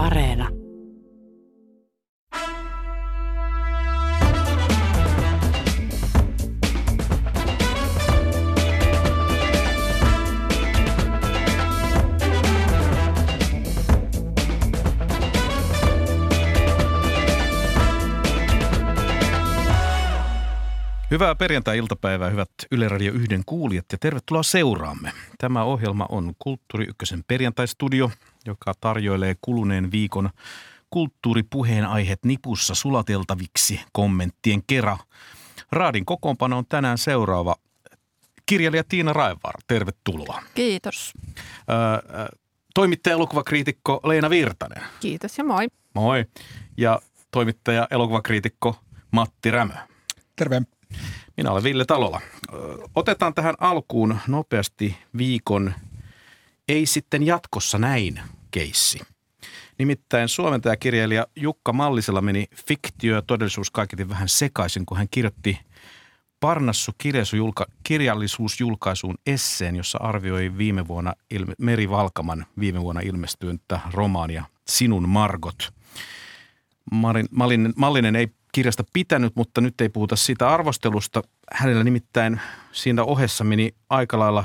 Areena. 0.00 0.59
Hyvää 21.20 21.34
perjantai-iltapäivää, 21.34 22.30
hyvät 22.30 22.50
Yle 22.70 22.88
Radio 22.88 23.12
1 23.12 23.26
kuulijat 23.46 23.84
ja 23.92 23.98
tervetuloa 23.98 24.42
seuraamme. 24.42 25.12
Tämä 25.38 25.64
ohjelma 25.64 26.06
on 26.08 26.34
Kulttuuri 26.38 26.86
Ykkösen 26.88 27.24
perjantaistudio, 27.28 28.10
joka 28.46 28.72
tarjoilee 28.80 29.36
kuluneen 29.40 29.92
viikon 29.92 30.30
kulttuuripuheen 30.90 31.86
aiheet 31.86 32.24
nipussa 32.24 32.74
sulateltaviksi 32.74 33.80
kommenttien 33.92 34.62
kera. 34.66 34.98
Raadin 35.72 36.04
kokoonpano 36.04 36.58
on 36.58 36.66
tänään 36.68 36.98
seuraava. 36.98 37.56
Kirjailija 38.46 38.84
Tiina 38.88 39.12
Raevaara, 39.12 39.60
tervetuloa. 39.66 40.42
Kiitos. 40.54 41.12
Öö, 41.70 42.26
toimittaja 42.74 43.14
elokuvakriitikko 43.14 44.00
Leena 44.04 44.30
Virtanen. 44.30 44.82
Kiitos 45.00 45.38
ja 45.38 45.44
moi. 45.44 45.66
Moi. 45.94 46.24
Ja 46.76 47.00
toimittaja 47.30 47.88
elokuvakriitikko 47.90 48.76
Matti 49.10 49.50
Rämö. 49.50 49.74
Terve. 50.36 50.62
Minä 51.36 51.50
olen 51.50 51.62
Ville 51.62 51.84
Talola. 51.84 52.20
Otetaan 52.94 53.34
tähän 53.34 53.54
alkuun 53.60 54.18
nopeasti 54.28 54.96
viikon 55.16 55.74
ei 56.68 56.86
sitten 56.86 57.26
jatkossa 57.26 57.78
näin 57.78 58.20
keissi. 58.50 59.00
Nimittäin 59.78 60.28
suomentajakirjailija 60.28 61.26
Jukka 61.36 61.72
Mallisella 61.72 62.20
meni 62.20 62.46
fiktio 62.66 63.14
ja 63.14 63.22
todellisuus 63.22 63.70
kaiketi 63.70 64.08
vähän 64.08 64.28
sekaisin, 64.28 64.86
kun 64.86 64.98
hän 64.98 65.06
kirjoitti 65.10 65.58
Parnassu 66.40 66.92
kirjallisuusjulkaisuun 67.82 69.18
esseen, 69.26 69.76
jossa 69.76 69.98
arvioi 69.98 70.58
viime 70.58 70.88
vuonna 70.88 71.14
ilme, 71.30 71.54
Meri 71.58 71.90
Valkaman 71.90 72.46
viime 72.60 72.82
vuonna 72.82 73.00
ilmestynyttä 73.00 73.80
romaania 73.92 74.44
Sinun 74.68 75.08
Margot. 75.08 75.72
Marin, 76.92 77.28
Mallinen, 77.30 77.72
Mallinen 77.76 78.16
ei 78.16 78.28
kirjasta 78.52 78.84
pitänyt, 78.92 79.36
mutta 79.36 79.60
nyt 79.60 79.80
ei 79.80 79.88
puhuta 79.88 80.16
siitä 80.16 80.48
arvostelusta. 80.48 81.22
Hänellä 81.52 81.84
nimittäin 81.84 82.40
siinä 82.72 83.04
ohessa 83.04 83.44
meni 83.44 83.74
aika 83.90 84.18
lailla 84.18 84.44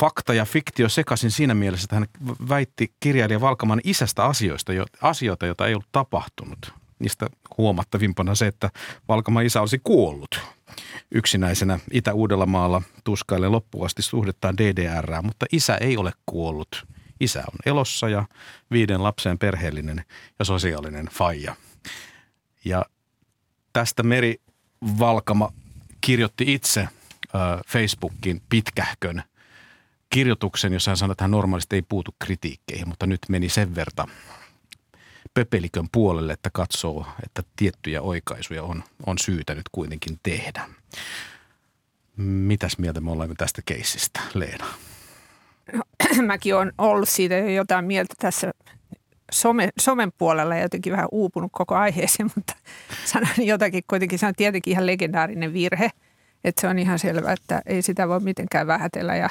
fakta 0.00 0.34
ja 0.34 0.44
fiktio 0.44 0.88
sekaisin 0.88 1.30
siinä 1.30 1.54
mielessä, 1.54 1.84
että 1.84 1.96
hän 1.96 2.06
väitti 2.48 2.94
kirjailija 3.00 3.40
Valkaman 3.40 3.80
isästä 3.84 4.24
asioista, 4.24 4.72
asioita, 5.02 5.46
joita 5.46 5.66
ei 5.66 5.74
ollut 5.74 5.92
tapahtunut. 5.92 6.72
Niistä 6.98 7.26
huomattavimpana 7.58 8.34
se, 8.34 8.46
että 8.46 8.70
Valkaman 9.08 9.46
isä 9.46 9.60
olisi 9.60 9.80
kuollut 9.84 10.40
yksinäisenä 11.10 11.78
Itä-Uudellamaalla 11.90 12.82
tuskaille 13.04 13.48
loppuasti 13.48 14.02
suhdettaan 14.02 14.56
DDR, 14.56 15.22
mutta 15.22 15.46
isä 15.52 15.76
ei 15.76 15.96
ole 15.96 16.12
kuollut– 16.26 16.68
Isä 17.22 17.40
on 17.40 17.58
elossa 17.66 18.08
ja 18.08 18.24
viiden 18.70 19.02
lapsen 19.02 19.38
perheellinen 19.38 20.04
ja 20.38 20.44
sosiaalinen 20.44 21.06
faija. 21.06 21.56
Ja 22.64 22.84
tästä 23.72 24.02
Meri 24.02 24.40
Valkama 24.98 25.52
kirjoitti 26.00 26.54
itse 26.54 26.88
Facebookin 27.66 28.42
pitkähkön 28.48 29.22
kirjoituksen, 30.10 30.72
jossa 30.72 30.90
hän 30.90 30.96
sanoi, 30.96 31.12
että 31.12 31.24
hän 31.24 31.30
normaalisti 31.30 31.76
ei 31.76 31.82
puutu 31.82 32.14
kritiikkeihin, 32.18 32.88
mutta 32.88 33.06
nyt 33.06 33.20
meni 33.28 33.48
sen 33.48 33.74
verta 33.74 34.08
pöpelikön 35.34 35.88
puolelle, 35.92 36.32
että 36.32 36.50
katsoo, 36.52 37.06
että 37.24 37.42
tiettyjä 37.56 38.02
oikaisuja 38.02 38.62
on, 38.62 38.84
on 39.06 39.18
syytä 39.18 39.54
nyt 39.54 39.68
kuitenkin 39.72 40.20
tehdä. 40.22 40.68
Mitäs 42.16 42.78
mieltä 42.78 43.00
me 43.00 43.10
olemme 43.10 43.34
tästä 43.38 43.62
keissistä, 43.64 44.20
Leena? 44.34 44.66
Mäkin 46.26 46.54
olen 46.54 46.72
ollut 46.78 47.08
siitä 47.08 47.34
jo 47.34 47.48
jotain 47.48 47.84
mieltä 47.84 48.14
tässä 48.18 48.52
some, 49.32 49.68
somen 49.80 50.12
puolella 50.18 50.54
ja 50.54 50.62
jotenkin 50.62 50.92
vähän 50.92 51.08
uupunut 51.12 51.52
koko 51.52 51.74
aiheeseen, 51.74 52.30
mutta 52.36 52.54
sanon 53.04 53.28
jotakin 53.38 53.84
kuitenkin. 53.86 54.18
Se 54.18 54.26
on 54.26 54.34
tietenkin 54.36 54.72
ihan 54.72 54.86
legendaarinen 54.86 55.52
virhe, 55.52 55.90
että 56.44 56.60
se 56.60 56.68
on 56.68 56.78
ihan 56.78 56.98
selvä, 56.98 57.32
että 57.32 57.62
ei 57.66 57.82
sitä 57.82 58.08
voi 58.08 58.20
mitenkään 58.20 58.66
vähätellä 58.66 59.16
ja 59.16 59.28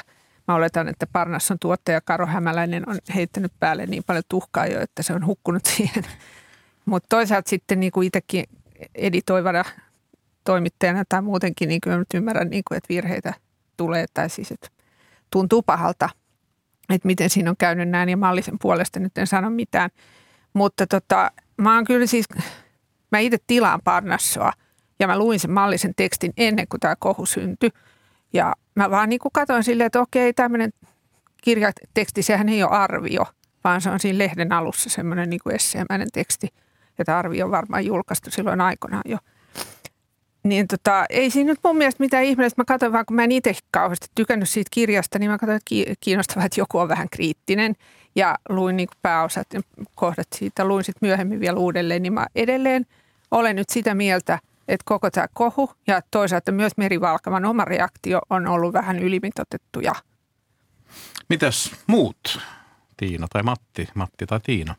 mä 0.48 0.54
oletan, 0.54 0.88
että 0.88 1.06
Parnasson 1.06 1.58
tuottaja 1.60 2.00
Karo 2.00 2.26
Hämäläinen 2.26 2.88
on 2.88 2.98
heittänyt 3.14 3.52
päälle 3.60 3.86
niin 3.86 4.02
paljon 4.06 4.24
tuhkaa 4.28 4.66
jo, 4.66 4.80
että 4.80 5.02
se 5.02 5.12
on 5.12 5.26
hukkunut 5.26 5.64
siihen. 5.76 6.04
Mutta 6.84 7.06
toisaalta 7.08 7.50
sitten 7.50 7.80
niin 7.80 7.92
kuin 7.92 8.06
itsekin 8.06 8.44
editoivana 8.94 9.64
toimittajana 10.44 11.04
tai 11.08 11.22
muutenkin, 11.22 11.68
niin 11.68 11.80
kyllä 11.80 11.98
nyt 11.98 12.14
ymmärrän, 12.14 12.50
niin 12.50 12.62
kuin, 12.68 12.76
että 12.76 12.88
virheitä 12.88 13.34
tulee 13.76 14.06
tai 14.14 14.30
siis, 14.30 14.52
että 14.52 14.68
tuntuu 15.30 15.62
pahalta– 15.62 16.08
että 16.92 17.06
miten 17.06 17.30
siinä 17.30 17.50
on 17.50 17.56
käynyt 17.58 17.88
näin 17.88 18.08
ja 18.08 18.16
mallisen 18.16 18.58
puolesta 18.58 19.00
nyt 19.00 19.18
en 19.18 19.26
sano 19.26 19.50
mitään. 19.50 19.90
Mutta 20.52 20.86
tota, 20.86 21.30
mä 21.56 21.74
oon 21.74 21.84
kyllä 21.84 22.06
siis, 22.06 22.26
mä 23.12 23.18
itse 23.18 23.38
tilaan 23.46 23.80
Parnassoa 23.84 24.52
ja 24.98 25.06
mä 25.06 25.18
luin 25.18 25.40
sen 25.40 25.50
mallisen 25.50 25.94
tekstin 25.96 26.32
ennen 26.36 26.68
kuin 26.68 26.80
tämä 26.80 26.96
kohu 26.98 27.26
syntyi. 27.26 27.70
Ja 28.32 28.54
mä 28.74 28.90
vaan 28.90 29.08
niin 29.08 29.18
kuin 29.18 29.32
katsoin 29.32 29.64
silleen, 29.64 29.86
että 29.86 30.00
okei, 30.00 30.32
tämmöinen 30.32 30.72
kirjateksti, 31.42 32.22
sehän 32.22 32.48
ei 32.48 32.62
ole 32.62 32.70
arvio, 32.70 33.26
vaan 33.64 33.80
se 33.80 33.90
on 33.90 34.00
siinä 34.00 34.18
lehden 34.18 34.52
alussa 34.52 34.90
semmoinen 34.90 35.30
niin 35.30 35.40
kuin 35.42 35.54
esseemäinen 35.54 36.08
teksti. 36.12 36.48
Ja 36.98 37.04
tämä 37.04 37.18
arvio 37.18 37.44
on 37.44 37.50
varmaan 37.50 37.86
julkaistu 37.86 38.30
silloin 38.30 38.60
aikoinaan 38.60 39.02
jo– 39.06 39.18
niin 40.42 40.68
tota, 40.68 41.04
ei 41.10 41.30
siinä 41.30 41.50
nyt 41.50 41.58
mun 41.64 41.76
mielestä 41.76 42.02
mitään 42.02 42.24
ihmeellistä. 42.24 42.60
Mä 42.60 42.64
katsoin 42.64 42.92
vaan, 42.92 43.06
kun 43.06 43.16
mä 43.16 43.24
en 43.24 43.32
itse 43.32 43.54
kauheasti 43.70 44.06
tykännyt 44.14 44.48
siitä 44.48 44.68
kirjasta, 44.70 45.18
niin 45.18 45.30
mä 45.30 45.38
katsoin, 45.38 45.56
että 45.56 45.94
kiinnostavaa, 46.00 46.44
että 46.44 46.60
joku 46.60 46.78
on 46.78 46.88
vähän 46.88 47.08
kriittinen. 47.10 47.74
Ja 48.14 48.38
luin 48.48 48.76
niin 48.76 48.88
pääosat 49.02 49.46
kohdat 49.94 50.26
siitä, 50.34 50.64
luin 50.64 50.84
sitten 50.84 51.08
myöhemmin 51.08 51.40
vielä 51.40 51.58
uudelleen. 51.58 52.02
Niin 52.02 52.12
mä 52.12 52.26
edelleen 52.34 52.86
olen 53.30 53.56
nyt 53.56 53.70
sitä 53.70 53.94
mieltä, 53.94 54.38
että 54.68 54.84
koko 54.84 55.10
tämä 55.10 55.26
kohu 55.34 55.70
ja 55.86 56.00
toisaalta 56.10 56.52
myös 56.52 56.72
Merivalkaman 56.76 57.44
oma 57.44 57.64
reaktio 57.64 58.20
on 58.30 58.46
ollut 58.46 58.72
vähän 58.72 58.98
ylimitotettuja. 58.98 59.92
Mitäs 61.28 61.72
muut, 61.86 62.40
Tiina 62.96 63.26
tai 63.32 63.42
Matti, 63.42 63.88
Matti 63.94 64.26
tai 64.26 64.40
Tiina? 64.40 64.74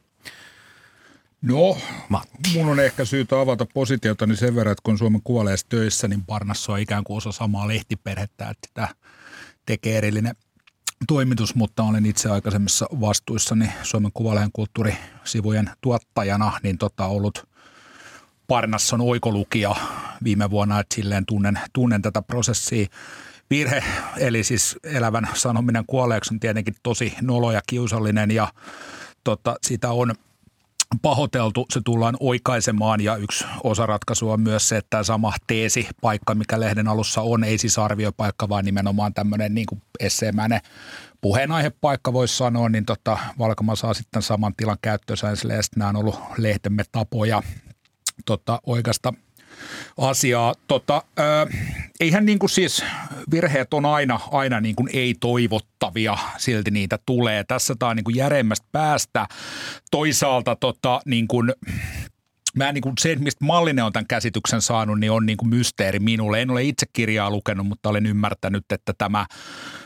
No, 1.43 1.77
Matti. 2.09 2.49
mun 2.53 2.69
on 2.69 2.79
ehkä 2.79 3.05
syytä 3.05 3.39
avata 3.39 3.65
positiota 3.73 4.25
niin 4.25 4.37
sen 4.37 4.55
verran, 4.55 4.71
että 4.71 4.81
kun 4.83 4.97
Suomen 4.97 5.21
kuoleessa 5.23 5.65
töissä, 5.69 6.07
niin 6.07 6.25
Parnassa 6.25 6.73
on 6.73 6.79
ikään 6.79 7.03
kuin 7.03 7.17
osa 7.17 7.31
samaa 7.31 7.67
lehtiperhettä, 7.67 8.49
että 8.49 8.67
sitä 8.67 8.87
tekee 9.65 9.97
erillinen 9.97 10.35
toimitus, 11.07 11.55
mutta 11.55 11.83
olen 11.83 12.05
itse 12.05 12.29
aikaisemmissa 12.29 12.85
vastuissani 13.01 13.69
Suomen 13.81 14.11
Kuvalehen 14.13 14.49
kulttuurisivujen 14.53 15.69
tuottajana, 15.81 16.59
niin 16.63 16.77
tota 16.77 17.05
ollut 17.05 17.47
Parnasson 18.47 19.01
oikolukija 19.01 19.75
viime 20.23 20.49
vuonna, 20.49 20.79
että 20.79 20.95
silleen 20.95 21.25
tunnen, 21.25 21.59
tunnen 21.73 22.01
tätä 22.01 22.21
prosessia. 22.21 22.87
Virhe, 23.49 23.83
eli 24.17 24.43
siis 24.43 24.75
elävän 24.83 25.29
sanominen 25.33 25.83
kuolleeksi 25.87 26.33
on 26.33 26.39
tietenkin 26.39 26.75
tosi 26.83 27.13
nolo 27.21 27.51
ja 27.51 27.61
kiusallinen 27.67 28.31
ja 28.31 28.47
tota, 29.23 29.55
sitä 29.61 29.91
on– 29.91 30.15
pahoiteltu, 30.99 31.65
se 31.73 31.81
tullaan 31.85 32.17
oikaisemaan 32.19 33.01
ja 33.01 33.15
yksi 33.15 33.45
osa 33.63 33.85
ratkaisua 33.85 34.33
on 34.33 34.41
myös 34.41 34.69
se, 34.69 34.77
että 34.77 34.89
tämä 34.89 35.03
sama 35.03 35.33
teesi, 35.47 35.87
paikka, 36.01 36.35
mikä 36.35 36.59
lehden 36.59 36.87
alussa 36.87 37.21
on, 37.21 37.43
ei 37.43 37.57
siis 37.57 37.79
arviopaikka, 37.79 38.49
vaan 38.49 38.65
nimenomaan 38.65 39.13
tämmöinen 39.13 39.55
niin 39.55 39.67
esseemäinen 39.99 40.61
puheenaihepaikka 41.21 42.13
voisi 42.13 42.37
sanoa, 42.37 42.69
niin 42.69 42.85
tota, 42.85 43.17
Valkama 43.39 43.75
saa 43.75 43.93
sitten 43.93 44.21
saman 44.21 44.53
tilan 44.57 44.77
käyttöönsä, 44.81 45.27
ja 45.27 45.61
nämä 45.75 45.89
on 45.89 45.95
ollut 45.95 46.19
lehtemme 46.37 46.83
tapoja 46.91 47.43
tota, 48.25 48.59
oikeasta 48.65 49.13
asiaa. 49.97 50.53
Tota, 50.67 51.03
äh, 51.19 51.59
eihän 51.99 52.25
niin 52.25 52.39
kuin 52.39 52.49
siis 52.49 52.83
virheet 53.31 53.73
on 53.73 53.85
aina, 53.85 54.19
aina 54.31 54.61
niin 54.61 54.75
kuin 54.75 54.89
ei-toivottavia, 54.93 56.17
silti 56.37 56.71
niitä 56.71 56.99
tulee. 57.05 57.43
Tässä 57.43 57.75
tämä 57.79 57.89
on 57.89 57.95
niin 57.95 58.03
kuin 58.03 58.15
päästä. 58.71 59.27
Toisaalta 59.91 60.55
tota, 60.55 61.01
niin 61.05 61.27
kuin, 61.27 61.53
mä 62.57 62.71
niin 62.71 62.81
kuin 62.81 62.93
se, 62.99 63.15
mistä 63.15 63.45
Mallinen 63.45 63.85
on 63.85 63.93
tämän 63.93 64.07
käsityksen 64.07 64.61
saanut, 64.61 64.99
niin 64.99 65.11
on 65.11 65.25
niin 65.25 65.37
kuin 65.37 65.49
mysteeri 65.49 65.99
minulle. 65.99 66.41
En 66.41 66.51
ole 66.51 66.63
itse 66.63 66.85
kirjaa 66.93 67.29
lukenut, 67.29 67.67
mutta 67.67 67.89
olen 67.89 68.05
ymmärtänyt, 68.05 68.65
että 68.71 68.93
tämä 68.97 69.25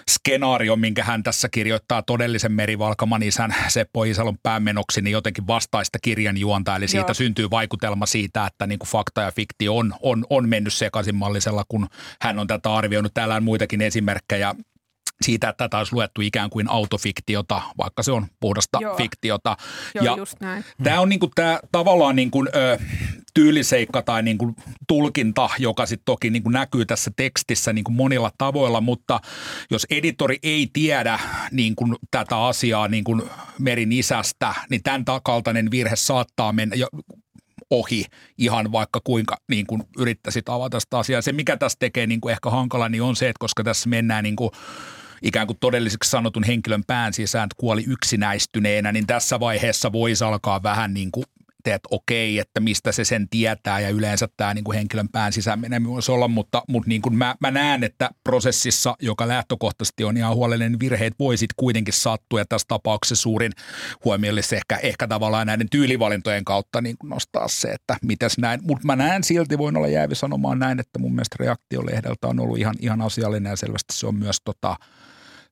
skenaario, 0.10 0.76
minkä 0.76 1.04
hän 1.04 1.24
tässä 1.24 1.50
kirjoittaa 1.50 2.02
todellisen 2.02 2.52
merivalkaman 2.52 3.24
isän 3.24 3.56
Seppo 3.68 4.04
Isalon 4.04 4.38
päämenoksi, 4.44 5.02
niin 5.02 5.12
jotenkin 5.12 5.48
vastaista 5.48 6.00
kirjan 6.02 6.38
juonta. 6.38 6.76
Eli 6.76 6.88
siitä 6.88 7.10
Joo. 7.10 7.14
syntyy 7.14 7.50
vaikutelma 7.50 8.06
siitä, 8.06 8.46
että 8.46 8.68
niin 8.68 8.80
kuin 8.80 8.90
fakta 8.90 9.22
ja 9.22 9.32
fikti 9.32 9.70
on, 9.70 9.94
on, 10.02 10.26
on 10.30 10.50
mennyt 10.50 10.74
sekaisin 10.74 11.16
mallisella, 11.16 11.64
kun 11.68 11.88
hän 12.22 12.40
on 12.40 12.48
tätä 12.48 12.74
arvioinut. 12.74 13.14
Täällä 13.14 13.36
on 13.36 13.44
muitakin 13.44 13.82
esimerkkejä 13.82 14.56
siitä, 15.22 15.50
että 15.50 15.64
tätä 15.64 15.78
olisi 15.78 15.94
luettu 15.94 16.22
ikään 16.22 16.50
kuin 16.50 16.70
autofiktiota, 16.70 17.62
vaikka 17.78 18.04
se 18.04 18.12
on 18.12 18.28
puhdasta 18.40 18.78
Joo. 18.82 18.98
fiktiota. 18.98 19.58
Joo, 19.96 20.06
ja 20.06 20.16
just 20.18 20.40
näin. 20.40 20.66
Tämä 20.84 21.00
on 21.00 21.10
niin 21.10 21.20
kuin, 21.20 21.32
tämä, 21.36 21.60
tavallaan 21.72 22.16
niin 22.16 22.32
kuin, 22.32 22.50
ö, 22.56 22.78
tyyliseikka 23.34 24.02
tai 24.02 24.24
niin 24.24 24.38
kuin 24.38 24.56
tulkinta, 24.88 25.50
joka 25.60 25.86
sitten 25.86 26.06
toki 26.06 26.30
niin 26.30 26.44
kuin 26.44 26.54
näkyy 26.54 26.86
tässä 26.86 27.12
tekstissä 27.16 27.74
niin 27.74 27.84
kuin 27.84 27.96
monilla 27.96 28.32
tavoilla, 28.38 28.82
mutta 28.82 29.20
jos 29.72 29.86
editori 29.90 30.40
ei 30.44 30.70
tiedä 30.74 31.20
niin 31.52 31.76
kuin 31.76 31.96
tätä 32.12 32.46
asiaa 32.46 32.88
niin 32.88 33.04
kuin 33.04 33.22
Merin 33.60 33.92
isästä, 33.92 34.54
niin 34.70 34.84
tämän 34.84 35.06
kaltainen 35.24 35.72
virhe 35.72 35.96
saattaa 35.96 36.54
mennä, 36.54 36.76
ohi 37.70 38.06
ihan 38.38 38.72
vaikka 38.72 39.02
kuinka 39.04 39.38
niin 39.50 39.68
kuin 39.68 39.84
yrittäisit 39.98 40.50
avata 40.50 40.80
sitä 40.80 40.98
asiaa. 40.98 41.22
Se, 41.22 41.32
mikä 41.32 41.58
tässä 41.58 41.78
tekee 41.80 42.08
niin 42.08 42.22
kuin 42.22 42.32
ehkä 42.32 42.50
hankala, 42.50 42.90
niin 42.90 43.02
on 43.02 43.16
se, 43.16 43.30
että 43.30 43.40
koska 43.40 43.64
tässä 43.64 43.90
mennään 43.90 44.24
niin 44.24 44.36
kuin 44.36 44.52
ikään 45.22 45.48
kuin 45.48 45.58
todelliseksi 45.60 46.10
sanotun 46.10 46.44
henkilön 46.44 46.84
pään 46.88 47.14
sisään 47.14 47.50
kuoli 47.58 47.84
yksinäistyneenä, 47.88 48.92
niin 48.92 49.08
tässä 49.08 49.40
vaiheessa 49.40 49.92
voisi 49.92 50.24
alkaa 50.24 50.64
vähän 50.64 50.94
niin 50.94 51.12
kuin 51.12 51.24
että 51.76 51.90
okei, 51.92 52.40
että 52.40 52.60
mistä 52.60 52.92
se 52.92 53.06
sen 53.06 53.30
tietää 53.30 53.80
ja 53.80 53.90
yleensä 53.90 54.28
tämä 54.38 54.54
niin 54.54 54.64
kuin 54.64 54.78
henkilön 54.78 55.10
pään 55.10 55.34
sisään 55.34 55.60
meneminen 55.60 55.94
voisi 55.94 56.12
olla, 56.12 56.28
mutta, 56.28 56.64
mutta 56.68 56.90
niin 56.90 57.02
kuin 57.02 57.16
mä, 57.16 57.36
mä 57.40 57.52
näen, 57.52 57.84
että 57.84 58.10
prosessissa, 58.24 58.96
joka 59.02 59.28
lähtökohtaisesti 59.28 60.04
on 60.04 60.18
ihan 60.18 60.36
huolellinen, 60.36 60.72
niin 60.72 60.80
virheet 60.80 61.14
voisit 61.20 61.50
kuitenkin 61.58 61.94
sattua 61.94 62.40
ja 62.40 62.46
tässä 62.46 62.66
tapauksessa 62.68 63.22
suurin 63.22 63.52
huomio 64.06 64.32
olisi 64.32 64.56
ehkä, 64.56 64.78
ehkä 64.78 65.08
tavallaan 65.08 65.48
näiden 65.48 65.70
tyylivalintojen 65.70 66.46
kautta 66.46 66.82
niin 66.82 66.98
kuin 66.98 67.10
nostaa 67.10 67.48
se, 67.48 67.68
että 67.68 67.98
mitäs 68.02 68.38
näin, 68.38 68.60
mutta 68.64 68.86
mä 68.86 68.96
näen 68.96 69.24
silti, 69.24 69.58
voin 69.58 69.78
olla 69.78 69.88
jäävi 69.88 70.16
sanomaan 70.16 70.60
näin, 70.60 70.80
että 70.80 71.00
mun 71.00 71.12
mielestä 71.12 71.36
reaktiolehdeltä 71.40 72.28
on 72.28 72.40
ollut 72.40 72.58
ihan, 72.58 72.76
ihan 72.80 73.02
asiallinen 73.02 73.50
ja 73.50 73.56
selvästi 73.56 73.94
se 73.94 74.08
on 74.08 74.16
myös 74.16 74.42
tota, 74.46 74.76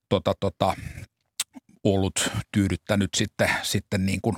tota, 0.10 0.34
tota, 0.40 0.76
ollut 1.84 2.30
tyydyttänyt 2.52 3.10
sitten, 3.16 3.50
sitten 3.64 4.06
niin 4.06 4.22
kuin 4.22 4.38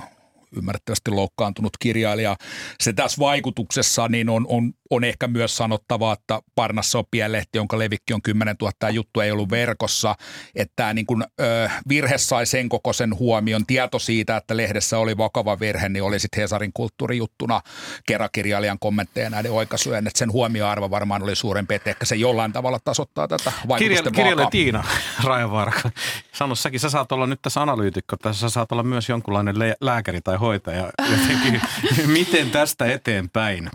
ymmärrettävästi 0.56 1.10
loukkaantunut 1.10 1.72
kirjailija. 1.78 2.36
Se 2.80 2.92
tässä 2.92 3.18
vaikutuksessa 3.18 4.08
niin 4.08 4.28
on, 4.28 4.46
on, 4.48 4.72
on 4.90 5.04
ehkä 5.04 5.28
myös 5.28 5.56
sanottava, 5.56 6.12
että 6.12 6.40
Parnassa 6.54 6.98
on 6.98 7.04
pienlehti, 7.10 7.58
jonka 7.58 7.78
levikki 7.78 8.14
on 8.14 8.22
10 8.22 8.56
000, 8.60 8.72
tämä 8.78 8.90
juttu 8.90 9.20
ei 9.20 9.30
ollut 9.30 9.50
verkossa, 9.50 10.14
että 10.54 10.72
tämä 10.76 10.94
niin 10.94 11.06
kuin, 11.06 11.24
ö, 11.40 11.70
virhe 11.88 12.18
sai 12.18 12.46
sen 12.46 12.68
kokoisen 12.68 13.18
huomion. 13.18 13.66
Tieto 13.66 13.98
siitä, 13.98 14.36
että 14.36 14.56
lehdessä 14.56 14.98
oli 14.98 15.16
vakava 15.16 15.60
virhe, 15.60 15.88
niin 15.88 16.02
oli 16.02 16.18
sitten 16.18 16.40
Hesarin 16.40 16.72
kulttuurijuttuna 16.74 17.60
keräkirjailijan 18.06 18.78
kommentteja 18.78 19.30
näiden 19.30 19.52
oikaisujen, 19.52 20.06
että 20.06 20.18
sen 20.18 20.32
huomioarvo 20.32 20.90
varmaan 20.90 21.22
oli 21.22 21.36
suurempi, 21.36 21.74
että 21.74 21.90
ehkä 21.90 22.04
se 22.04 22.16
jollain 22.16 22.52
tavalla 22.52 22.78
tasoittaa 22.84 23.28
tätä 23.28 23.52
vaikutusten 23.68 24.12
Kirjailija 24.12 24.50
Tiina 24.50 24.84
Rajavarka, 25.24 25.90
sano 26.32 26.54
säkin, 26.54 26.80
sä 26.80 26.90
saat 26.90 27.12
olla 27.12 27.26
nyt 27.26 27.42
tässä 27.42 27.62
analyytikko, 27.62 28.16
tässä 28.16 28.40
sä 28.40 28.48
saat 28.48 28.72
olla 28.72 28.82
myös 28.82 29.08
jonkunlainen 29.08 29.56
lääkäri 29.80 30.20
tai 30.20 30.36
hoitaja 30.38 30.90
jotenkin. 31.10 31.60
Miten 32.18 32.50
tästä 32.50 32.86
eteenpäin? 32.86 33.70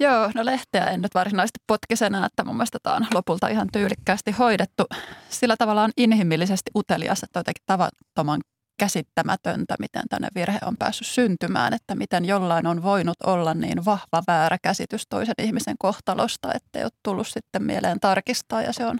Joo, 0.00 0.30
no 0.34 0.44
lehteä 0.44 0.84
en 0.84 1.02
nyt 1.02 1.14
varsinaisesti 1.14 1.58
potkisena, 1.66 2.26
että 2.26 2.44
mun 2.44 2.56
mielestä 2.56 2.78
tämä 2.82 2.96
on 2.96 3.06
lopulta 3.14 3.48
ihan 3.48 3.68
tyylikkäästi 3.72 4.30
hoidettu. 4.30 4.84
Sillä 5.28 5.56
tavalla 5.56 5.82
on 5.82 5.90
inhimillisesti 5.96 6.70
utelias, 6.76 7.22
että 7.22 7.38
jotenkin 7.38 7.62
tavattoman 7.66 8.40
käsittämätöntä, 8.78 9.74
miten 9.78 10.02
tänne 10.10 10.28
virhe 10.34 10.58
on 10.64 10.76
päässyt 10.76 11.06
syntymään, 11.06 11.74
että 11.74 11.94
miten 11.94 12.24
jollain 12.24 12.66
on 12.66 12.82
voinut 12.82 13.16
olla 13.26 13.54
niin 13.54 13.84
vahva 13.84 14.22
väärä 14.26 14.58
käsitys 14.62 15.06
toisen 15.10 15.34
ihmisen 15.38 15.76
kohtalosta, 15.78 16.52
että 16.54 16.78
ei 16.78 16.84
ole 16.84 16.90
tullut 17.02 17.28
sitten 17.28 17.62
mieleen 17.62 18.00
tarkistaa 18.00 18.62
ja 18.62 18.72
se 18.72 18.86
on 18.86 18.98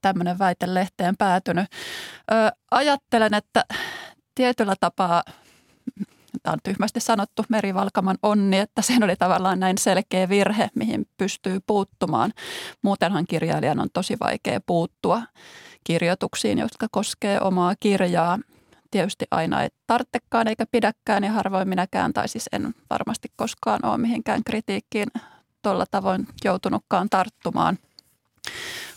tämmöinen 0.00 0.38
väite 0.38 0.74
lehteen 0.74 1.16
päätynyt. 1.16 1.66
Ö, 2.32 2.34
ajattelen, 2.70 3.34
että 3.34 3.64
tietyllä 4.34 4.74
tapaa 4.80 5.22
tämä 6.42 6.52
on 6.52 6.58
tyhmästi 6.64 7.00
sanottu 7.00 7.44
merivalkaman 7.48 8.18
onni, 8.22 8.58
että 8.58 8.82
siinä 8.82 9.06
oli 9.06 9.16
tavallaan 9.16 9.60
näin 9.60 9.78
selkeä 9.78 10.28
virhe, 10.28 10.68
mihin 10.74 11.06
pystyy 11.18 11.60
puuttumaan. 11.66 12.32
Muutenhan 12.82 13.24
kirjailijan 13.28 13.80
on 13.80 13.88
tosi 13.92 14.16
vaikea 14.20 14.60
puuttua 14.66 15.22
kirjoituksiin, 15.84 16.58
jotka 16.58 16.86
koskee 16.90 17.40
omaa 17.40 17.74
kirjaa. 17.80 18.38
Tietysti 18.90 19.24
aina 19.30 19.62
ei 19.62 19.68
tarttekaan 19.86 20.48
eikä 20.48 20.66
pidäkään 20.72 21.24
ja 21.24 21.32
harvoin 21.32 21.68
minäkään, 21.68 22.12
tai 22.12 22.28
siis 22.28 22.48
en 22.52 22.74
varmasti 22.90 23.28
koskaan 23.36 23.84
ole 23.84 23.98
mihinkään 23.98 24.44
kritiikkiin 24.44 25.08
tuolla 25.62 25.84
tavoin 25.90 26.26
joutunutkaan 26.44 27.08
tarttumaan. 27.10 27.78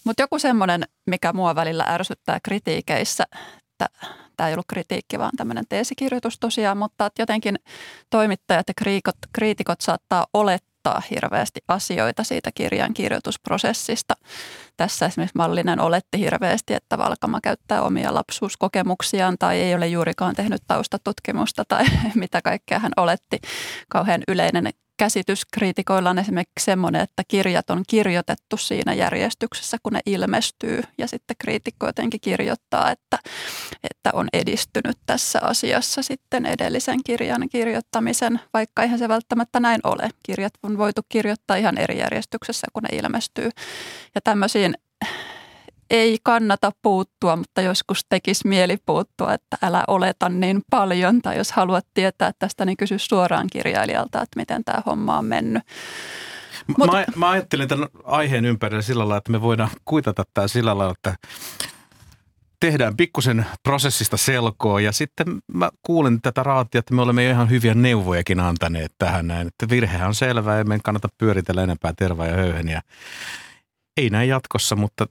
Mutta 0.03 0.23
joku 0.23 0.39
semmoinen, 0.39 0.83
mikä 1.05 1.33
mua 1.33 1.55
välillä 1.55 1.83
ärsyttää 1.83 2.39
kritiikeissä, 2.43 3.23
että 3.57 3.89
tämä 4.37 4.47
ei 4.49 4.53
ollut 4.53 4.65
kritiikki, 4.67 5.19
vaan 5.19 5.31
tämmöinen 5.37 5.65
teesikirjoitus 5.69 6.39
tosiaan, 6.39 6.77
mutta 6.77 7.05
että 7.05 7.21
jotenkin 7.21 7.59
toimittajat 8.09 8.67
ja 8.67 8.73
kriikot, 8.77 9.15
kriitikot 9.33 9.81
saattaa 9.81 10.25
olettaa 10.33 11.01
hirveästi 11.11 11.59
asioita 11.67 12.23
siitä 12.23 12.51
kirjan 12.55 12.93
kirjoitusprosessista. 12.93 14.13
Tässä 14.77 15.05
esimerkiksi 15.05 15.37
Mallinen 15.37 15.79
oletti 15.79 16.19
hirveästi, 16.19 16.73
että 16.73 16.97
Valkama 16.97 17.39
käyttää 17.41 17.81
omia 17.81 18.13
lapsuuskokemuksiaan 18.13 19.35
tai 19.39 19.61
ei 19.61 19.75
ole 19.75 19.87
juurikaan 19.87 20.35
tehnyt 20.35 20.61
taustatutkimusta 20.67 21.63
tai 21.67 21.85
mitä 22.15 22.41
kaikkea 22.41 22.79
hän 22.79 22.91
oletti. 22.97 23.39
Kauhean 23.89 24.21
yleinen 24.27 24.69
käsitys 24.97 25.45
kriitikoilla 25.53 26.09
on 26.09 26.19
esimerkiksi 26.19 26.65
semmoinen, 26.65 27.01
että 27.01 27.23
kirjat 27.27 27.69
on 27.69 27.83
kirjoitettu 27.87 28.57
siinä 28.57 28.93
järjestyksessä, 28.93 29.77
kun 29.83 29.93
ne 29.93 29.99
ilmestyy. 30.05 30.83
Ja 30.97 31.07
sitten 31.07 31.35
kriitikko 31.39 31.85
jotenkin 31.85 32.21
kirjoittaa, 32.21 32.91
että, 32.91 33.19
että 33.91 34.09
on 34.13 34.27
edistynyt 34.33 34.97
tässä 35.05 35.39
asiassa 35.41 36.03
sitten 36.03 36.45
edellisen 36.45 36.99
kirjan 37.03 37.49
kirjoittamisen, 37.49 38.39
vaikka 38.53 38.83
eihän 38.83 38.99
se 38.99 39.07
välttämättä 39.07 39.59
näin 39.59 39.81
ole. 39.83 40.09
Kirjat 40.23 40.53
on 40.63 40.77
voitu 40.77 41.01
kirjoittaa 41.09 41.57
ihan 41.57 41.77
eri 41.77 41.97
järjestyksessä, 41.97 42.67
kun 42.73 42.83
ne 42.83 42.97
ilmestyy. 42.97 43.49
Ja 44.15 44.21
tämmöisiin 44.21 44.75
ei 45.89 46.17
kannata 46.23 46.71
puuttua, 46.81 47.35
mutta 47.35 47.61
joskus 47.61 48.05
tekisi 48.09 48.47
mieli 48.47 48.77
puuttua, 48.85 49.33
että 49.33 49.57
älä 49.61 49.83
oleta 49.87 50.29
niin 50.29 50.61
paljon. 50.71 51.21
Tai 51.21 51.37
jos 51.37 51.51
haluat 51.51 51.87
tietää 51.93 52.31
tästä, 52.39 52.65
niin 52.65 52.77
kysy 52.77 52.99
suoraan 52.99 53.47
kirjailijalta, 53.51 54.21
että 54.21 54.39
miten 54.39 54.63
tämä 54.63 54.81
homma 54.85 55.17
on 55.17 55.25
mennyt. 55.25 55.63
Mut, 56.77 56.91
mä, 56.91 57.05
mä 57.15 57.29
ajattelin 57.29 57.67
tämän 57.67 57.87
aiheen 58.03 58.45
ympärillä 58.45 58.81
sillä 58.81 58.99
lailla, 58.99 59.17
että 59.17 59.31
me 59.31 59.41
voidaan 59.41 59.69
kuitata 59.85 60.23
tämä 60.33 60.47
sillä 60.47 60.77
lailla, 60.77 60.93
että 60.97 61.15
tehdään 62.59 62.97
pikkusen 62.97 63.45
prosessista 63.63 64.17
selkoa 64.17 64.81
ja 64.81 64.91
sitten 64.91 65.27
mä 65.53 65.69
kuulen 65.81 66.21
tätä 66.21 66.43
raatia, 66.43 66.79
että 66.79 66.93
me 66.93 67.01
olemme 67.01 67.23
jo 67.23 67.31
ihan 67.31 67.49
hyviä 67.49 67.73
neuvojakin 67.73 68.39
antaneet 68.39 68.91
tähän 68.97 69.27
näin, 69.27 69.47
että 69.47 69.69
virhehän 69.69 70.07
on 70.07 70.15
selvä 70.15 70.57
ja 70.57 70.63
meidän 70.63 70.83
kannata 70.83 71.07
pyöritellä 71.17 71.63
enempää 71.63 71.93
tervaa 71.97 72.27
ja 72.27 72.35
höyheniä. 72.35 72.81
Ei 73.97 74.09
näin 74.09 74.29
jatkossa, 74.29 74.75
mutta 74.75 75.05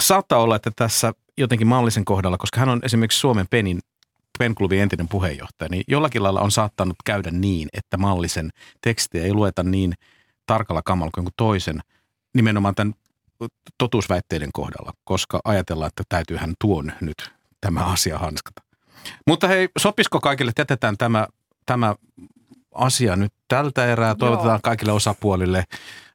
saattaa 0.00 0.38
olla, 0.38 0.56
että 0.56 0.70
tässä 0.76 1.12
jotenkin 1.38 1.66
mallisen 1.66 2.04
kohdalla, 2.04 2.38
koska 2.38 2.60
hän 2.60 2.68
on 2.68 2.80
esimerkiksi 2.82 3.18
Suomen 3.18 3.46
penin 3.50 3.80
penklubin 4.38 4.80
entinen 4.80 5.08
puheenjohtaja, 5.08 5.68
niin 5.68 5.84
jollakin 5.88 6.22
lailla 6.22 6.40
on 6.40 6.50
saattanut 6.50 6.96
käydä 7.04 7.30
niin, 7.30 7.68
että 7.72 7.96
mallisen 7.96 8.50
tekstiä 8.82 9.24
ei 9.24 9.32
lueta 9.32 9.62
niin 9.62 9.94
tarkalla 10.46 10.82
kamalla 10.84 11.10
kuin 11.14 11.28
toisen 11.36 11.80
nimenomaan 12.34 12.74
tämän 12.74 12.94
totuusväitteiden 13.78 14.48
kohdalla, 14.52 14.92
koska 15.04 15.40
ajatellaan, 15.44 15.88
että 15.88 16.02
täytyy 16.08 16.36
hän 16.36 16.54
tuon 16.60 16.92
nyt 17.00 17.30
tämä 17.60 17.84
asia 17.84 18.18
hanskata. 18.18 18.62
Mutta 19.26 19.48
hei, 19.48 19.68
sopisiko 19.78 20.20
kaikille, 20.20 20.48
että 20.48 20.60
jätetään 20.60 20.96
tämä, 20.96 21.26
tämä 21.66 21.94
asia 22.74 23.16
nyt 23.16 23.32
tältä 23.48 23.86
erää. 23.86 24.14
Toivotetaan 24.14 24.54
Joo. 24.54 24.60
kaikille 24.62 24.92
osapuolille 24.92 25.64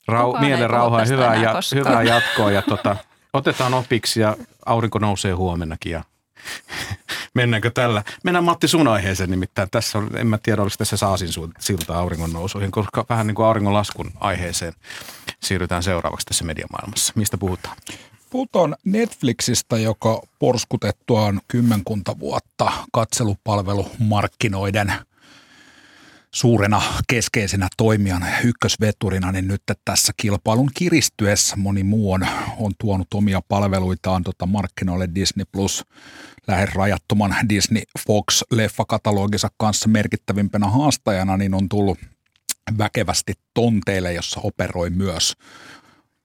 rau, 0.08 0.40
mielen 0.40 0.70
rauhaa 0.70 1.00
ja 1.00 1.06
hyvää, 1.06 1.36
ja, 1.36 1.54
hyvää 1.76 2.04
jatkoa. 2.04 2.52
Ja 2.52 2.62
tota, 2.62 2.96
Otetaan 3.36 3.74
opiksi 3.74 4.20
ja 4.20 4.38
aurinko 4.66 5.00
nousee 5.00 5.34
huomennakin 5.34 5.92
ja 5.92 6.04
mennäänkö 7.34 7.72
tällä. 7.72 8.04
Mennään 8.24 8.44
Matti 8.44 8.68
sun 8.68 8.88
aiheeseen 8.88 9.32
nimittäin. 9.32 9.70
Tässä 9.72 9.98
on, 9.98 10.18
en 10.18 10.28
mä 10.28 10.38
tiedä, 10.38 10.62
oliko 10.62 10.76
tässä 10.78 10.98
saasin 10.98 11.30
silta 11.60 12.00
auringon 12.00 12.34
nousuihin, 12.34 12.72
koska 12.72 13.06
vähän 13.10 13.28
niin 13.28 13.36
kuin 13.36 13.46
auringon 13.46 13.74
laskun 13.74 14.12
aiheeseen 14.20 14.74
siirrytään 15.44 15.84
seuraavaksi 15.84 16.26
tässä 16.26 16.46
mediamaailmassa. 16.46 17.14
Mistä 17.16 17.38
puhutaan? 17.38 17.78
Puhutaan 18.30 18.76
Netflixistä, 18.86 19.78
joka 19.78 20.22
porskutettuaan 20.40 21.42
kymmenkunta 21.48 22.20
vuotta 22.20 22.72
katselupalvelumarkkinoiden– 22.92 24.94
suurena 26.36 26.82
keskeisenä 27.08 27.68
toimijana 27.78 28.30
ja 28.30 28.40
ykkösveturina, 28.40 29.32
niin 29.32 29.48
nyt 29.48 29.62
tässä 29.86 30.14
kilpailun 30.18 30.70
kiristyessä 30.78 31.56
moni 31.56 31.84
muu 31.84 32.12
on, 32.12 32.28
on 32.58 32.72
tuonut 32.80 33.14
omia 33.14 33.42
palveluitaan 33.48 34.24
tota 34.24 34.46
markkinoille. 34.46 35.10
Disney 35.16 35.46
Plus 35.52 35.86
lähes 36.48 36.70
rajattoman 36.74 37.36
Disney 37.50 37.82
Fox 38.08 38.42
leffakataloginsa 38.52 39.50
kanssa 39.58 39.90
merkittävimpänä 39.90 40.68
haastajana, 40.68 41.38
niin 41.38 41.54
on 41.54 41.70
tullut 41.70 42.00
väkevästi 42.78 43.34
tonteille, 43.54 44.14
jossa 44.14 44.40
operoi 44.44 44.90
myös 44.90 45.34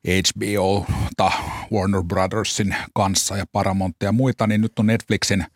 HBOta 0.09 1.33
Warner 1.73 2.03
Brothersin 2.03 2.77
kanssa 2.95 3.37
ja 3.37 3.45
Paramount 3.53 3.97
ja 4.03 4.13
muita, 4.13 4.47
niin 4.47 4.61
nyt 4.61 4.79
on 4.79 4.87
Netflixin 4.87 5.47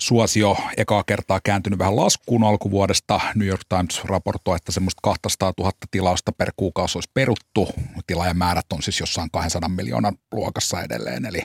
suosio 0.00 0.56
ekaa 0.76 1.04
kertaa 1.04 1.40
kääntynyt 1.44 1.78
vähän 1.78 1.96
laskuun 1.96 2.44
alkuvuodesta. 2.44 3.20
New 3.34 3.48
York 3.48 3.62
Times 3.68 4.04
raportoi, 4.04 4.56
että 4.56 4.72
semmoista 4.72 5.00
200 5.02 5.52
000 5.58 5.72
tilausta 5.90 6.32
per 6.32 6.52
kuukausi 6.56 6.98
olisi 6.98 7.10
peruttu. 7.14 7.68
Tilaajamäärät 8.06 8.66
on 8.72 8.82
siis 8.82 9.00
jossain 9.00 9.30
200 9.32 9.68
miljoonan 9.68 10.16
luokassa 10.32 10.82
edelleen, 10.82 11.26
eli 11.26 11.42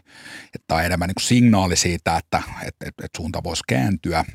että 0.56 0.76
on 0.76 0.84
enemmän 0.84 1.08
niin 1.08 1.16
kuin 1.16 1.24
signaali 1.24 1.76
siitä, 1.76 2.18
että, 2.18 2.44
että, 2.62 2.86
että, 2.88 3.06
että 3.06 3.18
suunta 3.18 3.44
voisi 3.44 3.64
kääntyä. 3.68 4.26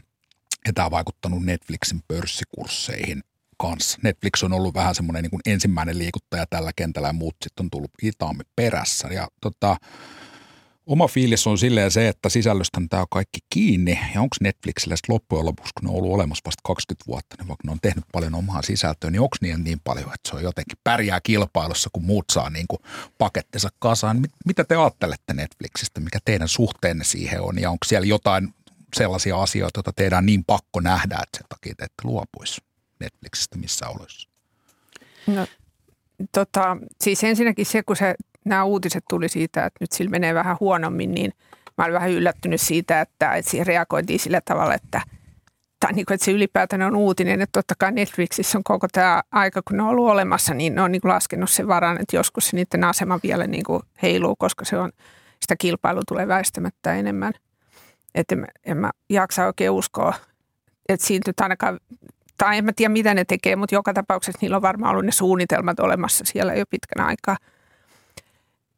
Ja 0.67 0.73
tämä 0.73 0.87
on 0.87 0.91
vaikuttanut 0.91 1.43
Netflixin 1.43 2.03
pörssikursseihin 2.09 3.23
kanssa. 3.59 3.99
Netflix 4.03 4.43
on 4.43 4.53
ollut 4.53 4.75
vähän 4.75 4.95
semmoinen 4.95 5.23
niin 5.23 5.55
ensimmäinen 5.55 5.99
liikuttaja 5.99 6.47
tällä 6.51 6.71
kentällä 6.77 7.09
ja 7.09 7.13
muut 7.13 7.37
sitten 7.43 7.65
on 7.65 7.71
tullut 7.71 7.91
hitaammin 8.05 8.47
perässä. 8.57 9.09
Ja 9.09 9.29
tota, 9.41 9.77
oma 10.91 11.09
fiilis 11.09 11.47
on 11.47 11.59
silleen 11.59 11.91
se, 11.91 12.09
että 12.09 12.29
sisällöstä 12.29 12.81
tämä 12.91 13.03
on 13.03 13.07
kaikki 13.11 13.39
kiinni. 13.51 13.99
Ja 14.15 14.21
onko 14.21 14.37
Netflixillä 14.41 14.97
sitten 14.97 15.15
loppujen 15.15 15.47
lopuksi, 15.47 15.73
kun 15.75 15.85
ne 15.85 15.91
on 15.91 15.97
ollut 15.97 16.13
olemassa 16.13 16.43
vasta 16.47 16.61
20 16.65 17.05
vuotta, 17.07 17.37
niin 17.39 17.49
vaikka 17.49 17.63
ne 17.67 17.73
on 17.73 17.79
tehnyt 17.83 18.05
paljon 18.13 18.35
omaa 18.35 18.63
sisältöä, 18.63 19.11
niin 19.11 19.21
onko 19.21 19.37
niin 19.41 19.65
niin 19.65 19.81
paljon, 19.85 20.15
että 20.15 20.31
se 20.31 20.37
on 20.37 20.43
jotenkin 20.43 20.79
pärjää 20.85 21.21
kilpailussa, 21.23 21.91
kun 21.93 22.05
muut 22.05 22.25
saa 22.33 22.51
niin 22.51 22.67
kuin 22.69 22.81
pakettinsa 23.19 23.69
kasaan. 23.79 24.27
Mitä 24.47 24.65
te 24.65 24.77
ajattelette 24.77 25.35
Netflixistä, 25.35 26.01
mikä 26.01 26.19
teidän 26.25 26.49
suhteenne 26.49 27.05
siihen 27.05 27.43
on 27.43 27.61
ja 27.61 27.71
onko 27.71 27.85
siellä 27.87 28.07
jotain 28.07 28.55
sellaisia 28.97 29.43
asioita, 29.43 29.79
joita 29.79 29.93
teidän 29.93 30.27
niin 30.27 30.45
pakko 30.45 30.81
nähdä, 30.81 31.15
että 31.15 31.39
sen 31.39 31.47
takia 31.49 31.75
te 31.75 31.85
ette 31.85 32.03
luopuisi 32.05 32.61
Netflixistä 33.01 33.59
missä 33.59 33.89
oloissa? 33.89 34.29
No, 35.27 35.47
tota, 36.33 36.77
siis 37.05 37.25
ensinnäkin 37.25 37.67
se, 37.67 37.83
kun 37.83 37.97
se, 37.97 38.15
nämä 38.45 38.65
uutiset 38.65 39.05
tuli 39.09 39.29
siitä, 39.29 39.65
että 39.65 39.77
nyt 39.81 39.93
sillä 39.93 40.11
menee 40.11 40.35
vähän 40.35 40.57
huonommin, 40.61 41.15
niin 41.15 41.33
mä 41.79 41.85
olen 41.85 41.95
vähän 41.95 42.11
yllättynyt 42.11 42.61
siitä, 42.61 43.01
että, 43.01 43.35
että 43.35 43.51
siihen 43.51 43.67
reagoitiin 43.67 44.21
sillä 44.21 44.41
tavalla, 44.45 44.75
että, 44.75 45.01
tai 45.81 45.93
niin 45.93 46.07
kuin, 46.07 46.15
että 46.15 46.25
se 46.25 46.33
ylipäätään 46.33 46.83
on 46.83 46.97
uutinen, 46.97 47.41
että 47.41 47.59
totta 47.59 47.75
kai 47.79 47.93
Netflixissä 47.93 48.59
on 48.59 48.65
koko 48.65 48.87
tämä 48.93 49.23
aika, 49.33 49.63
kun 49.69 49.77
ne 49.77 49.83
on 49.83 49.89
ollut 49.89 50.09
olemassa, 50.09 50.55
niin 50.55 50.75
ne 50.75 50.83
on 50.83 50.93
niin 50.93 51.03
kuin 51.03 51.13
laskenut 51.13 51.51
sen 51.51 51.69
varan, 51.69 52.01
että 52.01 52.17
joskus 52.17 52.49
se 52.49 52.57
niiden 52.57 52.85
asema 52.85 53.21
vielä 53.23 53.47
niin 53.47 53.65
kuin 53.65 53.83
heiluu, 54.03 54.37
koska 54.37 54.65
se 54.65 54.79
on, 54.79 54.93
sitä 55.41 55.57
kilpailua 55.57 56.03
tulee 56.09 56.29
väistämättä 56.29 56.95
enemmän. 56.95 57.33
Että 58.15 58.35
en, 58.35 58.47
en 58.67 58.77
mä 58.77 58.91
jaksa 59.11 59.47
oikein 59.47 59.71
uskoa, 59.71 60.15
että 60.89 61.07
siitä 61.07 61.29
nyt 61.29 61.41
ainakaan 61.41 61.81
tai 62.45 62.59
en 62.59 62.65
mä 62.65 62.73
tiedä 62.77 62.93
mitä 62.93 63.15
ne 63.15 63.25
tekee, 63.25 63.57
mutta 63.57 63.75
joka 63.75 63.95
tapauksessa 63.95 64.39
niillä 64.43 64.57
on 64.57 64.63
varmaan 64.63 64.91
ollut 64.91 65.05
ne 65.05 65.13
suunnitelmat 65.13 65.81
olemassa 65.81 66.25
siellä 66.25 66.55
jo 66.55 66.65
pitkän 66.71 67.07
aikaa. 67.07 67.37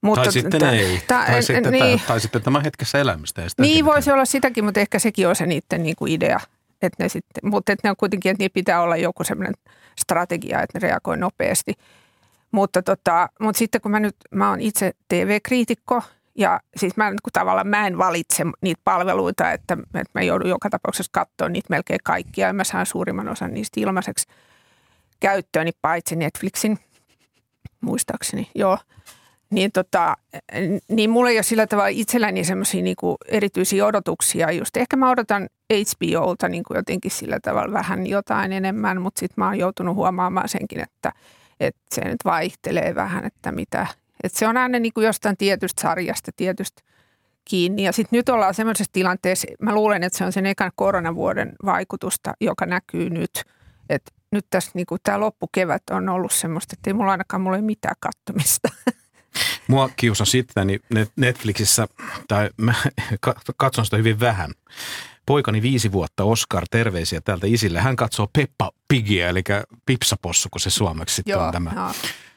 Mutta 0.02 0.22
tai 0.22 0.32
sitten 0.32 0.60
t- 0.60 0.64
ei. 0.64 1.02
Ta- 1.08 1.24
tai, 1.26 1.42
sitten 1.42 1.72
niin, 1.72 2.00
tai 2.06 2.20
sitten 2.20 2.42
tämä 2.42 2.60
hetkessä 2.60 2.98
elämistä. 2.98 3.42
Niin 3.58 3.84
voisi 3.84 4.10
olla 4.10 4.24
sitäkin, 4.24 4.64
mutta 4.64 4.80
ehkä 4.80 4.98
sekin 4.98 5.28
on 5.28 5.36
se 5.36 5.46
niiden 5.46 5.82
niin 5.82 5.96
kuin 5.96 6.12
idea. 6.12 6.40
Että 6.82 7.02
ne 7.04 7.08
sitten, 7.08 7.50
mutta 7.50 7.72
että 7.72 7.88
ne 7.88 7.90
on 7.90 7.96
kuitenkin, 7.96 8.30
että 8.30 8.42
niillä 8.42 8.54
pitää 8.54 8.82
olla 8.82 8.96
joku 8.96 9.24
sellainen 9.24 9.54
strategia, 9.98 10.62
että 10.62 10.78
ne 10.78 10.88
reagoi 10.88 11.16
nopeasti. 11.16 11.74
Mutta, 12.52 12.82
tota, 12.82 13.28
mutta 13.40 13.58
sitten 13.58 13.80
kun 13.80 13.90
mä 13.90 14.00
nyt, 14.00 14.16
mä 14.30 14.50
oon 14.50 14.60
itse 14.60 14.92
TV-kriitikko 15.08 16.02
ja 16.38 16.60
siis 16.76 16.96
mä 16.96 17.10
kun 17.10 17.32
tavallaan 17.32 17.68
mä 17.68 17.86
en 17.86 17.98
valitse 17.98 18.44
niitä 18.60 18.80
palveluita, 18.84 19.52
että, 19.52 19.76
että 19.94 20.10
mä 20.14 20.22
joudun 20.22 20.48
joka 20.48 20.70
tapauksessa 20.70 21.10
katsoa 21.12 21.48
niitä 21.48 21.66
melkein 21.70 22.00
kaikkia 22.04 22.46
ja 22.46 22.52
mä 22.52 22.64
saan 22.64 22.86
suurimman 22.86 23.28
osan 23.28 23.54
niistä 23.54 23.80
ilmaiseksi 23.80 24.26
käyttööni 25.20 25.70
paitsi 25.82 26.16
Netflixin, 26.16 26.78
muistaakseni, 27.80 28.50
joo. 28.54 28.78
Niin, 29.52 29.72
tota, 29.72 30.16
niin 30.88 31.10
mulla 31.10 31.30
ei 31.30 31.36
ole 31.36 31.42
sillä 31.42 31.66
tavalla 31.66 31.88
itselläni 31.88 32.44
semmoisia 32.44 32.82
niinku 32.82 33.16
erityisiä 33.28 33.86
odotuksia 33.86 34.50
just. 34.50 34.76
Ehkä 34.76 34.96
mä 34.96 35.10
odotan 35.10 35.48
HBOlta 35.72 36.48
niinku 36.48 36.74
jotenkin 36.74 37.10
sillä 37.10 37.38
tavalla 37.42 37.72
vähän 37.72 38.06
jotain 38.06 38.52
enemmän, 38.52 39.02
mutta 39.02 39.20
sitten 39.20 39.34
mä 39.36 39.46
oon 39.46 39.58
joutunut 39.58 39.96
huomaamaan 39.96 40.48
senkin, 40.48 40.80
että, 40.80 41.12
että 41.60 41.80
se 41.94 42.04
nyt 42.04 42.24
vaihtelee 42.24 42.94
vähän, 42.94 43.24
että 43.24 43.52
mitä– 43.52 43.86
et 44.22 44.34
se 44.34 44.48
on 44.48 44.56
aina 44.56 44.78
niin 44.78 44.92
kuin 44.92 45.04
jostain 45.04 45.36
tietystä 45.36 45.82
sarjasta, 45.82 46.30
tietystä 46.36 46.82
kiinni. 47.44 47.82
Ja 47.82 47.92
sitten 47.92 48.16
nyt 48.16 48.28
ollaan 48.28 48.54
semmoisessa 48.54 48.92
tilanteessa, 48.92 49.46
mä 49.60 49.74
luulen, 49.74 50.02
että 50.02 50.18
se 50.18 50.24
on 50.24 50.32
sen 50.32 50.46
ekan 50.46 50.72
koronavuoden 50.76 51.52
vaikutusta, 51.64 52.34
joka 52.40 52.66
näkyy 52.66 53.10
nyt. 53.10 53.44
Että 53.88 54.12
nyt 54.30 54.46
tässä 54.50 54.70
niin 54.74 54.86
tämä 55.02 55.20
loppukevät 55.20 55.82
on 55.90 56.08
ollut 56.08 56.32
semmoista, 56.32 56.74
että 56.78 56.90
ei 56.90 56.94
mulla 56.94 57.10
ainakaan 57.12 57.40
mulla 57.40 57.56
ei 57.56 57.62
mitään 57.62 57.96
kattomista. 58.00 58.68
Mua 59.68 59.90
kiusa 59.96 60.24
sitten 60.24 60.66
niin 60.66 60.80
Netflixissä, 61.16 61.88
tai 62.28 62.50
mä 62.56 62.74
katson 63.56 63.84
sitä 63.84 63.96
hyvin 63.96 64.20
vähän. 64.20 64.50
Poikani 65.26 65.62
viisi 65.62 65.92
vuotta, 65.92 66.24
Oscar, 66.24 66.64
terveisiä 66.70 67.20
täältä 67.20 67.46
isille. 67.46 67.80
Hän 67.80 67.96
katsoo 67.96 68.28
Peppa 68.32 68.70
Pigia, 68.88 69.28
eli 69.28 69.42
Pipsapossu, 69.86 70.48
kun 70.50 70.60
se 70.60 70.70
suomeksi 70.70 71.14
sitten 71.14 71.38
on 71.38 71.52
tämä. 71.52 71.72
Joo 71.76 71.92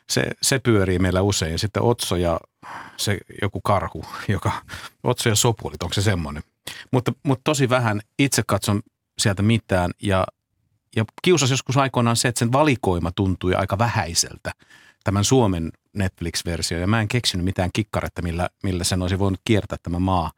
se, 0.09 0.31
se 0.41 0.59
pyörii 0.59 0.99
meillä 0.99 1.21
usein. 1.21 1.59
Sitten 1.59 1.83
Otso 1.83 2.15
ja 2.15 2.39
se 2.97 3.17
joku 3.41 3.61
karhu, 3.61 4.05
joka, 4.27 4.51
Otso 5.03 5.29
ja 5.29 5.35
sopulit, 5.35 5.83
onko 5.83 5.93
se 5.93 6.01
semmoinen? 6.01 6.43
Mutta, 6.91 7.13
mutta 7.23 7.41
tosi 7.43 7.69
vähän 7.69 8.01
itse 8.19 8.43
katson 8.47 8.81
sieltä 9.19 9.41
mitään 9.41 9.91
ja, 10.01 10.25
ja 10.95 11.05
kiusas 11.21 11.51
joskus 11.51 11.77
aikoinaan 11.77 12.15
se, 12.15 12.27
että 12.27 12.39
sen 12.39 12.51
valikoima 12.51 13.11
tuntui 13.11 13.55
aika 13.55 13.77
vähäiseltä, 13.77 14.51
tämän 15.03 15.23
Suomen 15.23 15.71
Netflix-versio. 15.95 16.79
Ja 16.79 16.87
mä 16.87 17.01
en 17.01 17.07
keksinyt 17.07 17.45
mitään 17.45 17.69
kikkaretta, 17.73 18.21
millä, 18.21 18.49
millä 18.63 18.83
sen 18.83 19.01
olisi 19.01 19.19
voinut 19.19 19.41
kiertää 19.45 19.77
tämä 19.83 19.99
maa, 19.99 20.31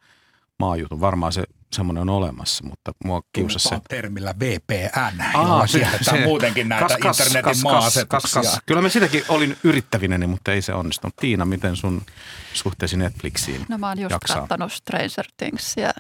maajutun. 0.60 1.02
Varmaan 1.02 1.34
se 1.34 1.44
semmoinen 1.74 2.02
on 2.02 2.10
olemassa, 2.10 2.64
mutta 2.64 2.92
mua 3.04 3.22
kiusasi 3.34 3.70
se. 3.70 3.80
termillä 3.90 4.36
VPN, 4.40 5.22
Aa, 5.34 5.44
jolla 5.44 5.68
se, 5.68 5.88
se, 6.02 6.24
muutenkin 6.26 6.70
näitä 6.70 6.86
kas, 6.88 6.98
kas, 7.02 7.20
internetin 7.20 7.64
kas, 7.64 7.94
kas, 8.08 8.34
kas, 8.34 8.60
Kyllä 8.66 8.82
mä 8.82 8.90
sitäkin 8.90 9.24
olin 9.30 9.58
yrittävinen, 9.64 10.30
mutta 10.30 10.52
ei 10.54 10.62
se 10.62 10.74
onnistunut. 10.74 11.16
Tiina, 11.16 11.46
miten 11.46 11.76
sun 11.76 12.02
suhteesi 12.54 12.98
Netflixiin 12.98 13.66
No 13.70 13.78
mä 13.78 13.88
oon 13.88 14.00
just 14.00 14.12
jaksaa? 14.12 14.38
kattanut 14.40 14.74
Stranger 14.74 15.26
Thingsia 15.38 15.92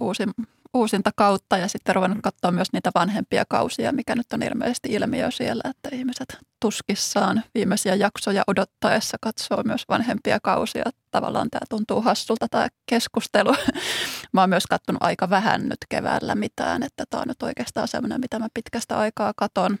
uusin, 0.00 0.30
uusinta 0.74 1.10
kautta 1.16 1.58
ja 1.58 1.68
sitten 1.68 1.94
ruvennut 1.94 2.18
katsoa 2.22 2.50
myös 2.50 2.72
niitä 2.72 2.90
vanhempia 2.94 3.44
kausia, 3.48 3.92
mikä 3.92 4.14
nyt 4.14 4.32
on 4.32 4.42
ilmeisesti 4.42 4.88
ilmiö 4.88 5.30
siellä, 5.30 5.70
että 5.70 5.96
ihmiset 5.96 6.38
tuskissaan 6.64 7.44
viimeisiä 7.54 7.94
jaksoja 7.94 8.42
odottaessa 8.46 9.16
katsoo 9.20 9.62
myös 9.64 9.84
vanhempia 9.88 10.38
kausia. 10.42 10.84
Tavallaan 11.10 11.50
tämä 11.50 11.60
tuntuu 11.68 12.02
hassulta 12.02 12.46
tämä 12.50 12.68
keskustelu. 12.86 13.54
Mä 14.32 14.40
oon 14.40 14.48
myös 14.48 14.66
katsonut 14.66 15.02
aika 15.02 15.30
vähän 15.30 15.62
nyt 15.62 15.78
keväällä 15.88 16.34
mitään, 16.34 16.82
että 16.82 17.04
tämä 17.10 17.20
on 17.20 17.28
nyt 17.28 17.42
oikeastaan 17.42 17.88
semmoinen, 17.88 18.20
mitä 18.20 18.38
mä 18.38 18.48
pitkästä 18.54 18.98
aikaa 18.98 19.32
katon. 19.36 19.78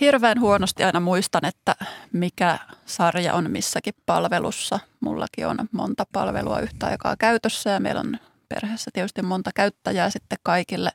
Hirveän 0.00 0.40
huonosti 0.40 0.84
aina 0.84 1.00
muistan, 1.00 1.44
että 1.44 1.74
mikä 2.12 2.58
sarja 2.86 3.34
on 3.34 3.50
missäkin 3.50 3.94
palvelussa. 4.06 4.78
Mullakin 5.00 5.46
on 5.46 5.58
monta 5.72 6.06
palvelua 6.12 6.60
yhtä 6.60 6.86
aikaa 6.86 7.16
käytössä 7.18 7.70
ja 7.70 7.80
meillä 7.80 8.00
on 8.00 8.18
perheessä 8.48 8.90
tietysti 8.94 9.22
monta 9.22 9.50
käyttäjää 9.54 10.10
sitten 10.10 10.38
kaikille. 10.42 10.90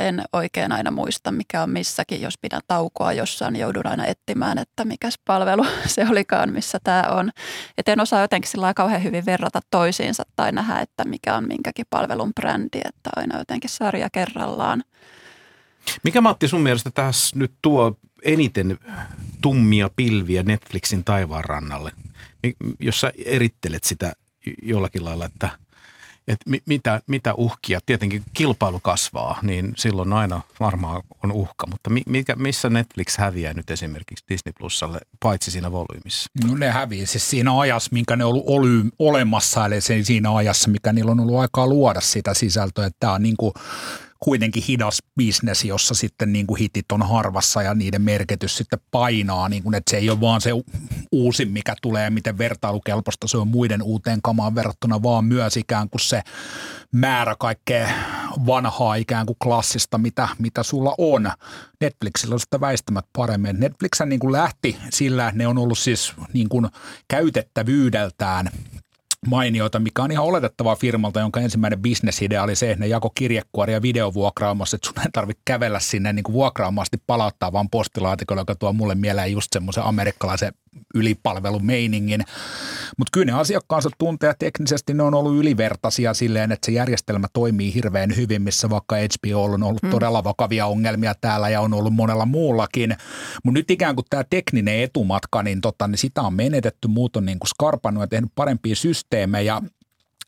En 0.00 0.22
oikein 0.32 0.72
aina 0.72 0.90
muista, 0.90 1.32
mikä 1.32 1.62
on 1.62 1.70
missäkin. 1.70 2.20
Jos 2.20 2.38
pidän 2.38 2.60
taukoa 2.66 3.12
jossain, 3.12 3.52
niin 3.52 3.60
joudun 3.60 3.86
aina 3.86 4.06
etsimään, 4.06 4.58
että 4.58 4.84
mikä 4.84 5.08
palvelu 5.24 5.66
se 5.86 6.06
olikaan, 6.10 6.52
missä 6.52 6.78
tämä 6.84 7.02
on. 7.02 7.30
Et 7.78 7.88
en 7.88 8.00
osaa 8.00 8.20
jotenkin 8.20 8.50
sillä 8.50 8.74
kauhean 8.74 9.02
hyvin 9.02 9.26
verrata 9.26 9.60
toisiinsa 9.70 10.22
tai 10.36 10.52
nähdä, 10.52 10.78
että 10.78 11.04
mikä 11.04 11.36
on 11.36 11.48
minkäkin 11.48 11.86
palvelun 11.90 12.32
brändi, 12.34 12.78
että 12.84 13.10
aina 13.16 13.38
jotenkin 13.38 13.70
sarja 13.70 14.10
kerrallaan. 14.10 14.82
Mikä 16.04 16.20
Matti 16.20 16.48
sun 16.48 16.60
mielestä 16.60 16.90
tässä 16.90 17.38
nyt 17.38 17.52
tuo 17.62 17.96
eniten 18.22 18.78
tummia 19.40 19.90
pilviä 19.96 20.42
Netflixin 20.42 21.04
taivaan 21.04 21.44
rannalle? 21.44 21.92
Erittelet 23.24 23.84
sitä 23.84 24.12
jollakin 24.62 25.04
lailla, 25.04 25.26
että– 25.26 25.50
että 26.28 26.50
mitä, 26.66 27.00
mitä 27.06 27.34
uhkia, 27.34 27.80
tietenkin 27.86 28.22
kilpailu 28.34 28.80
kasvaa, 28.80 29.38
niin 29.42 29.72
silloin 29.76 30.12
aina 30.12 30.40
varmaan 30.60 31.02
on 31.22 31.32
uhka, 31.32 31.66
mutta 31.66 31.90
mikä, 32.06 32.36
missä 32.36 32.70
Netflix 32.70 33.16
häviää 33.18 33.54
nyt 33.54 33.70
esimerkiksi 33.70 34.24
Disney 34.28 34.52
Plusalle, 34.58 35.00
paitsi 35.22 35.50
siinä 35.50 35.72
volyymissa? 35.72 36.30
No 36.44 36.54
ne 36.54 36.70
häviää 36.70 37.06
siis 37.06 37.30
siinä 37.30 37.60
ajassa, 37.60 37.90
minkä 37.92 38.16
ne 38.16 38.24
on 38.24 38.42
ollut 38.46 38.94
olemassa, 38.98 39.66
eli 39.66 39.80
siinä 39.80 40.36
ajassa, 40.36 40.70
mikä 40.70 40.92
niillä 40.92 41.10
on 41.10 41.20
ollut 41.20 41.38
aikaa 41.40 41.66
luoda 41.66 42.00
sitä 42.00 42.34
sisältöä, 42.34 42.86
että 42.86 42.96
tämä 43.00 43.12
on 43.12 43.22
niin 43.22 43.36
kuin 43.36 43.52
kuitenkin 44.24 44.62
hidas 44.68 44.98
bisnes, 45.16 45.64
jossa 45.64 45.94
sitten 45.94 46.32
niin 46.32 46.46
kuin 46.46 46.58
hitit 46.58 46.92
on 46.92 47.02
harvassa 47.02 47.62
ja 47.62 47.74
niiden 47.74 48.02
merkitys 48.02 48.56
sitten 48.56 48.78
painaa, 48.90 49.48
niin 49.48 49.62
kuin, 49.62 49.74
että 49.74 49.90
se 49.90 49.96
ei 49.96 50.10
ole 50.10 50.20
vaan 50.20 50.40
se 50.40 50.50
uusin, 51.12 51.50
mikä 51.50 51.74
tulee, 51.82 52.10
miten 52.10 52.38
vertailukelpoista 52.38 53.28
se 53.28 53.38
on 53.38 53.48
muiden 53.48 53.82
uuteen 53.82 54.22
kamaan 54.22 54.54
verrattuna, 54.54 55.02
vaan 55.02 55.24
myös 55.24 55.56
ikään 55.56 55.90
kuin 55.90 56.00
se 56.00 56.22
määrä 56.92 57.36
kaikkea 57.38 57.88
vanhaa 58.46 58.94
ikään 58.94 59.26
kuin 59.26 59.36
klassista, 59.42 59.98
mitä, 59.98 60.28
mitä 60.38 60.62
sulla 60.62 60.94
on. 60.98 61.30
Netflixillä 61.80 62.34
on 62.34 62.40
sitä 62.40 62.60
väistämät 62.60 63.06
paremmin. 63.12 63.60
Netflix 63.60 64.00
niin 64.06 64.20
kuin 64.20 64.32
lähti 64.32 64.76
sillä, 64.90 65.28
että 65.28 65.38
ne 65.38 65.46
on 65.46 65.58
ollut 65.58 65.78
siis 65.78 66.12
niin 66.32 66.48
kuin 66.48 66.68
käytettävyydeltään 67.08 68.50
mainioita, 69.26 69.78
mikä 69.78 70.02
on 70.02 70.12
ihan 70.12 70.24
oletettavaa 70.24 70.76
firmalta, 70.76 71.20
jonka 71.20 71.40
ensimmäinen 71.40 71.82
bisnesidea 71.82 72.42
oli 72.42 72.56
se, 72.56 72.70
että 72.70 72.80
ne 72.80 72.86
jako 72.86 73.10
kirjekuoria 73.14 73.82
videovuokraamassa, 73.82 74.76
että 74.76 74.86
sun 74.86 74.98
ei 75.00 75.10
tarvitse 75.12 75.42
kävellä 75.44 75.80
sinne 75.80 76.12
niin 76.12 76.22
kuin 76.22 76.32
vuokraamasti 76.32 76.96
palauttaa 77.06 77.52
vaan 77.52 77.70
postilaatikolla, 77.70 78.40
joka 78.40 78.54
tuo 78.54 78.72
mulle 78.72 78.94
mieleen 78.94 79.32
just 79.32 79.48
semmoisen 79.52 79.84
amerikkalaisen 79.84 80.52
ylipalvelumeiningin. 80.94 82.24
Mutta 82.98 83.10
kyllä 83.12 83.32
ne 83.32 83.32
asiakkaansa 83.32 83.90
tuntee 83.98 84.34
teknisesti 84.38 84.94
ne 84.94 85.02
on 85.02 85.14
ollut 85.14 85.36
ylivertaisia 85.36 86.14
silleen, 86.14 86.52
että 86.52 86.66
se 86.66 86.72
järjestelmä 86.72 87.26
toimii 87.32 87.74
hirveän 87.74 88.16
hyvin, 88.16 88.42
missä 88.42 88.70
vaikka 88.70 88.96
HBO 88.96 89.44
on 89.44 89.62
ollut 89.62 89.82
mm. 89.82 89.90
todella 89.90 90.24
vakavia 90.24 90.66
ongelmia 90.66 91.14
täällä 91.20 91.48
ja 91.48 91.60
on 91.60 91.74
ollut 91.74 91.94
monella 91.94 92.26
muullakin. 92.26 92.96
Mutta 93.44 93.58
nyt 93.58 93.70
ikään 93.70 93.94
kuin 93.94 94.06
tämä 94.10 94.24
tekninen 94.30 94.82
etumatka, 94.82 95.42
niin, 95.42 95.60
tota, 95.60 95.88
niin 95.88 95.98
sitä 95.98 96.22
on 96.22 96.34
menetetty, 96.34 96.88
muut 96.88 97.16
on 97.16 97.26
niin 97.26 97.38
kuin 97.38 97.48
skarpannut 97.48 98.00
ja 98.00 98.06
tehnyt 98.06 98.32
parempia 98.34 98.76
systeemejä. 98.76 99.62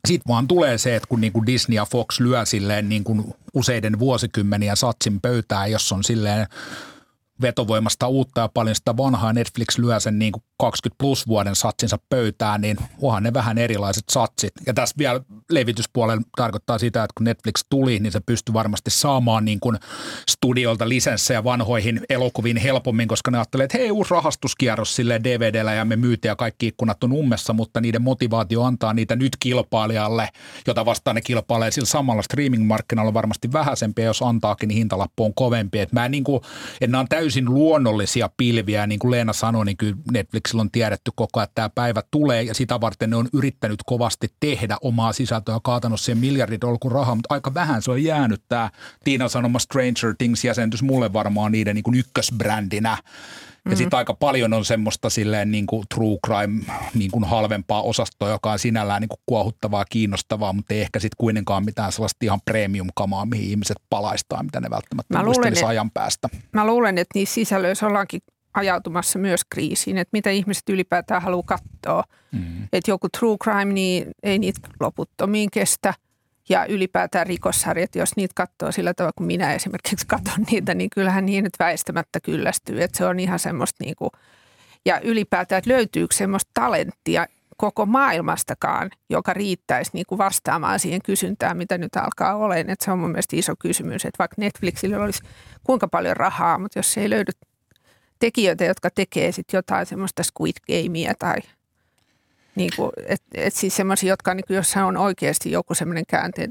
Sitten 0.09 0.29
vaan 0.29 0.49
tulee 0.49 0.79
se, 0.79 0.97
että 0.97 1.09
kun 1.09 1.21
niin 1.21 1.33
kuin 1.33 1.47
Disney 1.47 1.77
ja 1.77 1.85
Fox 1.85 2.21
lyö 2.21 2.45
silleen 2.45 2.89
niin 2.89 3.05
kuin 3.05 3.25
useiden 3.55 3.99
vuosikymmeniä 3.99 4.77
satsin 4.77 5.21
pöytään, 5.21 5.71
jos 5.71 5.93
on 5.93 6.05
silleen 6.05 6.47
vetovoimasta 7.41 8.09
uutta 8.09 8.41
ja 8.41 8.49
paljon 8.49 8.77
sitä 8.77 8.97
vanhaa. 8.97 9.33
Netflix 9.33 9.79
lyö 9.79 10.01
sen 10.01 10.19
niin 10.19 10.33
kuin 10.33 10.43
20 10.59 10.99
plus 10.99 11.27
vuoden 11.27 11.57
satsinsa 11.57 11.99
pöytään, 12.09 12.61
niin 12.61 12.77
onhan 13.03 13.23
ne 13.23 13.35
vähän 13.35 13.59
erilaiset 13.59 14.05
satsit. 14.11 14.53
Ja 14.67 14.75
tässä 14.75 14.95
vielä 14.99 15.21
levityspuolella 15.51 16.23
tarkoittaa 16.37 16.79
sitä, 16.79 17.05
että 17.05 17.15
kun 17.17 17.25
Netflix 17.25 17.65
tuli, 17.71 17.99
niin 17.99 18.13
se 18.13 18.21
pystyi 18.21 18.53
varmasti 18.53 18.91
saamaan 18.91 19.45
niin 19.45 19.61
kuin 19.61 19.79
studiolta 20.31 20.89
lisenssejä 20.89 21.45
vanhoihin 21.45 22.01
elokuviin 22.09 22.57
helpommin, 22.57 23.09
koska 23.09 23.31
ne 23.31 23.39
ajattelevat, 23.39 23.65
että 23.65 23.79
hei, 23.79 23.91
uusi 23.91 24.11
rahastuskierros 24.11 24.97
sille 24.97 25.21
DVDllä 25.25 25.75
ja 25.75 25.85
me 25.85 25.97
myytiin 25.97 26.31
ja 26.31 26.37
kaikki 26.37 26.67
ikkunat 26.67 27.05
on 27.05 27.13
ummessa, 27.13 27.53
mutta 27.53 27.81
niiden 27.81 28.03
motivaatio 28.03 28.63
antaa 28.63 28.95
niitä 28.95 29.17
nyt 29.17 29.37
kilpailijalle, 29.41 30.29
jota 30.67 30.85
vastaan 30.85 31.15
ne 31.15 31.21
kilpailee 31.21 31.71
sillä 31.71 31.87
samalla 31.87 32.23
streaming-markkinalla 32.23 33.09
on 33.09 33.15
varmasti 33.15 33.53
vähäisempi, 33.53 34.03
jos 34.03 34.23
antaakin, 34.23 34.69
niin 34.69 34.79
hintalappu 34.79 35.25
on 35.25 35.35
kovempi. 35.35 35.81
Että 35.81 36.01
mä 36.01 36.09
niin 36.09 36.25
kuin, 36.25 36.41
nämä 36.87 37.01
on 37.01 37.09
täysin 37.25 37.55
luonnollisia 37.55 38.31
pilviä, 38.37 38.87
niin 38.87 38.99
kuin 38.99 39.11
Leena 39.11 39.33
sanoi, 39.33 39.65
niin 39.65 39.77
kyllä 39.77 39.97
Netflixillä 40.13 40.61
on 40.61 40.71
tiedetty 40.71 41.11
koko 41.15 41.41
ajan, 41.41 41.45
että 41.45 41.55
tämä 41.55 41.71
päivä 41.75 42.03
tulee 42.11 42.43
ja 42.43 42.55
sitä 42.55 42.81
varten 42.81 43.11
ne 43.11 43.17
on 43.17 43.29
yrittänyt 43.33 43.83
kovasti 43.87 44.29
tehdä 44.41 44.77
omaa 44.81 45.13
sisältöä, 45.13 45.59
kaatanut 45.65 46.01
siihen 46.01 46.19
miljarditolkun 46.19 46.93
rahaa, 46.93 47.15
mutta 47.15 47.35
aika 47.35 47.55
vähän 47.55 47.83
se 47.83 47.91
on 47.91 48.05
jäänyt 48.05 48.43
tämä 48.49 48.71
Tiina 49.05 49.29
sanoma 49.29 49.59
Stranger 49.59 50.15
Things 50.19 50.45
jäsentys 50.45 50.83
mulle 50.83 51.13
varmaan 51.13 51.53
niiden 51.53 51.75
niin 51.75 51.83
kuin 51.83 51.99
ykkösbrändinä. 51.99 52.99
Ja 53.65 53.71
mm-hmm. 53.71 53.79
sitten 53.79 53.97
aika 53.97 54.15
paljon 54.15 54.53
on 54.53 54.65
semmoista 54.65 55.11
silleen 55.11 55.51
niin 55.51 55.67
kuin 55.67 55.85
true 55.95 56.19
crime 56.27 56.65
niin 56.95 57.11
kuin 57.11 57.25
halvempaa 57.25 57.83
osastoa, 57.83 58.29
joka 58.29 58.53
on 58.53 58.59
sinällään 58.59 59.01
niin 59.01 59.09
kuin 59.09 59.21
kuohuttavaa, 59.27 59.85
kiinnostavaa, 59.85 60.53
mutta 60.53 60.75
ei 60.75 60.81
ehkä 60.81 60.99
sitten 60.99 61.17
kuitenkaan 61.19 61.65
mitään 61.65 61.93
sellaista 61.93 62.25
ihan 62.25 62.41
premium-kamaa, 62.45 63.27
mihin 63.27 63.51
ihmiset 63.51 63.77
palaistaa, 63.91 64.43
mitä 64.43 64.61
ne 64.61 64.71
välttämättä 64.71 65.19
mä 65.19 65.25
luulen, 65.25 65.53
että, 65.53 65.67
ajan 65.67 65.91
päästä. 65.91 66.29
Mä 66.53 66.67
luulen, 66.67 66.99
että 66.99 67.19
niissä 67.19 67.35
sisällöissä 67.35 67.87
ollaankin 67.87 68.21
ajautumassa 68.55 69.19
myös 69.19 69.41
kriisiin, 69.51 69.99
että 69.99 70.11
mitä 70.13 70.31
ihmiset 70.31 70.69
ylipäätään 70.69 71.23
haluaa 71.23 71.43
katsoa. 71.47 72.05
Mm. 72.33 72.69
Että 72.73 72.91
joku 72.91 73.09
true 73.19 73.37
crime, 73.45 73.73
niin 73.73 74.07
ei 74.23 74.39
niitä 74.39 74.69
loputtomiin 74.81 75.51
kestä. 75.53 75.95
Ja 76.49 76.67
ylipäätään 76.67 77.27
rikossarjat, 77.27 77.95
jos 77.95 78.17
niitä 78.17 78.33
katsoo 78.37 78.73
sillä 78.73 78.95
tavalla, 78.95 79.13
kun 79.17 79.27
minä 79.27 79.55
esimerkiksi 79.55 80.07
katson 80.07 80.45
niitä, 80.51 80.75
niin 80.75 80.91
kyllähän 80.91 81.27
niin 81.27 81.45
nyt 81.45 81.55
väistämättä 81.59 82.21
kyllästyy. 82.21 82.83
Että 82.83 82.99
se 82.99 83.07
on 83.07 83.21
ihan 83.21 83.39
semmoista 83.39 83.85
niin 83.85 83.97
kuin, 83.97 84.11
ja 84.85 85.01
ylipäätään, 85.01 85.59
että 85.59 85.71
löytyykö 85.71 86.15
semmoista 86.15 86.51
talenttia 86.55 87.27
koko 87.57 87.87
maailmastakaan, 87.87 88.91
joka 89.11 89.33
riittäisi 89.33 89.91
niin 89.95 90.07
kuin 90.09 90.19
vastaamaan 90.19 90.81
siihen 90.81 91.01
kysyntään, 91.05 91.57
mitä 91.57 91.79
nyt 91.79 91.97
alkaa 91.97 92.37
olemaan. 92.37 92.71
Että 92.71 92.85
se 92.85 92.91
on 92.91 92.99
mun 92.99 93.11
mielestä 93.11 93.37
iso 93.37 93.55
kysymys, 93.59 94.05
että 94.05 94.19
vaikka 94.19 94.35
Netflixillä 94.39 94.99
olisi 94.99 95.23
kuinka 95.65 95.89
paljon 95.89 96.17
rahaa, 96.17 96.59
mutta 96.59 96.79
jos 96.79 96.99
ei 96.99 97.11
löydy 97.11 97.33
tekijöitä, 98.19 98.65
jotka 98.65 98.91
tekee 98.91 99.33
sitten 99.33 99.59
jotain 99.59 99.87
semmoista 99.87 100.23
Squid 100.23 100.57
Gamea 100.67 101.15
tai 101.19 101.37
niin 102.57 102.71
kuin, 102.77 102.91
et, 103.07 103.23
et 103.35 103.55
siis 103.55 103.77
semmoisia, 103.77 104.09
jotka 104.09 104.35
niin 104.35 104.45
kuin, 104.47 104.55
jossa 104.55 104.87
on 104.87 104.97
oikeasti 104.97 105.51
joku 105.51 105.75
semmoinen 105.75 106.05
käänteen, 106.07 106.51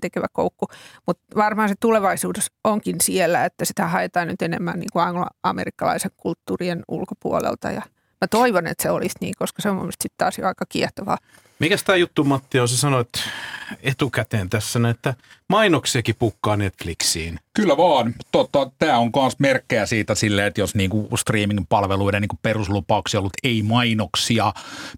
tekevä 0.00 0.26
koukku. 0.32 0.66
Mutta 1.06 1.36
varmaan 1.36 1.68
se 1.68 1.74
tulevaisuus 1.80 2.52
onkin 2.64 2.96
siellä, 3.02 3.44
että 3.44 3.64
sitä 3.64 3.86
haetaan 3.86 4.28
nyt 4.28 4.42
enemmän 4.42 4.78
niin 4.78 4.90
kuin 4.92 5.02
anglo-amerikkalaisen 5.02 6.10
kulttuurien 6.16 6.82
ulkopuolelta. 6.88 7.70
Ja 7.70 7.82
mä 8.20 8.28
toivon, 8.30 8.66
että 8.66 8.82
se 8.82 8.90
olisi 8.90 9.16
niin, 9.20 9.34
koska 9.38 9.62
se 9.62 9.68
on 9.68 9.74
mun 9.74 9.84
mielestä 9.84 10.08
taas 10.18 10.38
jo 10.38 10.46
aika 10.46 10.64
kiehtovaa. 10.68 11.18
Mikäs 11.58 11.82
tämä 11.84 11.96
juttu, 11.96 12.24
Matti, 12.24 12.60
on? 12.60 12.68
Sä 12.68 12.76
sanoit 12.76 13.08
etukäteen 13.82 14.50
tässä, 14.50 14.78
että 14.90 15.14
mainoksiakin 15.52 16.14
pukkaa 16.18 16.56
Netflixiin. 16.56 17.38
Kyllä 17.56 17.76
vaan. 17.76 18.14
Totta, 18.32 18.70
tämä 18.78 18.98
on 18.98 19.10
myös 19.16 19.38
merkkejä 19.38 19.86
siitä 19.86 20.14
silleen, 20.14 20.46
että 20.46 20.60
jos 20.60 20.74
niinku 20.74 21.08
streaming-palveluiden 21.16 22.20
niinku 22.20 22.38
peruslupauksia 22.42 23.20
ollut 23.20 23.32
ei-mainoksia, 23.44 24.52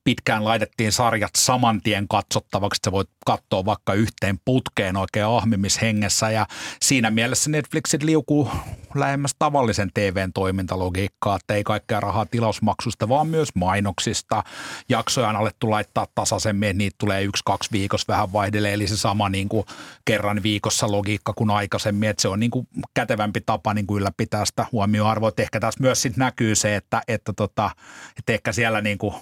pitkään 0.04 0.44
laitettiin 0.44 0.92
sarjat 0.92 1.30
saman 1.36 1.80
tien 1.82 2.08
katsottavaksi, 2.08 2.78
että 2.78 2.86
sä 2.86 2.92
voit 2.92 3.08
katsoa 3.26 3.64
vaikka 3.64 3.94
yhteen 3.94 4.38
putkeen 4.44 4.96
oikein 4.96 5.26
ahmimishengessä 5.26 6.30
ja 6.30 6.46
siinä 6.82 7.10
mielessä 7.10 7.50
Netflixit 7.50 8.02
liukuu 8.02 8.50
lähemmäs 8.94 9.34
tavallisen 9.38 9.90
TVn 9.94 10.32
toimintalogiikkaa, 10.32 11.36
että 11.36 11.54
ei 11.54 11.64
kaikkea 11.64 12.00
rahaa 12.00 12.26
tilausmaksusta, 12.26 13.08
vaan 13.08 13.26
myös 13.26 13.48
mainoksista. 13.54 14.44
Jaksoja 14.88 15.28
on 15.28 15.36
alettu 15.36 15.70
laittaa 15.70 16.06
tasaisemmin, 16.14 16.78
niitä 16.78 16.96
tulee 16.98 17.22
yksi, 17.22 17.42
kaksi 17.44 17.72
viikossa 17.72 18.12
vähän 18.12 18.32
vaihdelee, 18.32 18.72
eli 18.72 18.86
se 18.86 18.96
sama 18.96 19.28
niin 19.28 19.48
kuin 19.48 19.66
kerran 20.04 20.42
viikossa 20.44 20.92
logiikka 20.92 21.32
kuin 21.32 21.50
aikaisemmin, 21.50 22.08
että 22.08 22.22
se 22.22 22.28
on 22.28 22.40
niin 22.40 22.50
kuin 22.50 22.66
kätevämpi 22.94 23.40
tapa 23.40 23.74
niin 23.74 23.86
kuin 23.86 24.00
ylläpitää 24.00 24.44
sitä 24.44 24.66
huomioarvoa. 24.72 25.28
Että 25.28 25.42
ehkä 25.42 25.60
tässä 25.60 25.82
myös 25.82 26.02
sit 26.02 26.16
näkyy 26.16 26.54
se, 26.54 26.76
että, 26.76 27.02
että, 27.08 27.32
tota, 27.32 27.70
että 28.18 28.32
ehkä 28.32 28.52
siellä 28.52 28.80
niin 28.80 28.98
kuin 28.98 29.14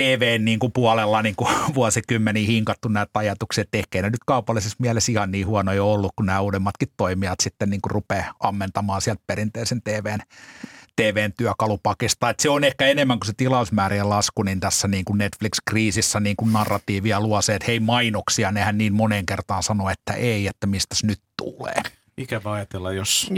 TVn 0.00 0.44
niin 0.44 0.58
kuin 0.58 0.72
puolella 0.72 1.22
niin 1.28 1.36
kuin 1.36 1.50
vuosikymmeniä 1.74 2.46
hinkattu 2.46 2.88
näitä 2.88 3.10
ajatuksia, 3.14 3.62
että 3.62 3.78
ehkä 3.78 4.02
ne 4.02 4.10
nyt 4.10 4.24
kaupallisessa 4.26 4.76
mielessä 4.78 5.12
ihan 5.12 5.30
niin 5.30 5.46
huonoja 5.46 5.84
ollut, 5.84 6.12
kun 6.16 6.26
nämä 6.26 6.40
uudemmatkin 6.40 6.88
toimijat 6.96 7.40
sitten 7.40 7.70
niin 7.70 7.80
kuin 7.80 7.90
rupeaa 7.90 8.34
ammentamaan 8.40 9.00
sieltä 9.00 9.22
perinteisen 9.26 9.82
TVn 9.82 10.18
TVn 10.98 11.32
työkalupakista. 11.36 12.30
Että 12.30 12.42
se 12.42 12.50
on 12.50 12.64
ehkä 12.64 12.86
enemmän 12.86 13.18
kuin 13.18 13.26
se 13.26 13.32
tilausmäärien 13.36 14.08
lasku, 14.08 14.42
niin 14.42 14.60
tässä 14.60 14.88
niin 14.88 15.04
kuin 15.04 15.18
Netflix-kriisissä 15.18 16.20
niin 16.20 16.36
kuin 16.36 16.52
narratiivia 16.52 17.20
luo 17.20 17.42
se, 17.42 17.54
että 17.54 17.66
hei 17.66 17.80
mainoksia, 17.80 18.52
nehän 18.52 18.78
niin 18.78 18.94
monen 18.94 19.26
kertaan 19.26 19.62
sanoo, 19.62 19.90
että 19.90 20.12
ei, 20.12 20.46
että 20.46 20.66
mistä 20.66 20.96
nyt 21.02 21.20
tulee. 21.36 21.82
Ikävä 22.16 22.52
ajatella, 22.52 22.92
jos 22.92 23.30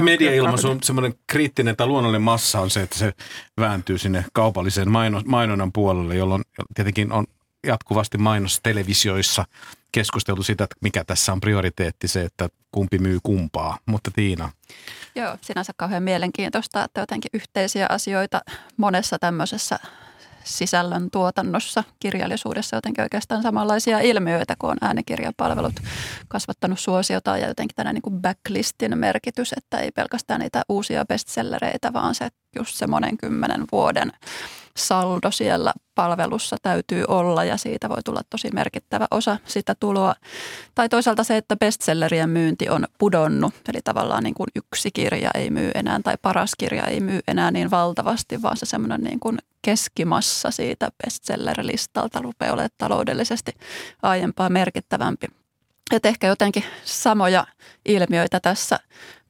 mediailmaisu 0.00 0.70
on 0.70 0.78
semmoinen 0.82 1.14
kriittinen 1.26 1.76
tai 1.76 1.86
luonnollinen 1.86 2.22
massa 2.22 2.60
on 2.60 2.70
se, 2.70 2.82
että 2.82 2.98
se 2.98 3.12
vääntyy 3.60 3.98
sinne 3.98 4.24
kaupallisen 4.32 4.88
mainonnan 5.26 5.72
puolelle, 5.72 6.16
jolloin 6.16 6.42
tietenkin 6.74 7.12
on 7.12 7.26
jatkuvasti 7.66 8.18
mainos 8.18 8.60
televisioissa 8.62 9.44
keskusteltu 9.92 10.42
sitä, 10.42 10.64
että 10.64 10.76
mikä 10.80 11.04
tässä 11.04 11.32
on 11.32 11.40
prioriteetti 11.40 12.08
se, 12.08 12.22
että 12.22 12.48
kumpi 12.72 12.98
myy 12.98 13.18
kumpaa. 13.22 13.78
Mutta 13.86 14.10
Tiina. 14.14 14.50
Joo, 15.14 15.36
sinänsä 15.40 15.72
kauhean 15.76 16.02
mielenkiintoista, 16.02 16.84
että 16.84 17.00
jotenkin 17.00 17.30
yhteisiä 17.34 17.86
asioita 17.90 18.40
monessa 18.76 19.18
tämmöisessä 19.18 19.78
sisällön 20.44 21.10
tuotannossa, 21.10 21.84
kirjallisuudessa 22.00 22.76
jotenkin 22.76 23.02
oikeastaan 23.02 23.42
samanlaisia 23.42 24.00
ilmiöitä, 24.00 24.54
kun 24.58 24.70
on 24.70 24.76
äänikirjapalvelut 24.80 25.80
kasvattanut 26.28 26.80
suosiota 26.80 27.38
ja 27.38 27.48
jotenkin 27.48 27.76
tänä 27.76 27.92
niin 27.92 28.20
backlistin 28.20 28.98
merkitys, 28.98 29.54
että 29.56 29.78
ei 29.78 29.90
pelkästään 29.90 30.40
niitä 30.40 30.62
uusia 30.68 31.04
bestsellereitä, 31.04 31.92
vaan 31.92 32.14
se 32.14 32.28
just 32.56 32.74
se 32.74 32.86
monen 32.86 33.16
kymmenen 33.16 33.64
vuoden 33.72 34.12
saldo 34.76 35.30
siellä 35.30 35.72
palvelussa 35.94 36.56
täytyy 36.62 37.04
olla 37.08 37.44
ja 37.44 37.56
siitä 37.56 37.88
voi 37.88 38.02
tulla 38.04 38.20
tosi 38.30 38.48
merkittävä 38.54 39.06
osa 39.10 39.38
sitä 39.44 39.74
tuloa. 39.80 40.14
Tai 40.74 40.88
toisaalta 40.88 41.24
se, 41.24 41.36
että 41.36 41.56
bestsellerien 41.56 42.30
myynti 42.30 42.68
on 42.68 42.86
pudonnut, 42.98 43.54
eli 43.68 43.78
tavallaan 43.84 44.22
niin 44.22 44.34
kuin 44.34 44.48
yksi 44.54 44.90
kirja 44.90 45.30
ei 45.34 45.50
myy 45.50 45.70
enää 45.74 46.00
tai 46.04 46.14
paras 46.22 46.52
kirja 46.58 46.84
ei 46.84 47.00
myy 47.00 47.20
enää 47.28 47.50
niin 47.50 47.70
valtavasti, 47.70 48.42
vaan 48.42 48.56
se 48.56 48.66
semmoinen 48.66 49.00
niin 49.00 49.20
kuin 49.20 49.38
keskimassa 49.62 50.50
siitä 50.50 50.90
bestseller-listalta 51.04 52.22
rupeaa 52.22 52.52
olemaan 52.52 52.70
taloudellisesti 52.78 53.52
aiempaa 54.02 54.48
merkittävämpi. 54.48 55.26
Et 55.92 56.06
ehkä 56.06 56.26
jotenkin 56.26 56.64
samoja 56.84 57.46
ilmiöitä 57.84 58.40
tässä. 58.40 58.78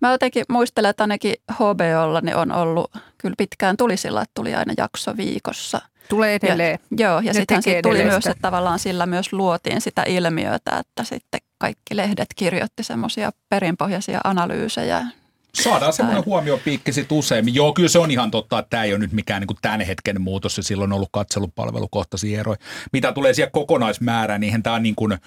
Mä 0.00 0.12
jotenkin 0.12 0.44
muistelen, 0.48 0.90
että 0.90 1.02
ainakin 1.02 1.34
HBOlla 1.52 2.20
niin 2.20 2.36
on 2.36 2.52
ollut 2.52 2.90
kyllä 3.18 3.34
pitkään 3.38 3.76
tulisilla, 3.76 4.22
että 4.22 4.32
tuli 4.34 4.54
aina 4.54 4.74
jakso 4.76 5.16
viikossa. 5.16 5.80
Tulee 6.08 6.34
edelleen. 6.34 6.78
Ja, 6.98 7.08
joo, 7.08 7.20
ja 7.20 7.34
sitten 7.34 7.62
sit 7.62 7.82
tuli 7.82 8.04
myös, 8.04 8.26
että 8.26 8.42
tavallaan 8.42 8.78
sillä 8.78 9.06
myös 9.06 9.32
luotiin 9.32 9.80
sitä 9.80 10.02
ilmiötä, 10.06 10.78
että 10.78 11.04
sitten 11.04 11.40
kaikki 11.58 11.96
lehdet 11.96 12.28
kirjoitti 12.36 12.82
semmoisia 12.82 13.30
perinpohjaisia 13.48 14.20
analyysejä. 14.24 15.06
Saadaan 15.54 15.92
semmoinen 15.92 16.24
huomiopiikki 16.24 16.92
sitten 16.92 17.18
usein. 17.18 17.54
Joo, 17.54 17.72
kyllä 17.72 17.88
se 17.88 17.98
on 17.98 18.10
ihan 18.10 18.30
totta, 18.30 18.58
että 18.58 18.70
tämä 18.70 18.84
ei 18.84 18.92
ole 18.92 18.98
nyt 18.98 19.12
mikään 19.12 19.40
niin 19.40 19.46
kuin 19.46 19.58
tämän 19.62 19.80
hetken 19.80 20.20
muutos. 20.20 20.54
Se 20.54 20.62
silloin 20.62 20.92
on 20.92 20.96
ollut 20.96 21.08
katselupalvelukohtaisia 21.12 22.40
eroja. 22.40 22.58
Mitä 22.92 23.12
tulee 23.12 23.34
siihen 23.34 23.52
kokonaismäärään, 23.52 24.40
niin 24.40 24.62
tämä 24.62 24.76
on 24.76 24.82
niin 24.82 24.94
kuin– 24.94 25.18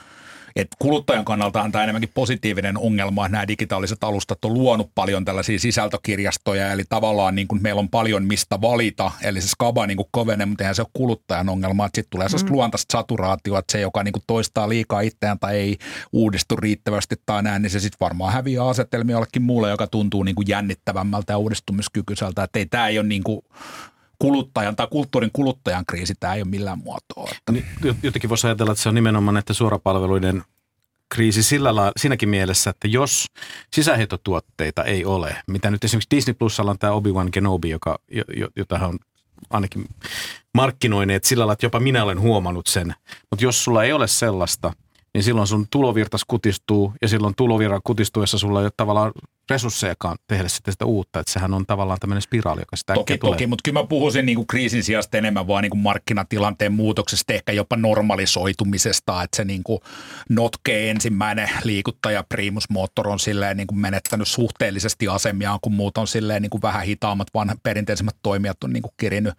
että 0.55 0.75
kuluttajan 0.79 1.25
kannalta 1.25 1.61
on 1.61 1.71
tämä 1.71 1.83
enemmänkin 1.83 2.11
positiivinen 2.13 2.77
ongelma, 2.77 3.25
että 3.25 3.31
nämä 3.31 3.47
digitaaliset 3.47 4.03
alustat 4.03 4.45
on 4.45 4.53
luonut 4.53 4.91
paljon 4.95 5.25
tällaisia 5.25 5.59
sisältökirjastoja, 5.59 6.71
eli 6.71 6.83
tavallaan 6.89 7.35
niin 7.35 7.47
kuin 7.47 7.61
meillä 7.61 7.79
on 7.79 7.89
paljon 7.89 8.23
mistä 8.23 8.61
valita, 8.61 9.11
eli 9.21 9.41
se 9.41 9.47
skaba 9.47 9.87
niin 9.87 9.97
kuin 9.97 10.07
kovenee, 10.11 10.45
mutta 10.45 10.63
eihän 10.63 10.75
se 10.75 10.81
ole 10.81 10.89
kuluttajan 10.93 11.49
ongelma, 11.49 11.85
että 11.85 11.97
sitten 11.97 12.09
tulee 12.09 12.29
sellaista 12.29 12.49
mm. 12.49 12.55
luontaista 12.55 12.97
saturaatioa, 12.97 13.59
että 13.59 13.71
se, 13.71 13.79
joka 13.79 14.03
niin 14.03 14.13
kuin 14.13 14.23
toistaa 14.27 14.69
liikaa 14.69 15.01
itseään 15.01 15.39
tai 15.39 15.55
ei 15.55 15.77
uudistu 16.11 16.55
riittävästi 16.55 17.15
tai 17.25 17.43
näin, 17.43 17.61
niin 17.61 17.69
se 17.69 17.79
sitten 17.79 17.97
varmaan 17.99 18.33
häviää 18.33 18.67
asetelmia 18.67 19.13
jollekin 19.13 19.41
muulle, 19.41 19.69
joka 19.69 19.87
tuntuu 19.87 20.23
niin 20.23 20.35
kuin 20.35 20.47
jännittävämmältä 20.47 21.33
ja 21.33 21.37
uudistumiskykyiseltä, 21.37 22.43
että 22.43 22.59
ei 22.59 22.65
tämä 22.65 22.87
ei 22.87 22.99
ole 22.99 23.07
niin 23.07 23.23
kuin 23.23 23.41
kuluttajan 24.19 24.75
tai 24.75 24.87
kulttuurin 24.91 25.29
kuluttajan 25.33 25.85
kriisi, 25.85 26.13
tämä 26.19 26.33
ei 26.33 26.41
ole 26.41 26.49
millään 26.49 26.79
muotoa. 26.79 27.29
Että. 27.37 27.51
Niin, 27.51 27.65
jotenkin 28.03 28.29
voisi 28.29 28.47
ajatella, 28.47 28.71
että 28.71 28.83
se 28.83 28.89
on 28.89 28.95
nimenomaan 28.95 29.33
näiden 29.33 29.55
suorapalveluiden 29.55 30.43
kriisi 31.09 31.43
sillä 31.43 31.75
lailla, 31.75 31.91
siinäkin 31.97 32.29
mielessä, 32.29 32.69
että 32.69 32.87
jos 32.87 33.25
sisäheitotuotteita 33.73 34.83
ei 34.83 35.05
ole, 35.05 35.35
mitä 35.47 35.71
nyt 35.71 35.83
esimerkiksi 35.83 36.15
Disney 36.15 36.33
Plusalla 36.33 36.71
on 36.71 36.79
tämä 36.79 36.93
Obi-Wan 36.93 37.31
Kenobi, 37.31 37.69
joka, 37.69 37.99
jota 38.55 38.87
on 38.87 38.99
ainakin 39.49 39.85
markkinoineet 40.53 41.23
sillä 41.23 41.41
lailla, 41.41 41.53
että 41.53 41.65
jopa 41.65 41.79
minä 41.79 42.03
olen 42.03 42.19
huomannut 42.19 42.67
sen. 42.67 42.95
Mutta 43.29 43.45
jos 43.45 43.63
sulla 43.63 43.83
ei 43.83 43.93
ole 43.93 44.07
sellaista– 44.07 44.73
niin 45.13 45.23
silloin 45.23 45.47
sun 45.47 45.67
tulovirtas 45.71 46.25
kutistuu 46.27 46.93
ja 47.01 47.07
silloin 47.07 47.35
tulovirran 47.35 47.81
kutistuessa 47.83 48.37
sulla 48.37 48.59
ei 48.59 48.65
ole 48.65 48.71
tavallaan 48.77 49.11
resurssejakaan 49.49 50.17
tehdä 50.27 50.47
sitten 50.47 50.71
sitä 50.71 50.85
uutta. 50.85 51.19
Että 51.19 51.33
sehän 51.33 51.53
on 51.53 51.65
tavallaan 51.65 51.99
tämmöinen 51.99 52.21
spiraali, 52.21 52.61
joka 52.61 52.75
sitä 52.75 52.93
Toki, 52.93 53.17
tulee. 53.17 53.33
toki, 53.33 53.47
mutta 53.47 53.61
kyllä 53.65 53.79
mä 53.79 53.87
puhuisin 53.87 54.25
niin 54.25 54.35
kuin 54.35 54.47
kriisin 54.47 54.83
sijasta 54.83 55.17
enemmän 55.17 55.47
vaan 55.47 55.61
niin 55.63 55.69
kuin 55.69 55.79
markkinatilanteen 55.79 56.73
muutoksesta, 56.73 57.33
ehkä 57.33 57.51
jopa 57.51 57.75
normalisoitumisesta, 57.75 59.23
että 59.23 59.37
se 59.37 59.45
niin 59.45 59.63
kuin 59.63 59.79
notkee 60.29 60.89
ensimmäinen 60.89 61.49
liikuttaja 61.63 62.23
Primus 62.29 62.69
Motor 62.69 63.07
on 63.07 63.19
silleen 63.19 63.57
niin 63.57 63.67
kuin 63.67 63.79
menettänyt 63.79 64.27
suhteellisesti 64.27 65.07
asemiaan, 65.07 65.59
kun 65.61 65.73
muut 65.73 65.97
on 65.97 66.07
silleen 66.07 66.41
niin 66.41 66.49
kuin 66.49 66.61
vähän 66.61 66.83
hitaammat, 66.83 67.27
vaan 67.33 67.59
perinteisemmät 67.63 68.15
toimijat 68.23 68.63
on 68.63 68.73
niin 68.73 68.83
kuin 68.83 68.93
kirinyt 68.97 69.33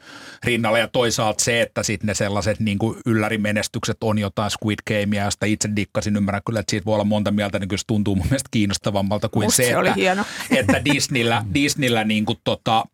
rinnalle 0.45 0.79
ja 0.79 0.89
toisaalta 0.89 1.45
se, 1.45 1.63
että 1.63 1.83
sitten 1.83 2.07
ne 2.07 2.15
sellaiset 2.15 2.61
niin 2.61 2.79
kuin 2.79 2.99
yllärimenestykset 3.07 3.97
on 4.01 4.19
jotain 4.19 4.51
Squid 4.51 4.79
Gamea, 4.89 5.25
josta 5.25 5.47
itse 5.47 5.69
dikkasin, 5.77 6.17
ymmärrän 6.17 6.43
kyllä, 6.47 6.61
että 6.61 6.71
siitä 6.71 6.85
voi 6.85 6.95
olla 6.95 7.05
monta 7.05 7.31
mieltä, 7.31 7.59
niin 7.59 7.69
kyllä 7.69 7.79
se 7.79 7.87
tuntuu 7.87 8.17
mun 8.17 8.27
mielestä 8.27 8.49
kiinnostavammalta 8.51 9.29
kuin 9.29 9.45
Musta 9.45 9.57
se, 9.57 9.63
se 9.63 9.71
että, 9.71 10.00
hieno. 10.01 10.25
että 10.51 10.85
Disneyllä, 10.85 11.45
Disneyllä 11.55 12.05
niin 12.05 12.25
kuin 12.25 12.39
tota, 12.45 12.85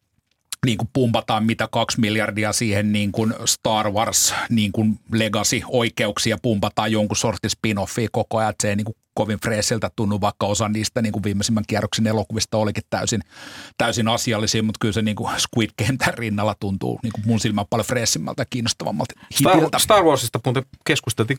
niin 0.67 0.79
kuin 0.79 0.89
pumpataan 0.93 1.45
mitä 1.45 1.69
kaksi 1.73 2.01
miljardia 2.01 2.53
siihen 2.53 2.93
niin 2.93 3.13
kuin 3.13 3.35
Star 3.45 3.91
Wars 3.91 4.35
niin 4.51 4.73
kuin 4.73 4.99
legacy-oikeuksia, 5.13 6.39
pumpataan 6.43 6.93
jonkun 6.93 7.17
sortin 7.17 7.51
spin-offia 7.51 8.09
koko 8.13 8.39
ajan, 8.39 8.51
että 8.51 8.63
se 8.63 8.69
ei 8.69 8.77
niin 8.77 8.85
kuin 8.85 8.97
kovin 9.15 9.41
freesiltä 9.41 9.91
tunnu, 9.97 10.21
vaikka 10.21 10.47
osa 10.47 10.69
niistä 10.69 11.03
niin 11.03 11.13
kuin 11.13 11.23
viimeisimmän 11.23 11.65
kierroksen 11.67 12.07
elokuvista 12.07 12.59
olikin 12.59 12.83
täysin, 12.91 13.21
täysin 13.79 14.09
asiallisia, 14.09 14.63
mutta 14.63 14.79
kyllä 14.81 14.93
se 14.93 15.03
niin 15.03 15.17
kuin 15.17 15.31
Squid 15.41 15.71
Game 15.79 16.13
rinnalla 16.15 16.55
tuntuu 16.61 17.01
niin 17.03 17.13
kuin 17.13 17.27
mun 17.27 17.41
silmään 17.41 17.67
paljon 17.71 17.87
freesimmältä 17.87 18.41
ja 18.43 18.47
kiinnostavammalta. 18.51 19.15
Star, 19.33 19.59
Star 19.79 20.05
Warsista 20.05 20.41
muuten 20.45 20.63
keskusteltiin 20.85 21.39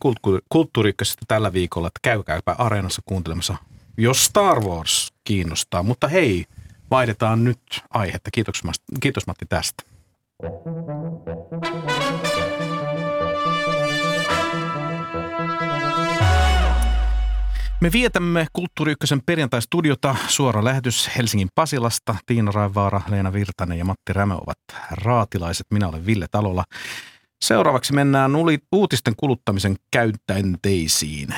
kulttuuri, 0.50 0.94
tällä 1.28 1.54
viikolla, 1.54 1.88
että 1.88 2.00
käykääpä 2.04 2.56
areenassa 2.58 3.02
kuuntelemassa, 3.06 3.58
jos 3.98 4.26
Star 4.26 4.60
Wars 4.60 5.14
kiinnostaa. 5.28 5.84
Mutta 5.84 6.08
hei, 6.08 6.46
vaihdetaan 6.92 7.44
nyt 7.44 7.60
aihetta. 7.90 8.32
Kiitos, 8.32 8.62
kiitos 9.00 9.28
Matti 9.28 9.46
tästä. 9.50 9.84
Me 17.82 17.92
vietämme 17.92 18.48
Kulttuuri 18.54 18.92
Ykkösen 18.92 19.22
perjantai-studiota. 19.26 20.16
Suora 20.28 20.64
lähetys 20.64 21.10
Helsingin 21.18 21.50
Pasilasta. 21.56 22.16
Tiina 22.26 22.52
Raivaara, 22.52 23.02
Leena 23.10 23.34
Virtanen 23.34 23.78
ja 23.78 23.86
Matti 23.86 24.14
Rämö 24.14 24.34
ovat 24.34 24.60
raatilaiset. 24.92 25.68
Minä 25.72 25.88
olen 25.88 26.06
Ville 26.06 26.26
Talola. 26.32 26.64
Seuraavaksi 27.42 27.94
mennään 27.94 28.32
uutisten 28.72 29.14
kuluttamisen 29.18 29.76
käytänteisiin. 29.92 31.30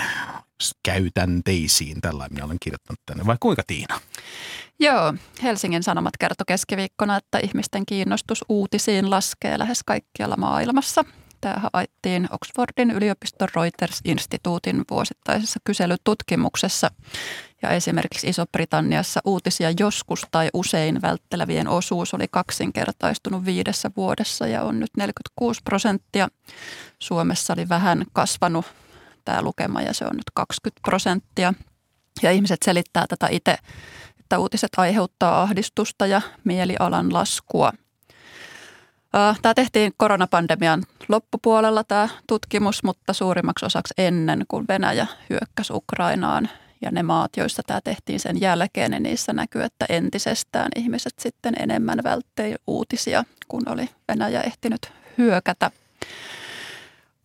Käytänteisiin, 0.84 2.02
tällä 2.02 2.28
minä 2.30 2.46
olen 2.46 2.58
kirjoittanut 2.62 3.00
tänne. 3.06 3.26
Vai 3.26 3.38
kuinka 3.40 3.64
Tiina? 3.68 4.00
Joo, 4.80 5.14
Helsingin 5.44 5.84
Sanomat 5.84 6.18
kertoi 6.20 6.46
keskiviikkona, 6.48 7.18
että 7.18 7.40
ihmisten 7.40 7.86
kiinnostus 7.86 8.46
uutisiin 8.50 9.10
laskee 9.10 9.60
lähes 9.60 9.84
kaikkialla 9.86 10.36
maailmassa. 10.38 11.06
Tämä 11.42 11.56
havaittiin 11.56 12.28
Oxfordin 12.32 12.92
yliopiston 12.92 13.48
Reuters-instituutin 13.56 14.84
vuosittaisessa 14.92 15.60
kyselytutkimuksessa. 15.64 16.92
Ja 17.62 17.70
esimerkiksi 17.70 18.28
Iso-Britanniassa 18.28 19.20
uutisia 19.26 19.72
joskus 19.80 20.22
tai 20.32 20.50
usein 20.54 21.02
välttelevien 21.02 21.68
osuus 21.68 22.14
oli 22.14 22.26
kaksinkertaistunut 22.32 23.46
viidessä 23.46 23.92
vuodessa 23.98 24.48
ja 24.48 24.64
on 24.64 24.80
nyt 24.80 24.92
46 24.98 25.62
prosenttia. 25.64 26.28
Suomessa 27.00 27.54
oli 27.54 27.70
vähän 27.70 28.06
kasvanut 28.14 28.66
tämä 29.26 29.42
lukema 29.42 29.82
ja 29.82 29.94
se 29.94 30.06
on 30.06 30.16
nyt 30.16 30.32
20 30.34 30.82
prosenttia. 30.82 31.54
Ja 32.24 32.32
ihmiset 32.32 32.60
selittää 32.64 33.06
tätä 33.08 33.28
itse 33.32 33.58
että 34.30 34.40
uutiset 34.40 34.70
aiheuttaa 34.78 35.42
ahdistusta 35.42 36.08
ja 36.08 36.22
mielialan 36.44 37.14
laskua. 37.14 37.74
Tämä 39.42 39.54
tehtiin 39.54 39.94
koronapandemian 39.98 40.84
loppupuolella 41.08 41.84
tämä 41.84 42.10
tutkimus, 42.28 42.84
mutta 42.84 43.14
suurimmaksi 43.14 43.66
osaksi 43.66 43.94
ennen 43.98 44.46
kuin 44.48 44.66
Venäjä 44.68 45.08
hyökkäsi 45.30 45.74
Ukrainaan. 45.74 46.50
Ja 46.82 46.92
ne 46.92 47.04
maat, 47.04 47.38
joissa 47.38 47.62
tämä 47.68 47.82
tehtiin 47.84 48.20
sen 48.20 48.42
jälkeen, 48.42 48.92
niin 48.92 49.04
niissä 49.04 49.34
näkyy, 49.34 49.64
että 49.64 49.86
entisestään 49.90 50.70
ihmiset 50.76 51.14
sitten 51.20 51.54
enemmän 51.60 52.00
välttei 52.04 52.56
uutisia, 52.68 53.24
kun 53.48 53.70
oli 53.70 53.90
Venäjä 54.08 54.42
ehtinyt 54.42 54.92
hyökätä. 55.18 55.72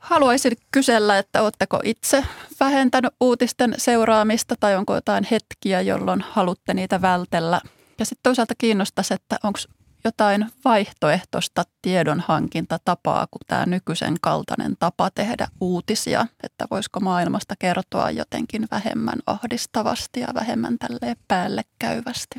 Haluaisin 0.04 0.52
kysellä, 0.70 1.18
että 1.18 1.42
oletteko 1.42 1.80
itse 1.84 2.24
vähentänyt 2.60 3.14
uutisten 3.20 3.74
seuraamista 3.78 4.54
tai 4.60 4.76
onko 4.76 4.94
jotain 4.94 5.26
hetkiä, 5.30 5.80
jolloin 5.80 6.24
haluatte 6.30 6.74
niitä 6.74 7.02
vältellä? 7.02 7.60
Ja 7.98 8.04
sitten 8.04 8.22
toisaalta 8.22 8.54
kiinnostaisi, 8.58 9.14
että 9.14 9.38
onko 9.42 9.58
jotain 10.04 10.46
vaihtoehtoista 10.64 11.64
tiedonhankintatapaa 11.82 13.26
kuin 13.30 13.40
tämä 13.46 13.66
nykyisen 13.66 14.14
kaltainen 14.20 14.76
tapa 14.78 15.10
tehdä 15.10 15.48
uutisia, 15.60 16.26
että 16.42 16.66
voisiko 16.70 17.00
maailmasta 17.00 17.54
kertoa 17.58 18.10
jotenkin 18.10 18.66
vähemmän 18.70 19.18
ahdistavasti 19.26 20.20
ja 20.20 20.28
vähemmän 20.34 20.78
tälleen 20.78 21.16
päälle 21.28 21.62
käyvästi. 21.78 22.36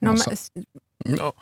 No, 0.00 0.12
mä, 0.12 0.24
No, 1.08 1.32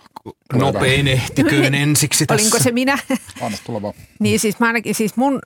nopein 0.53 1.09
ehtiköön 1.09 1.75
ensiksi 1.85 2.27
tässä. 2.27 2.43
Olinko 2.43 2.59
se 2.59 2.73
minä? 2.73 2.99
Anna 3.43 3.59
tulla 3.65 3.83
vaan. 3.83 3.95
niin 4.21 4.41
siis 4.41 4.61
mä 4.61 4.67
ainakin, 4.67 4.95
siis 4.95 5.17
mun, 5.17 5.41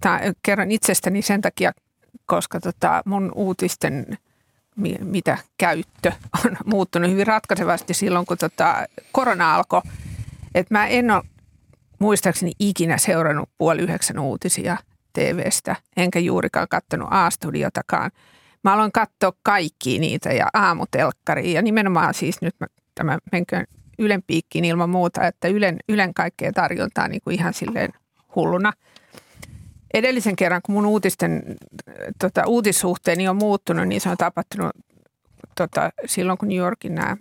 tää, 0.00 0.32
kerron 0.42 0.70
itsestäni 0.70 1.22
sen 1.22 1.40
takia, 1.40 1.72
koska 2.26 2.60
tota 2.60 3.02
mun 3.06 3.32
uutisten 3.34 4.18
mitä 5.00 5.38
käyttö 5.58 6.12
on 6.44 6.56
muuttunut 6.64 7.10
hyvin 7.10 7.26
ratkaisevasti 7.26 7.94
silloin, 7.94 8.26
kun 8.26 8.38
tota 8.38 8.86
korona 9.12 9.54
alkoi. 9.54 9.82
Et 10.54 10.70
mä 10.70 10.86
en 10.86 11.10
ole 11.10 11.22
muistaakseni 11.98 12.52
ikinä 12.58 12.98
seurannut 12.98 13.48
puoli 13.58 13.82
yhdeksän 13.82 14.18
uutisia 14.18 14.76
TVstä, 15.12 15.76
enkä 15.96 16.18
juurikaan 16.18 16.68
katsonut 16.70 17.08
A-studiotakaan. 17.10 18.10
Mä 18.64 18.72
aloin 18.72 18.92
katsoa 18.92 19.32
kaikki 19.42 19.98
niitä 19.98 20.32
ja 20.32 20.48
aamutelkkari 20.54 21.52
ja 21.52 21.62
nimenomaan 21.62 22.14
siis 22.14 22.40
nyt 22.40 22.54
mä 22.60 22.66
tämä 22.94 23.18
menköön 23.32 23.66
Ylen 23.98 24.22
piikkiin 24.22 24.64
ilman 24.64 24.90
muuta, 24.90 25.26
että 25.26 25.48
Ylen, 25.48 25.76
Ylen 25.88 26.14
kaikkea 26.14 26.52
tarjontaa 26.52 27.08
niin 27.08 27.20
kuin 27.24 27.34
ihan 27.34 27.54
silleen 27.54 27.92
hulluna. 28.34 28.72
Edellisen 29.94 30.36
kerran, 30.36 30.60
kun 30.62 30.74
mun 30.74 30.86
uutisten, 30.86 31.42
tota, 32.18 32.46
uutissuhteeni 32.46 33.28
on 33.28 33.36
muuttunut, 33.36 33.88
niin 33.88 34.00
se 34.00 34.08
on 34.08 34.16
tapahtunut 34.16 34.70
tota, 35.56 35.90
silloin, 36.06 36.38
kun 36.38 36.48
New 36.48 36.58
Yorkin 36.58 36.94
nämä 36.94 37.16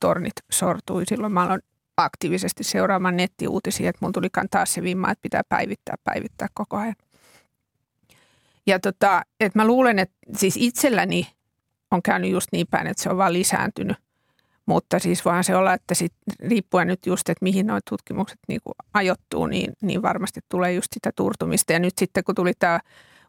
tornit 0.00 0.32
sortui. 0.50 1.06
Silloin 1.06 1.32
mä 1.32 1.42
aloin 1.42 1.62
aktiivisesti 1.96 2.64
seuraamaan 2.64 3.16
nettiuutisia, 3.16 3.90
että 3.90 3.98
mun 4.00 4.12
tuli 4.12 4.28
taas 4.50 4.74
se 4.74 4.82
vimma, 4.82 5.10
että 5.10 5.22
pitää 5.22 5.42
päivittää, 5.48 5.94
päivittää 6.04 6.48
koko 6.54 6.76
ajan. 6.76 6.94
Ja 8.66 8.78
tota, 8.78 9.22
että 9.40 9.58
mä 9.58 9.66
luulen, 9.66 9.98
että 9.98 10.16
siis 10.36 10.56
itselläni 10.56 11.26
on 11.90 12.02
käynyt 12.02 12.30
just 12.30 12.48
niin 12.52 12.66
päin, 12.66 12.86
että 12.86 13.02
se 13.02 13.10
on 13.10 13.16
vaan 13.16 13.32
lisääntynyt– 13.32 13.96
mutta 14.66 14.98
siis 14.98 15.24
vaan 15.24 15.44
se 15.44 15.56
olla, 15.56 15.74
että 15.74 15.94
sit, 15.94 16.12
riippuen 16.40 16.88
nyt 16.88 17.06
just, 17.06 17.28
että 17.28 17.44
mihin 17.44 17.66
nuo 17.66 17.78
tutkimukset 17.90 18.38
niin 18.48 18.60
kuin 18.64 18.74
ajoittuu, 18.94 19.46
niin, 19.46 19.72
niin 19.82 20.02
varmasti 20.02 20.40
tulee 20.48 20.72
just 20.72 20.88
sitä 20.92 21.10
turtumista. 21.16 21.72
Ja 21.72 21.78
nyt 21.78 21.98
sitten 21.98 22.24
kun 22.24 22.34
tuli 22.34 22.52
tämä 22.58 22.80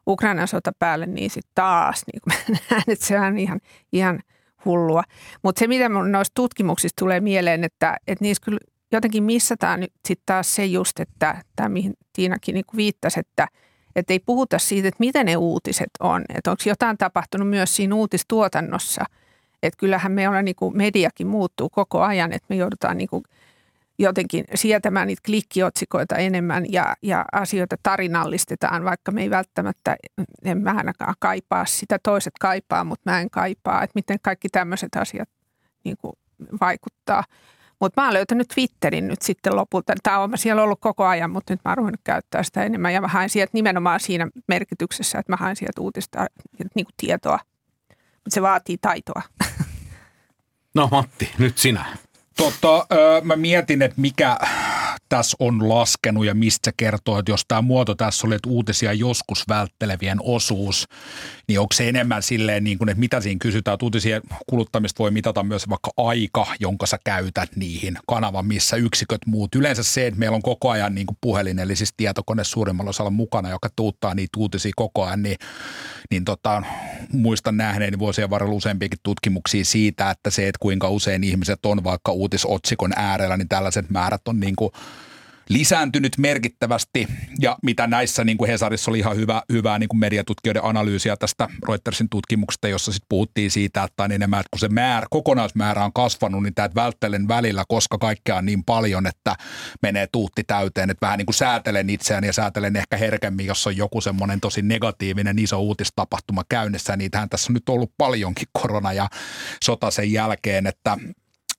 Ukrainan 0.06 0.48
sota 0.48 0.72
päälle, 0.78 1.06
niin 1.06 1.30
sitten 1.30 1.52
taas 1.54 2.02
niin 2.12 2.20
kuin 2.22 2.56
näen, 2.70 2.82
että 2.88 3.06
se 3.06 3.20
on 3.20 3.38
ihan, 3.38 3.60
ihan 3.92 4.20
hullua. 4.64 5.02
Mutta 5.42 5.58
se, 5.58 5.66
mitä 5.66 5.88
noista 5.88 6.34
tutkimuksista 6.34 7.00
tulee 7.00 7.20
mieleen, 7.20 7.64
että, 7.64 7.96
että 8.06 8.24
niissä 8.24 8.44
kyllä 8.44 8.58
jotenkin 8.92 9.24
missataan 9.24 9.80
nyt 9.80 9.92
sitten 10.04 10.26
taas 10.26 10.54
se 10.54 10.64
just, 10.64 11.00
että 11.00 11.42
tämä 11.56 11.68
mihin 11.68 11.94
Tiinakin 12.12 12.54
niin 12.54 12.64
viittasi, 12.76 13.20
että, 13.20 13.48
että 13.96 14.12
ei 14.12 14.18
puhuta 14.18 14.58
siitä, 14.58 14.88
että 14.88 15.00
miten 15.00 15.26
ne 15.26 15.36
uutiset 15.36 15.90
on. 16.00 16.24
Että 16.34 16.50
onko 16.50 16.62
jotain 16.66 16.98
tapahtunut 16.98 17.48
myös 17.48 17.76
siinä 17.76 17.94
uutistuotannossa. 17.94 19.04
Että 19.66 19.78
kyllähän 19.78 20.12
me 20.12 20.28
ollaan, 20.28 20.44
niin 20.44 20.56
kuin 20.56 20.76
mediakin 20.76 21.26
muuttuu 21.26 21.68
koko 21.68 22.02
ajan, 22.02 22.32
että 22.32 22.46
me 22.48 22.56
joudutaan 22.56 22.98
niin 22.98 23.08
kuin 23.08 23.24
jotenkin 23.98 24.44
sietämään 24.54 25.06
niitä 25.06 25.22
klikkiotsikoita 25.26 26.16
enemmän 26.16 26.64
ja, 26.72 26.96
ja 27.02 27.24
asioita 27.32 27.76
tarinallistetaan, 27.82 28.84
vaikka 28.84 29.12
me 29.12 29.22
ei 29.22 29.30
välttämättä, 29.30 29.96
en 30.44 30.62
mä 30.62 30.74
ainakaan 30.76 31.14
kaipaa 31.18 31.64
sitä, 31.64 31.98
toiset 32.02 32.32
kaipaa, 32.40 32.84
mutta 32.84 33.10
mä 33.10 33.20
en 33.20 33.30
kaipaa, 33.30 33.82
että 33.82 33.92
miten 33.94 34.18
kaikki 34.22 34.48
tämmöiset 34.48 34.96
asiat 34.96 35.28
niin 35.84 35.96
kuin 35.96 36.12
vaikuttaa. 36.60 37.24
Mutta 37.80 38.00
mä 38.00 38.06
oon 38.06 38.14
löytänyt 38.14 38.48
Twitterin 38.54 39.08
nyt 39.08 39.22
sitten 39.22 39.56
lopulta. 39.56 39.94
Tämä 40.02 40.18
on 40.18 40.38
siellä 40.38 40.62
ollut 40.62 40.80
koko 40.80 41.04
ajan, 41.04 41.30
mutta 41.30 41.52
nyt 41.52 41.60
mä 41.64 41.70
oon 41.70 41.78
ruvennut 41.78 42.00
käyttää 42.04 42.42
sitä 42.42 42.64
enemmän. 42.64 42.92
Ja 42.92 43.00
mä 43.00 43.08
haen 43.08 43.30
sieltä 43.30 43.50
nimenomaan 43.54 44.00
siinä 44.00 44.28
merkityksessä, 44.48 45.18
että 45.18 45.32
mä 45.32 45.36
haen 45.36 45.56
sieltä 45.56 45.80
uutista 45.80 46.26
niin 46.58 46.86
kuin 46.86 46.94
tietoa. 46.96 47.38
Mutta 48.24 48.34
se 48.34 48.42
vaatii 48.42 48.78
taitoa. 48.78 49.22
No 50.74 50.88
Matti, 50.90 51.30
nyt 51.38 51.58
sinä. 51.58 51.84
Tota, 52.36 52.86
mä 53.22 53.36
mietin, 53.36 53.82
että 53.82 54.00
mikä 54.00 54.38
tässä 55.08 55.36
on 55.40 55.68
laskenut 55.68 56.26
ja 56.26 56.34
mistä 56.34 56.60
se 56.64 56.72
kertoo, 56.76 57.18
että 57.18 57.32
jos 57.32 57.44
tämä 57.48 57.62
muoto 57.62 57.94
tässä 57.94 58.26
oli, 58.26 58.34
että 58.34 58.48
uutisia 58.48 58.92
joskus 58.92 59.44
välttelevien 59.48 60.18
osuus, 60.20 60.88
niin 61.48 61.60
onko 61.60 61.72
se 61.72 61.88
enemmän 61.88 62.22
silleen, 62.22 62.64
niin 62.64 62.78
kuin, 62.78 62.88
että 62.88 63.00
mitä 63.00 63.20
siinä 63.20 63.38
kysytään, 63.38 63.74
että 63.74 63.86
uutisien 63.86 64.22
kuluttamista 64.46 64.98
voi 64.98 65.10
mitata 65.10 65.42
myös 65.42 65.68
vaikka 65.68 65.90
aika, 65.96 66.46
jonka 66.60 66.86
sä 66.86 66.98
käytät 67.04 67.56
niihin, 67.56 67.98
kanava, 68.08 68.42
missä 68.42 68.76
yksiköt 68.76 69.20
muut. 69.26 69.54
Yleensä 69.54 69.82
se, 69.82 70.06
että 70.06 70.20
meillä 70.20 70.34
on 70.34 70.42
koko 70.42 70.70
ajan 70.70 70.94
niin 70.94 71.06
kuin 71.06 71.18
puhelin, 71.20 71.58
eli 71.58 71.76
siis 71.76 71.94
tietokone 71.96 72.44
suurimmalla 72.44 72.90
osalla 72.90 73.10
mukana, 73.10 73.50
joka 73.50 73.68
tuuttaa 73.76 74.14
niitä 74.14 74.40
uutisia 74.40 74.72
koko 74.76 75.04
ajan, 75.04 75.22
niin, 75.22 75.36
niin 76.10 76.24
tota, 76.24 76.62
muistan 77.12 77.56
nähneeni 77.56 77.98
vuosien 77.98 78.30
varrella 78.30 78.54
useampiakin 78.54 78.98
tutkimuksia 79.02 79.64
siitä, 79.64 80.10
että 80.10 80.30
se, 80.30 80.48
että 80.48 80.58
kuinka 80.60 80.88
usein 80.88 81.24
ihmiset 81.24 81.66
on 81.66 81.84
vaikka 81.84 82.12
uutisotsikon 82.12 82.92
äärellä, 82.96 83.36
niin 83.36 83.48
tällaiset 83.48 83.90
määrät 83.90 84.28
on 84.28 84.40
niin 84.40 84.56
kuin 84.56 84.70
lisääntynyt 85.48 86.18
merkittävästi 86.18 87.08
ja 87.40 87.58
mitä 87.62 87.86
näissä 87.86 88.24
niin 88.24 88.38
kuin 88.38 88.50
Hesarissa 88.50 88.90
oli 88.90 88.98
ihan 88.98 89.16
hyvä, 89.16 89.42
hyvää 89.52 89.78
niin 89.78 89.88
kuin 89.88 90.00
mediatutkijoiden 90.00 90.64
analyysiä 90.64 91.16
tästä 91.16 91.48
Reutersin 91.68 92.08
tutkimuksesta, 92.08 92.68
jossa 92.68 92.92
sitten 92.92 93.06
puhuttiin 93.08 93.50
siitä, 93.50 93.82
että 93.82 94.02
on 94.04 94.12
enemmän, 94.12 94.40
että 94.40 94.48
kun 94.50 94.60
se 94.60 94.68
määrä, 94.68 95.06
kokonaismäärä 95.10 95.84
on 95.84 95.92
kasvanut, 95.92 96.42
niin 96.42 96.54
tämä 96.54 96.68
välttelen 96.74 97.28
välillä, 97.28 97.64
koska 97.68 97.98
kaikkea 97.98 98.36
on 98.36 98.46
niin 98.46 98.64
paljon, 98.64 99.06
että 99.06 99.36
menee 99.82 100.06
tuutti 100.12 100.44
täyteen, 100.46 100.90
että 100.90 101.06
vähän 101.06 101.18
niin 101.18 101.26
kuin 101.26 101.34
säätelen 101.34 101.90
itseään 101.90 102.24
ja 102.24 102.32
säätelen 102.32 102.76
ehkä 102.76 102.96
herkemmin, 102.96 103.46
jos 103.46 103.66
on 103.66 103.76
joku 103.76 104.00
semmoinen 104.00 104.40
tosi 104.40 104.62
negatiivinen 104.62 105.38
iso 105.38 105.60
uutistapahtuma 105.60 106.42
käynnissä. 106.48 106.96
Niitähän 106.96 107.28
tässä 107.28 107.50
on 107.50 107.54
nyt 107.54 107.68
ollut 107.68 107.92
paljonkin 107.98 108.48
korona 108.52 108.92
ja 108.92 109.08
sota 109.64 109.90
sen 109.90 110.12
jälkeen, 110.12 110.66
että 110.66 110.98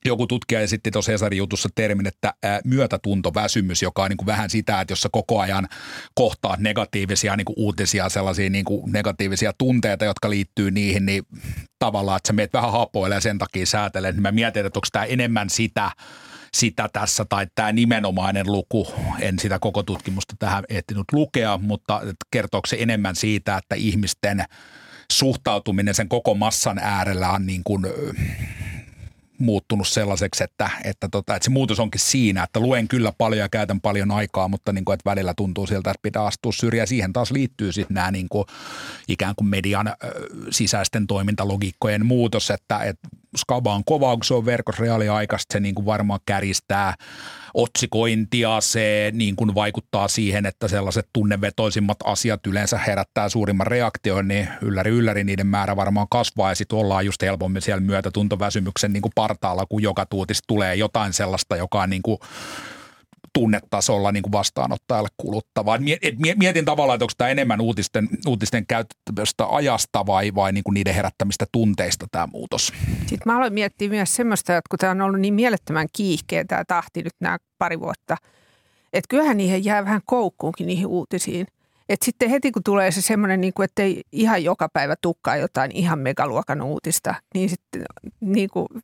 joku 0.10 0.28
tutkija 0.28 0.62
esitti 0.62 0.92
tuossa 0.92 1.12
Hesarin 1.12 1.38
jutussa 1.38 1.70
termin, 1.76 2.08
että 2.08 2.34
myötätuntoväsymys, 2.64 3.82
joka 3.82 4.04
on 4.04 4.10
niin 4.10 4.18
kuin 4.18 4.26
vähän 4.26 4.50
sitä, 4.50 4.82
että 4.82 4.92
jos 4.92 5.02
sä 5.02 5.10
koko 5.12 5.40
ajan 5.40 5.68
kohtaat 6.16 6.60
negatiivisia 6.60 7.36
niin 7.36 7.46
kuin 7.46 7.56
uutisia, 7.58 8.10
sellaisia 8.10 8.50
niin 8.50 8.66
kuin 8.66 8.92
negatiivisia 8.92 9.54
tunteita, 9.58 10.06
jotka 10.06 10.30
liittyy 10.30 10.72
niihin, 10.72 11.06
niin 11.06 11.24
tavallaan, 11.80 12.18
että 12.18 12.28
sä 12.28 12.34
meet 12.34 12.54
vähän 12.54 12.72
hapoille 12.72 13.16
ja 13.16 13.22
sen 13.22 13.38
takia 13.38 13.66
säätelet, 13.66 14.16
niin 14.16 14.22
mä 14.22 14.32
mietin, 14.32 14.66
että 14.66 14.78
onko 14.78 14.88
tämä 14.92 15.06
enemmän 15.06 15.50
sitä, 15.50 15.92
sitä 16.56 16.90
tässä 16.94 17.26
tai 17.26 17.48
tämä 17.56 17.72
nimenomainen 17.72 18.52
luku, 18.52 18.94
en 19.20 19.40
sitä 19.40 19.60
koko 19.60 19.84
tutkimusta 19.84 20.36
tähän 20.40 20.64
ehtinyt 20.70 21.06
lukea, 21.12 21.58
mutta 21.58 22.02
kertooko 22.32 22.68
se 22.68 22.78
enemmän 22.80 23.16
siitä, 23.16 23.58
että 23.58 23.76
ihmisten 23.76 24.44
suhtautuminen 25.12 25.94
sen 25.94 26.10
koko 26.10 26.34
massan 26.34 26.80
äärellä 26.80 27.30
on 27.30 27.46
niin 27.46 27.62
kuin 27.64 27.86
muuttunut 29.38 29.88
sellaiseksi, 29.88 30.44
että, 30.44 30.70
että, 30.84 31.10
tota, 31.10 31.36
että 31.36 31.44
se 31.44 31.50
muutos 31.50 31.80
onkin 31.80 32.02
siinä, 32.02 32.44
että 32.44 32.60
luen 32.60 32.88
kyllä 32.88 33.12
paljon 33.18 33.40
ja 33.40 33.50
käytän 33.50 33.82
paljon 33.82 34.12
aikaa, 34.12 34.48
mutta 34.48 34.72
niin 34.74 34.86
kuin, 34.86 34.94
että 34.94 35.10
välillä 35.10 35.34
tuntuu 35.38 35.68
siltä, 35.68 35.92
että 35.92 36.02
pitää 36.02 36.26
astua 36.26 36.52
syrjään. 36.52 36.88
Siihen 36.88 37.14
taas 37.14 37.32
liittyy 37.32 37.72
sitten 37.72 37.96
nämä 37.96 38.12
niin 38.12 38.30
kuin, 38.30 38.46
ikään 39.08 39.36
kuin 39.36 39.48
median 39.48 39.88
ö, 39.88 39.94
sisäisten 40.50 41.08
toimintalogiikkojen 41.08 42.06
muutos, 42.06 42.52
että, 42.52 42.80
että 42.80 43.08
skaba 43.38 43.76
on 43.76 43.84
kova, 43.86 44.16
kun 44.16 44.24
se 44.24 44.34
on 44.34 44.46
verkossa 44.46 44.84
reaaliaikaista, 44.84 45.54
se 45.54 45.60
niin 45.60 45.76
kuin 45.76 45.86
varmaan 45.86 46.20
käristää 46.26 46.94
otsikointia, 47.56 48.62
se 48.62 49.12
niin 49.14 49.36
kuin 49.36 49.56
vaikuttaa 49.56 50.08
siihen, 50.08 50.46
että 50.46 50.68
sellaiset 50.68 51.10
tunnevetoisimmat 51.14 51.98
asiat 52.04 52.48
yleensä 52.48 52.78
herättää 52.78 53.30
suurimman 53.30 53.68
reaktion, 53.68 54.28
niin 54.28 54.48
ylläri 54.62 54.92
ylläri 54.92 55.24
niiden 55.24 55.48
määrä 55.48 55.76
varmaan 55.76 56.08
kasvaa. 56.10 56.52
Ja 56.52 56.56
sitten 56.56 56.80
ollaan 56.80 57.06
just 57.06 57.22
helpommin 57.22 57.62
siellä 57.62 57.82
myötätuntoväsymyksen 57.82 58.94
niin 58.94 59.02
kuin 59.02 59.12
partaalla, 59.16 59.66
kun 59.66 59.84
joka 59.84 60.06
tuutis 60.06 60.40
tulee 60.48 60.76
jotain 60.76 61.14
sellaista, 61.14 61.56
joka 61.56 61.82
on 61.82 61.90
niin 61.90 62.02
kuin 62.02 62.18
tunnetasolla 63.36 64.12
niin 64.12 64.24
kuin 64.24 64.32
vastaanottajalle 64.32 65.10
kuluttavaa. 65.18 65.80
Mietin 66.36 66.66
tavallaan, 66.66 66.98
että 66.98 67.04
onko 67.04 67.14
tämä 67.18 67.30
enemmän 67.30 67.62
uutisten, 67.62 68.10
uutisten 68.28 68.66
käyttämistä 68.66 69.46
ajasta 69.50 70.06
vai, 70.06 70.36
vai 70.36 70.52
niin 70.52 70.64
kuin 70.64 70.74
niiden 70.74 70.96
herättämistä 70.96 71.46
tunteista 71.52 72.06
tämä 72.12 72.28
muutos. 72.28 72.74
Sitten 73.00 73.22
mä 73.26 73.38
aloin 73.38 73.54
miettiä 73.54 73.90
myös 73.90 74.16
semmoista, 74.16 74.58
että 74.58 74.70
kun 74.70 74.80
tämä 74.80 74.92
on 74.92 75.02
ollut 75.02 75.22
niin 75.22 75.34
mielettömän 75.34 75.88
kiihkeä 75.94 76.46
tämä 76.46 76.64
tahti 76.68 77.02
nyt 77.02 77.14
nämä 77.20 77.38
pari 77.58 77.80
vuotta, 77.80 78.18
että 78.94 79.08
kyllähän 79.10 79.38
niihin 79.38 79.66
jää 79.66 79.86
vähän 79.86 80.02
koukkuunkin 80.06 80.68
niihin 80.68 80.88
uutisiin. 80.88 81.48
Et 81.90 82.02
sitten 82.02 82.30
heti 82.30 82.52
kun 82.52 82.64
tulee 82.64 82.92
se 82.92 83.02
semmoinen, 83.02 83.42
niin 83.42 83.54
että 83.64 83.84
ei 83.84 84.02
ihan 84.12 84.44
joka 84.44 84.70
päivä 84.74 84.96
tukkaa 85.02 85.38
jotain 85.38 85.72
ihan 85.72 86.00
megaluokan 86.00 86.62
uutista, 86.62 87.16
niin 87.34 87.50
sitten 87.50 87.84
niin 88.22 88.50
kuin– 88.50 88.68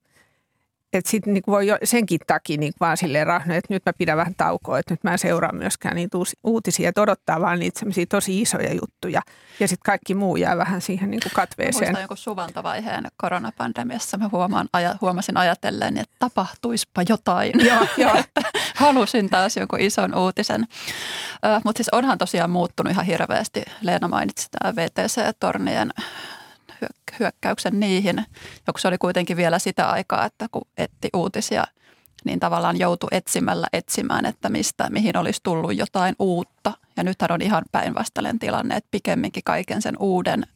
että 0.93 1.11
sitten 1.11 1.33
niin 1.33 1.43
voi 1.47 1.67
jo 1.67 1.77
senkin 1.83 2.19
takia 2.27 2.57
niin 2.57 2.73
vaan 2.79 2.97
silleen 2.97 3.27
rahno, 3.27 3.55
että 3.55 3.73
nyt 3.73 3.83
mä 3.85 3.93
pidän 3.93 4.17
vähän 4.17 4.35
taukoa, 4.37 4.79
että 4.79 4.93
nyt 4.93 5.03
mä 5.03 5.11
en 5.11 5.17
seuraa 5.17 5.51
myöskään 5.53 5.95
niitä 5.95 6.17
uutisia, 6.43 6.89
että 6.89 7.01
odottaa 7.01 7.41
vaan 7.41 7.59
niitä 7.59 7.79
semmoisia 7.79 8.05
tosi 8.09 8.41
isoja 8.41 8.73
juttuja. 8.73 9.21
Ja 9.59 9.67
sitten 9.67 9.85
kaikki 9.85 10.15
muu 10.15 10.35
jää 10.35 10.57
vähän 10.57 10.81
siihen 10.81 11.11
niin 11.11 11.21
kuin 11.23 11.31
katveeseen. 11.35 11.87
Muistan 11.87 12.01
joku 12.01 12.15
suvantavaiheen 12.15 13.07
koronapandemiassa. 13.17 14.17
Mä 14.17 14.29
huomaan, 14.31 14.69
aja, 14.73 14.95
huomasin 15.01 15.37
ajatellen, 15.37 15.97
että 15.97 16.15
tapahtuispa 16.19 17.01
jotain. 17.09 17.51
Joo, 17.65 17.87
joo. 17.97 18.23
Halusin 18.75 19.29
taas 19.29 19.57
joku 19.57 19.75
ison 19.79 20.15
uutisen. 20.17 20.67
Mutta 21.63 21.79
siis 21.79 21.89
onhan 21.89 22.17
tosiaan 22.17 22.49
muuttunut 22.49 22.91
ihan 22.91 23.05
hirveästi. 23.05 23.63
Leena 23.81 24.07
mainitsi 24.07 24.47
tämä 24.51 24.75
VTC-tornien 24.75 25.91
hyökkäyksen 27.19 27.79
niihin. 27.79 28.25
Ja 28.67 28.73
se 28.77 28.87
oli 28.87 28.97
kuitenkin 28.97 29.37
vielä 29.37 29.59
sitä 29.59 29.89
aikaa, 29.89 30.25
että 30.25 30.47
kun 30.51 30.67
etti 30.77 31.09
uutisia, 31.13 31.63
niin 32.25 32.39
tavallaan 32.39 32.79
joutui 32.79 33.09
etsimällä 33.11 33.67
etsimään, 33.73 34.25
että 34.25 34.49
mistä, 34.49 34.89
mihin 34.89 35.17
olisi 35.17 35.39
tullut 35.43 35.77
jotain 35.77 36.15
uutta. 36.19 36.73
Ja 36.97 37.03
nythän 37.03 37.31
on 37.31 37.41
ihan 37.41 37.63
päinvastainen 37.71 38.39
tilanne, 38.39 38.75
että 38.75 38.87
pikemminkin 38.91 39.43
kaiken 39.43 39.81
sen 39.81 39.95
uuden 39.99 40.47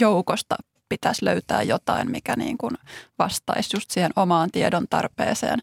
joukosta 0.00 0.56
pitäisi 0.90 1.24
löytää 1.24 1.62
jotain, 1.62 2.10
mikä 2.10 2.36
niin 2.36 2.58
kuin 2.58 2.74
vastaisi 3.18 3.76
just 3.76 3.90
siihen 3.90 4.10
omaan 4.16 4.50
tiedon 4.50 4.86
tarpeeseen. 4.90 5.58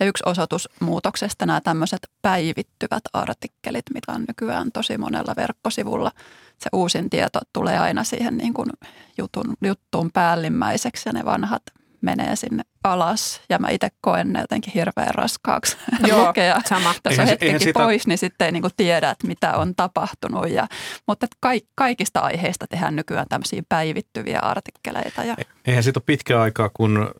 Ja 0.00 0.06
yksi 0.06 0.22
osoitus 0.26 0.68
muutoksesta 0.80 1.46
nämä 1.46 1.60
tämmöiset 1.60 2.10
päivittyvät 2.22 3.02
artikkelit, 3.12 3.84
mitä 3.94 4.12
on 4.12 4.24
nykyään 4.28 4.72
tosi 4.72 4.98
monella 4.98 5.34
verkkosivulla. 5.36 6.12
Se 6.58 6.68
uusin 6.72 7.10
tieto 7.10 7.40
tulee 7.52 7.78
aina 7.78 8.04
siihen 8.04 8.36
niin 8.36 8.54
kuin 8.54 8.70
jutun, 9.18 9.56
juttuun 9.64 10.10
päällimmäiseksi 10.12 11.08
ja 11.08 11.12
ne 11.12 11.24
vanhat 11.24 11.62
menee 12.00 12.36
sinne 12.36 12.62
alas 12.84 13.40
ja 13.48 13.58
mä 13.58 13.68
itse 13.68 13.88
koen 14.00 14.32
ne 14.32 14.40
jotenkin 14.40 14.72
hirveän 14.72 15.14
raskaaksi 15.14 15.76
Joo, 16.08 16.26
lukea. 16.26 16.60
Sama. 16.66 16.94
Jos 17.04 17.18
on 17.18 17.26
hetkikin 17.26 17.60
sitä... 17.60 17.80
pois, 17.80 18.06
niin 18.06 18.18
sitten 18.18 18.46
ei 18.46 18.52
niin 18.52 18.62
kuin 18.62 18.72
tiedä, 18.76 19.10
että 19.10 19.26
mitä 19.26 19.52
on 19.56 19.74
tapahtunut. 19.76 20.50
Ja, 20.50 20.66
mutta 21.06 21.26
ka- 21.40 21.50
kaikista 21.74 22.20
aiheista 22.20 22.66
tehdään 22.66 22.96
nykyään 22.96 23.26
tämmöisiä 23.28 23.62
päivittyviä 23.68 24.40
artikkeleita. 24.40 25.24
Ja... 25.24 25.36
Eihän 25.64 25.82
siitä 25.82 25.98
ole 25.98 26.04
pitkä 26.06 26.40
aikaa, 26.40 26.70
kun 26.74 27.10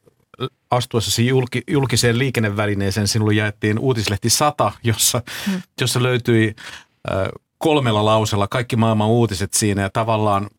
astuessasi 0.70 1.26
julki, 1.26 1.62
julkiseen 1.70 2.18
liikennevälineeseen 2.18 3.08
sinulle 3.08 3.34
jaettiin 3.34 3.78
uutislehti 3.78 4.30
100, 4.30 4.72
jossa, 4.84 5.22
hmm. 5.46 5.62
jossa 5.80 6.02
löytyi 6.02 6.54
äh, 7.10 7.28
kolmella 7.58 8.04
lausella 8.04 8.48
kaikki 8.48 8.76
maailman 8.76 9.08
uutiset 9.08 9.54
siinä 9.54 9.82
ja 9.82 9.90
tavallaan 9.90 10.50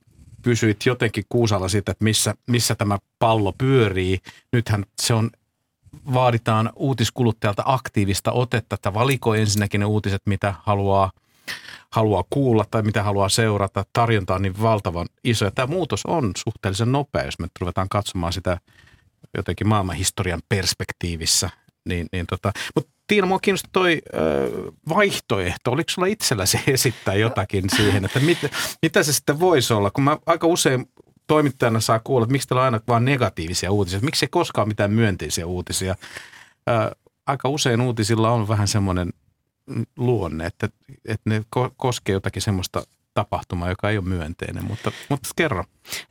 pysyit 0.48 0.86
jotenkin 0.86 1.24
kuusalla 1.30 1.70
siitä, 1.70 1.92
että 1.92 2.04
missä, 2.04 2.36
missä 2.48 2.76
tämä 2.76 2.98
pallo 3.20 3.54
pyörii. 3.58 4.20
Nythän 4.54 4.86
se 5.02 5.14
on, 5.14 5.30
vaaditaan 6.14 6.70
uutiskuluttajalta 6.76 7.64
aktiivista 7.66 8.32
otetta, 8.32 8.76
että 8.76 8.94
valikoi 8.94 9.42
ensinnäkin 9.42 9.80
ne 9.80 9.86
uutiset, 9.86 10.22
mitä 10.26 10.54
haluaa 10.60 11.12
haluaa 11.92 12.24
kuulla 12.30 12.66
tai 12.72 12.82
mitä 12.82 13.04
haluaa 13.04 13.30
seurata. 13.30 13.86
Tarjonta 13.94 14.36
on 14.36 14.42
niin 14.42 14.62
valtavan 14.62 15.08
iso. 15.24 15.46
Ja 15.46 15.52
tämä 15.52 15.68
muutos 15.68 16.06
on 16.06 16.32
suhteellisen 16.38 16.92
nopea, 16.92 17.26
jos 17.26 17.40
me 17.40 17.48
ruvetaan 17.60 17.90
katsomaan 17.90 18.34
sitä 18.34 18.58
jotenkin 19.38 19.68
maailmanhistorian 19.68 20.42
perspektiivissä. 20.50 21.50
Niin, 21.90 22.08
niin 22.12 22.28
tota. 22.28 22.52
Mutta 22.76 22.92
Tiina, 23.08 23.28
mua 23.28 23.40
kiinnostaa 23.40 23.70
toi 23.74 24.02
vaihtoehto. 24.90 25.72
Oliko 25.72 25.90
sulla 25.90 26.08
itselläsi 26.08 26.60
esittää 26.68 27.14
jotakin 27.14 27.64
siihen, 27.76 28.06
että 28.06 28.20
mit, 28.20 28.38
mitä 28.82 29.04
se 29.04 29.14
sitten 29.14 29.40
voisi 29.40 29.74
olla? 29.74 29.92
Kun 29.92 30.04
mä 30.04 30.18
aika 30.26 30.48
usein 30.48 30.86
toimittajana 31.28 31.80
saa 31.80 32.00
kuulla, 32.00 32.24
että 32.24 32.32
miksi 32.32 32.48
teillä 32.48 32.62
on 32.62 32.66
aina 32.66 32.80
vain 32.88 33.06
negatiivisia 33.06 33.72
uutisia, 33.72 34.00
miksi 34.00 34.26
ei 34.26 34.30
koskaan 34.30 34.68
mitään 34.68 34.92
myönteisiä 34.92 35.46
uutisia. 35.46 35.96
Aika 37.28 37.50
usein 37.50 37.82
uutisilla 37.82 38.32
on 38.32 38.48
vähän 38.48 38.68
semmoinen 38.68 39.14
luonne, 39.98 40.46
että, 40.46 40.70
että 41.06 41.30
ne 41.30 41.40
ko- 41.40 41.72
koskee 41.78 42.14
jotakin 42.14 42.42
semmoista 42.42 42.84
tapahtuma, 43.18 43.70
joka 43.70 43.90
ei 43.90 43.98
ole 43.98 44.06
myönteinen, 44.06 44.66
mutta, 44.66 44.92
mutta 45.10 45.30
kerro. 45.36 45.64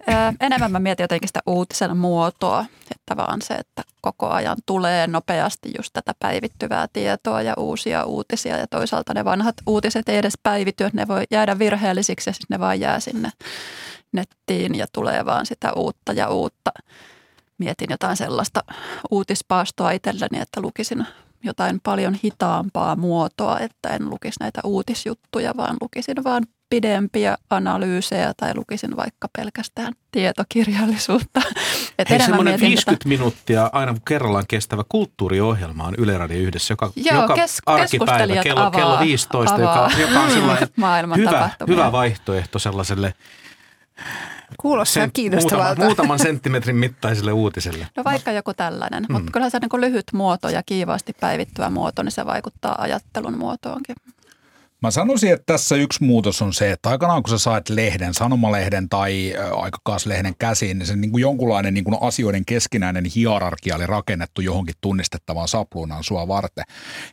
Öö, 0.08 0.14
enemmän 0.40 0.72
mä 0.72 0.78
mietin 0.78 1.04
jotenkin 1.04 1.28
sitä 1.28 1.40
uutisen 1.46 1.96
muotoa, 1.96 2.64
että 2.90 3.16
vaan 3.16 3.42
se, 3.42 3.54
että 3.54 3.82
koko 4.00 4.28
ajan 4.28 4.56
tulee 4.66 5.06
nopeasti 5.06 5.70
just 5.78 5.90
tätä 5.92 6.12
päivittyvää 6.18 6.86
tietoa 6.92 7.42
ja 7.42 7.54
uusia 7.56 8.04
uutisia 8.04 8.56
ja 8.56 8.66
toisaalta 8.66 9.14
ne 9.14 9.24
vanhat 9.24 9.54
uutiset 9.66 10.08
ei 10.08 10.16
edes 10.16 10.34
päivity, 10.42 10.90
ne 10.92 11.08
voi 11.08 11.24
jäädä 11.30 11.58
virheellisiksi 11.58 12.30
ja 12.30 12.34
siis 12.34 12.50
ne 12.50 12.60
vaan 12.60 12.80
jää 12.80 13.00
sinne 13.00 13.30
nettiin 14.12 14.74
ja 14.74 14.86
tulee 14.92 15.24
vaan 15.24 15.46
sitä 15.46 15.72
uutta 15.72 16.12
ja 16.12 16.28
uutta. 16.28 16.72
Mietin 17.58 17.88
jotain 17.90 18.16
sellaista 18.16 18.64
uutispaastoa 19.10 19.90
itselleni, 19.90 20.40
että 20.40 20.60
lukisin 20.60 21.06
jotain 21.44 21.80
paljon 21.82 22.16
hitaampaa 22.24 22.96
muotoa, 22.96 23.58
että 23.58 23.88
en 23.88 24.10
lukisi 24.10 24.40
näitä 24.40 24.60
uutisjuttuja, 24.64 25.56
vaan 25.56 25.76
lukisin 25.80 26.24
vaan 26.24 26.42
pidempiä 26.70 27.36
analyysejä 27.50 28.32
tai 28.36 28.54
lukisin 28.54 28.96
vaikka 28.96 29.28
pelkästään 29.36 29.92
tietokirjallisuutta. 30.12 31.42
Et 31.98 32.10
Hei, 32.10 32.20
semmoinen 32.20 32.60
50 32.60 32.98
tätä... 32.98 33.08
minuuttia 33.08 33.70
aina 33.72 33.94
kerrallaan 34.08 34.44
kestävä 34.48 34.84
kulttuuriohjelma 34.88 35.84
on 35.84 35.94
Yle 35.98 36.18
Radio 36.18 36.38
yhdessä, 36.38 36.72
joka, 36.72 36.92
Joo, 36.96 37.22
joka 37.22 37.34
kes- 37.34 37.62
arkipäivä 37.66 38.42
kello, 38.42 38.60
avaa, 38.60 38.70
kello 38.70 38.98
15, 38.98 39.54
avaa. 39.54 39.90
joka, 39.90 40.00
joka 40.00 40.20
on 40.20 40.30
sellainen 40.30 40.68
hyvä, 41.20 41.50
hyvä 41.68 41.92
vaihtoehto 41.92 42.58
sellaiselle 42.58 43.14
Kuulostaa 44.58 45.02
Sent, 45.02 45.14
kiinnostavalta. 45.14 45.66
Muutama, 45.66 45.86
muutaman 45.86 46.18
senttimetrin 46.18 46.76
mittaiselle 46.76 47.32
uutiselle. 47.32 47.86
No 47.96 48.04
vaikka 48.04 48.32
joku 48.32 48.54
tällainen, 48.54 49.04
mm. 49.08 49.12
mutta 49.12 49.32
kyllähän 49.32 49.50
se 49.50 49.58
niin 49.58 49.80
lyhyt 49.80 50.04
muoto 50.12 50.48
ja 50.48 50.62
kiivaasti 50.66 51.12
päivittyvä 51.20 51.70
muoto, 51.70 52.02
niin 52.02 52.12
se 52.12 52.26
vaikuttaa 52.26 52.74
ajattelun 52.78 53.38
muotoonkin. 53.38 53.96
Mä 54.82 54.90
sanoisin, 54.90 55.32
että 55.32 55.52
tässä 55.52 55.76
yksi 55.76 56.04
muutos 56.04 56.42
on 56.42 56.52
se, 56.54 56.72
että 56.72 56.90
aikanaan 56.90 57.22
kun 57.22 57.30
sä 57.30 57.38
saat 57.38 57.68
lehden, 57.68 58.14
sanomalehden 58.14 58.88
tai 58.88 59.34
aikakauslehden 59.56 60.34
käsiin, 60.38 60.78
niin 60.78 60.86
se 60.86 60.96
niin 60.96 61.10
kuin 61.10 61.22
jonkunlainen 61.22 61.74
niin 61.74 61.84
kuin 61.84 61.96
asioiden 62.00 62.44
keskinäinen 62.44 63.04
hierarkia 63.04 63.76
oli 63.76 63.86
rakennettu 63.86 64.40
johonkin 64.40 64.74
tunnistettavaan 64.80 65.48
sapluunaan 65.48 66.04
sua 66.04 66.28
varten. 66.28 66.64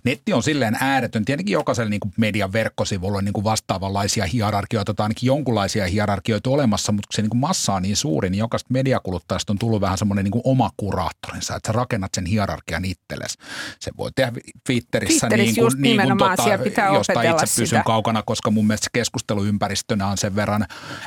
Netti 0.03 0.33
on 0.33 0.43
silleen 0.43 0.77
ääretön. 0.81 1.25
Tietenkin 1.25 1.53
jokaisella 1.53 1.89
niin 1.89 1.99
kuin 1.99 2.13
median 2.17 2.53
verkkosivulla 2.53 3.17
on 3.17 3.25
niin 3.25 3.33
kuin 3.33 3.43
vastaavanlaisia 3.43 4.25
hierarkioita 4.25 4.93
tai 4.93 5.03
ainakin 5.03 5.27
jonkunlaisia 5.27 5.87
hierarkioita 5.87 6.49
olemassa, 6.49 6.91
mutta 6.91 7.07
kun 7.07 7.15
se 7.15 7.21
niin 7.21 7.29
kuin 7.29 7.41
massa 7.41 7.73
on 7.73 7.81
niin 7.81 7.97
suuri, 7.97 8.29
niin 8.29 8.39
jokaista 8.39 8.67
mediakuluttajasta 8.73 9.53
on 9.53 9.59
tullut 9.59 9.81
vähän 9.81 9.97
semmoinen 9.97 10.23
niin 10.23 10.31
kuin 10.31 10.43
oma 10.45 10.69
kuraattorinsa, 10.77 11.55
että 11.55 11.67
sä 11.67 11.73
rakennat 11.73 12.11
sen 12.13 12.25
hierarkian 12.25 12.85
itsellesi. 12.85 13.37
Se 13.79 13.91
voi 13.97 14.11
tehdä 14.15 14.31
Twitterissä, 14.65 15.27
Twitterissä 15.27 15.27
niin 15.27 15.55
kuin, 15.55 15.81
niin 15.81 16.01
kuin, 16.01 16.17
tota, 16.17 16.63
pitää 16.63 16.93
josta 16.93 17.21
itse 17.21 17.52
sitä. 17.53 17.63
pysyn 17.63 17.83
kaukana, 17.83 18.23
koska 18.25 18.51
mun 18.51 18.67
mielestä 18.67 18.87
keskusteluympäristönä 18.93 20.07
on 20.07 20.17
sen 20.17 20.35
verran 20.35 20.65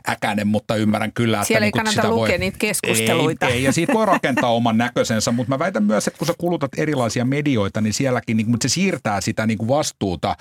äkäinen, 0.08 0.46
mutta 0.46 0.76
ymmärrän 0.76 1.12
kyllä, 1.12 1.36
että 1.36 1.46
Siellä 1.46 1.60
niin 1.60 1.66
ei 1.66 1.72
kannata 1.72 1.94
sitä 1.94 2.10
lukea 2.10 2.32
voi, 2.32 2.38
niitä 2.38 2.58
keskusteluita. 2.58 3.46
Ei, 3.46 3.52
ei, 3.52 3.62
ja 3.62 3.72
siitä 3.72 3.92
voi 3.92 4.06
rakentaa 4.06 4.54
oman 4.54 4.78
näköisensä, 4.78 5.32
mutta 5.32 5.48
mä 5.48 5.58
väitän 5.58 5.84
myös, 5.84 6.08
että 6.08 6.18
kun 6.18 6.26
sä 6.26 6.34
kulutat 6.38 6.70
erilaisia 6.76 7.24
medioita, 7.24 7.80
niin 7.80 7.94
sielläkin, 7.94 8.36
niin, 8.36 8.50
mutta 8.50 8.68
se 8.68 8.72
siirtää 8.72 9.20
sitä 9.20 9.46
niin 9.46 9.58
kuin 9.58 9.68
vastuuta 9.68 10.36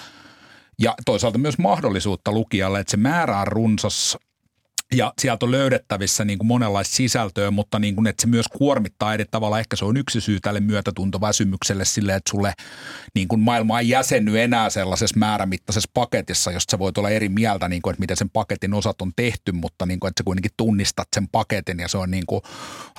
ja 0.80 0.94
toisaalta 1.06 1.38
myös 1.38 1.58
mahdollisuutta 1.58 2.32
lukijalle, 2.32 2.80
että 2.80 2.91
se 2.91 2.98
määrä 2.98 3.39
on 3.39 3.48
runsas 3.48 4.18
ja 4.93 5.13
sieltä 5.21 5.45
on 5.45 5.52
löydettävissä 5.52 6.26
niin 6.26 6.38
kuin 6.38 6.48
monenlaista 6.48 6.95
sisältöä, 6.95 7.52
mutta 7.52 7.80
niin 7.80 7.95
kuin, 7.95 8.08
että 8.08 8.21
se 8.21 8.28
myös 8.28 8.48
kuormittaa 8.48 9.13
eri 9.13 9.26
tavalla. 9.32 9.60
Ehkä 9.60 9.76
se 9.76 9.86
on 9.86 9.98
yksi 9.98 10.21
syy 10.21 10.39
tälle 10.39 10.60
myötätuntoväsymykselle 10.60 11.86
sille, 11.86 12.15
että 12.15 12.32
sulle 12.32 12.54
niin 13.15 13.28
kuin 13.28 13.41
maailma 13.41 13.80
ei 13.80 13.89
jäsenny 13.89 14.39
enää 14.39 14.69
sellaisessa 14.69 15.19
määrämittaisessa 15.19 15.89
paketissa, 15.93 16.52
josta 16.52 16.71
sä 16.71 16.80
voit 16.80 16.98
olla 16.98 17.10
eri 17.10 17.30
mieltä, 17.30 17.69
niin 17.69 17.82
kuin, 17.82 17.91
että 17.93 18.00
miten 18.00 18.17
sen 18.17 18.30
paketin 18.30 18.74
osat 18.74 19.02
on 19.02 19.12
tehty, 19.15 19.52
mutta 19.52 19.86
niin 19.86 20.00
kuin, 20.00 20.10
että 20.10 20.19
sä 20.19 20.26
kuitenkin 20.26 20.52
tunnistat 20.58 21.08
sen 21.15 21.28
paketin 21.28 21.80
ja 21.80 21.88
se 21.88 21.98
on 21.98 22.12
niin 22.12 22.26
kuin 22.26 22.41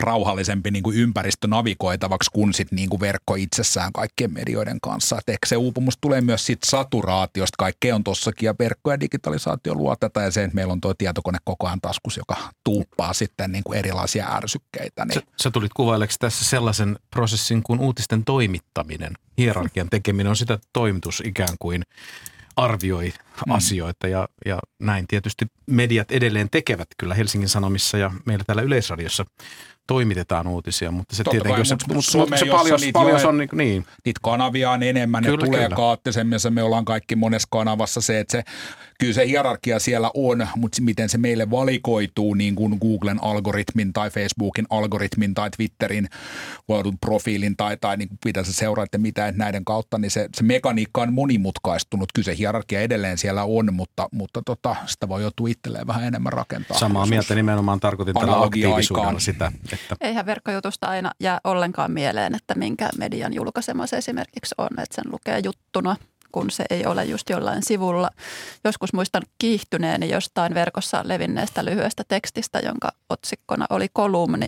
rauhallisempi 0.00 0.70
niin 0.70 0.82
kuin 0.82 0.96
ympäristö 0.96 1.46
navigoitavaksi 1.46 2.30
kuin 2.32 2.54
sit 2.54 2.72
niin 2.72 2.88
kuin 2.88 3.00
verkko 3.00 3.34
itsessään 3.34 3.92
kaikkien 3.92 4.32
medioiden 4.32 4.78
kanssa. 4.82 5.18
Et 5.18 5.28
ehkä 5.28 5.46
se 5.46 5.56
uupumus 5.56 5.98
tulee 6.00 6.20
myös 6.20 6.46
siitä 6.46 6.70
saturaatiosta. 6.70 7.54
Kaikkea 7.58 7.94
on 7.94 8.04
tossakin 8.04 8.46
ja 8.46 8.54
verkko 8.58 8.90
ja 8.90 9.00
digitalisaatio 9.00 9.74
luo 9.74 9.96
tätä 9.96 10.22
ja 10.22 10.30
se, 10.30 10.44
että 10.44 10.54
meillä 10.54 10.72
on 10.72 10.80
tuo 10.80 10.94
tietokone 10.94 11.38
koko 11.44 11.66
ajan 11.66 11.75
taskus, 11.80 12.16
joka 12.16 12.36
tuuppaa 12.64 13.12
sitten 13.12 13.52
niin 13.52 13.64
kuin 13.64 13.78
erilaisia 13.78 14.36
ärsykkeitä. 14.36 15.04
Niin. 15.04 15.14
Sä, 15.14 15.22
sä 15.42 15.50
tulit 15.50 15.72
kuvaileksi 15.72 16.18
tässä 16.18 16.44
sellaisen 16.44 16.98
prosessin 17.10 17.62
kuin 17.62 17.80
uutisten 17.80 18.24
toimittaminen. 18.24 19.12
Hierarkian 19.38 19.90
tekeminen 19.90 20.30
on 20.30 20.36
sitä, 20.36 20.54
että 20.54 20.68
toimitus 20.72 21.22
ikään 21.26 21.56
kuin 21.58 21.82
arvioi 22.56 23.12
mm. 23.46 23.52
asioita 23.52 24.08
ja, 24.08 24.28
ja 24.46 24.58
näin 24.78 25.06
tietysti 25.06 25.46
mediat 25.66 26.10
edelleen 26.10 26.50
tekevät 26.50 26.88
kyllä 26.98 27.14
Helsingin 27.14 27.48
Sanomissa 27.48 27.98
ja 27.98 28.10
meillä 28.24 28.44
täällä 28.46 28.62
Yleisradiossa 28.62 29.24
toimitetaan 29.86 30.46
uutisia, 30.46 30.90
mutta 30.90 31.16
se 31.16 31.24
Totta 31.24 31.30
tietenkin, 31.30 31.56
kai, 31.56 31.66
se, 31.66 31.74
mutta 31.74 31.94
mutta, 31.94 32.36
se 32.36 32.46
paljon, 32.46 32.80
niitä 32.80 32.98
paljon 32.98 33.20
se 33.20 33.26
on 33.26 33.38
niin, 33.38 33.48
niin. 33.52 33.86
Niitä 34.04 34.20
kanavia 34.22 34.70
on 34.70 34.82
enemmän, 34.82 35.24
Kyllä, 35.24 35.36
ne 35.36 35.44
tulee 35.44 35.62
kyllä. 35.62 35.76
kaattisemmin 35.76 36.38
ja 36.44 36.50
me 36.50 36.62
ollaan 36.62 36.84
kaikki 36.84 37.16
monessa 37.16 37.48
kanavassa 37.50 38.00
se, 38.00 38.20
että 38.20 38.32
se, 38.32 38.42
kyllä 38.98 39.12
se 39.12 39.26
hierarkia 39.26 39.78
siellä 39.78 40.10
on, 40.14 40.48
mutta 40.56 40.82
miten 40.82 41.08
se 41.08 41.18
meille 41.18 41.50
valikoituu 41.50 42.34
niin 42.34 42.54
kuin 42.54 42.78
Googlen 42.80 43.24
algoritmin 43.24 43.92
tai 43.92 44.10
Facebookin 44.10 44.66
algoritmin 44.70 45.34
tai 45.34 45.50
Twitterin 45.50 46.08
luodun 46.68 46.98
profiilin 46.98 47.56
tai, 47.56 47.76
tai 47.76 47.96
niin 47.96 48.08
kuin 48.08 48.18
mitä 48.24 48.44
sä 48.44 48.52
seuraatte 48.52 48.98
mitä 48.98 49.28
että 49.28 49.38
näiden 49.38 49.64
kautta, 49.64 49.98
niin 49.98 50.10
se, 50.10 50.28
se 50.36 50.42
mekaniikka 50.42 51.02
on 51.02 51.12
monimutkaistunut. 51.12 52.08
Kyllä 52.14 52.26
se 52.26 52.38
hierarkia 52.38 52.80
edelleen 52.80 53.18
siellä 53.18 53.44
on, 53.44 53.74
mutta, 53.74 54.08
mutta 54.12 54.42
tota, 54.46 54.76
sitä 54.86 55.08
voi 55.08 55.22
joutua 55.22 55.48
itselleen 55.48 55.86
vähän 55.86 56.04
enemmän 56.04 56.32
rakentaa. 56.32 56.78
Samaa 56.78 57.02
Joskus. 57.02 57.10
mieltä 57.10 57.34
nimenomaan 57.34 57.80
tarkoitin 57.80 58.14
tällä 58.14 58.42
aktiivisuudella 58.42 59.20
sitä, 59.20 59.52
että 59.72 59.96
Eihän 60.00 60.26
verkkojutusta 60.26 60.86
aina 60.86 61.10
jää 61.20 61.40
ollenkaan 61.44 61.90
mieleen, 61.90 62.34
että 62.34 62.54
minkä 62.54 62.88
median 62.98 63.34
julkaisema 63.34 63.86
se 63.86 63.96
esimerkiksi 63.96 64.54
on, 64.58 64.68
että 64.68 64.94
sen 64.94 65.12
lukee 65.12 65.40
juttuna 65.44 65.96
kun 66.36 66.50
se 66.50 66.64
ei 66.70 66.86
ole 66.86 67.04
just 67.04 67.30
jollain 67.30 67.62
sivulla. 67.62 68.10
Joskus 68.64 68.92
muistan 68.92 69.22
kiihtyneeni 69.38 70.10
jostain 70.10 70.54
verkossa 70.54 71.00
levinneestä 71.04 71.64
lyhyestä 71.64 72.04
tekstistä, 72.08 72.58
jonka 72.58 72.88
otsikkona 73.10 73.66
oli 73.70 73.86
kolumni. 73.92 74.46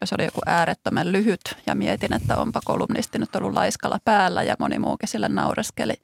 Ja 0.00 0.06
se 0.06 0.14
oli 0.18 0.24
joku 0.24 0.40
äärettömän 0.46 1.12
lyhyt 1.12 1.40
ja 1.66 1.74
mietin, 1.74 2.12
että 2.12 2.36
onpa 2.36 2.60
kolumnisti 2.64 3.18
nyt 3.18 3.36
ollut 3.36 3.54
laiskalla 3.54 3.98
päällä 4.04 4.42
ja 4.42 4.56
moni 4.58 4.78
muukin 4.78 5.08
sille 5.08 5.28
naureskeli. 5.28 5.94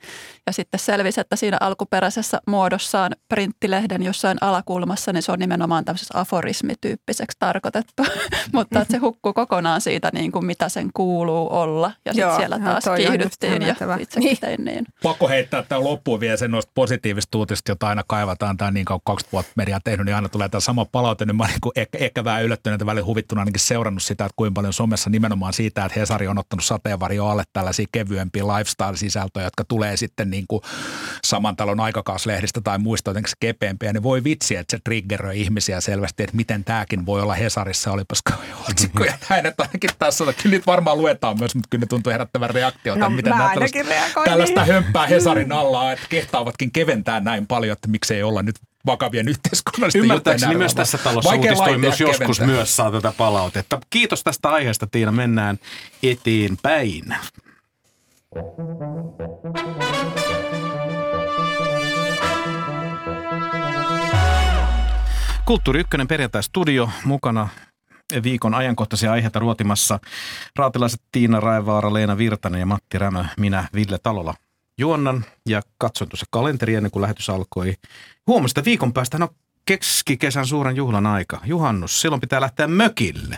Ja 0.46 0.52
sitten 0.52 0.80
selvisi, 0.80 1.20
että 1.20 1.36
siinä 1.36 1.56
alkuperäisessä 1.60 2.40
muodossaan 2.46 3.12
printtilehden 3.28 4.02
jossain 4.02 4.38
alakulmassa, 4.40 5.12
niin 5.12 5.22
se 5.22 5.32
on 5.32 5.38
nimenomaan 5.38 5.84
tämmöisessä 5.84 6.20
aforismityyppiseksi 6.20 7.36
tarkoitettu. 7.40 8.02
Mutta 8.52 8.82
että 8.82 8.92
se 8.92 8.98
hukkuu 8.98 9.32
kokonaan 9.32 9.80
siitä, 9.80 10.10
niin 10.12 10.32
kuin 10.32 10.46
mitä 10.46 10.68
sen 10.68 10.90
kuuluu 10.94 11.48
olla. 11.50 11.92
Ja 12.04 12.14
sitten 12.14 12.36
siellä 12.36 12.58
taas 12.58 12.84
kiihdyttiin 12.96 13.62
ja 13.62 13.74
itsekin 14.00 14.26
Niin. 14.26 14.38
tein 14.40 14.64
niin. 14.64 14.86
pakko 15.02 15.28
heittää 15.28 15.62
tämä 15.62 15.84
loppuun 15.84 16.20
vielä 16.20 16.36
sen 16.36 16.50
noista 16.50 16.72
positiivista 16.74 17.38
uutista, 17.38 17.70
jota 17.70 17.88
aina 17.88 18.02
kaivataan. 18.06 18.56
Tämä 18.56 18.70
niin 18.70 18.84
kauan 18.84 19.00
kuin 19.04 19.14
20 19.14 19.32
vuotta 19.32 19.52
media 19.56 19.80
tehnyt, 19.84 20.06
niin 20.06 20.14
aina 20.14 20.28
tulee 20.28 20.48
tämä 20.48 20.60
sama 20.60 20.84
palaute. 20.84 21.24
Niin 21.24 21.36
mä 21.36 21.46
niin 21.46 21.60
kuin 21.62 21.72
ehkä, 21.76 21.98
ehkä 21.98 22.24
vähän 22.24 22.44
yllättynyt 22.44 22.80
ja 22.80 22.86
välillä 22.86 23.06
huvittuna 23.06 23.40
ainakin 23.40 23.60
seurannut 23.84 24.02
sitä, 24.02 24.24
että 24.24 24.34
kuinka 24.36 24.54
paljon 24.54 24.72
somessa 24.72 25.10
nimenomaan 25.10 25.52
siitä, 25.52 25.84
että 25.84 26.00
Hesari 26.00 26.28
on 26.28 26.38
ottanut 26.38 26.64
sateenvarjo 26.64 27.26
alle 27.26 27.42
tällaisia 27.52 27.86
kevyempiä 27.92 28.42
lifestyle-sisältöjä, 28.44 29.44
jotka 29.46 29.64
tulee 29.64 29.96
sitten 29.96 30.30
niin 30.30 30.44
kuin 30.48 30.62
saman 31.24 31.56
talon 31.56 31.80
aikakauslehdistä 31.80 32.60
tai 32.60 32.78
muista 32.78 33.10
jotenkin 33.10 33.32
kepeämpiä. 33.40 33.92
Niin 33.92 34.02
voi 34.02 34.24
vitsi, 34.24 34.56
että 34.56 34.76
se 34.76 34.80
triggeröi 34.84 35.40
ihmisiä 35.40 35.80
selvästi, 35.80 36.22
että 36.22 36.36
miten 36.36 36.64
tämäkin 36.64 37.06
voi 37.06 37.22
olla 37.22 37.34
Hesarissa, 37.34 37.92
olipas 37.92 38.22
kauhean 38.22 38.58
otsikko 38.70 39.04
ja 39.04 39.18
näin, 39.30 39.46
että 39.46 39.62
ainakin 39.62 39.90
tässä 39.98 40.24
on, 40.24 40.34
kyllä 40.42 40.56
nyt 40.56 40.66
varmaan 40.66 40.98
luetaan 40.98 41.38
myös, 41.38 41.54
mutta 41.54 41.68
kyllä 41.70 41.82
ne 41.82 41.86
tuntuu 41.86 42.12
herättävän 42.12 42.50
reaktiota. 42.50 43.00
No, 43.00 43.10
miten 43.10 43.32
mä 43.32 43.38
nämä 43.38 43.54
tällaista- 43.54 44.24
Tällaista 44.24 44.64
hömppää 44.64 45.06
Hesarin 45.06 45.52
alla, 45.52 45.92
että 45.92 46.06
kehtaavatkin 46.08 46.72
keventää 46.72 47.20
näin 47.20 47.46
paljon, 47.46 47.72
että 47.72 47.88
miksei 47.88 48.22
olla 48.22 48.42
nyt 48.42 48.56
vakavien 48.86 49.28
yhteiskunnallisten 49.28 50.02
Ymmärtääkseni 50.02 50.56
myös 50.56 50.74
tässä 50.74 50.98
talossa 50.98 51.30
Vaikea 51.30 51.52
uutistoimitus 51.52 52.00
laitteja 52.00 52.08
joskus 52.08 52.38
keventää. 52.38 52.56
myös 52.56 52.76
saa 52.76 52.90
tätä 52.90 53.12
palautetta. 53.16 53.80
Kiitos 53.90 54.24
tästä 54.24 54.48
aiheesta 54.48 54.86
Tiina, 54.86 55.12
mennään 55.12 55.58
eteenpäin. 56.02 57.16
Kulttuuri 65.44 65.80
Ykkönen 65.80 66.08
perjantai-studio 66.08 66.90
mukana 67.04 67.48
viikon 68.22 68.54
ajankohtaisia 68.54 69.12
aiheita 69.12 69.38
ruotimassa. 69.38 69.98
Raatilaiset 70.56 71.00
Tiina 71.12 71.40
Raivaara, 71.40 71.92
Leena 71.92 72.18
Virtanen 72.18 72.60
ja 72.60 72.66
Matti 72.66 72.98
Rämö, 72.98 73.24
minä 73.38 73.68
Ville 73.74 73.98
Talola 74.02 74.34
juonnan 74.78 75.24
ja 75.48 75.62
katsoin 75.78 76.10
tuossa 76.10 76.26
kalenteria 76.30 76.76
ennen 76.76 76.90
kuin 76.90 77.02
lähetys 77.02 77.30
alkoi. 77.30 77.74
Huomasin, 78.26 78.52
että 78.52 78.64
viikon 78.64 78.92
päästä 78.92 79.18
no 79.18 79.28
keskikesän 79.66 80.46
suuren 80.46 80.76
juhlan 80.76 81.06
aika, 81.06 81.40
juhannus, 81.44 82.00
silloin 82.00 82.20
pitää 82.20 82.40
lähteä 82.40 82.66
mökille. 82.66 83.36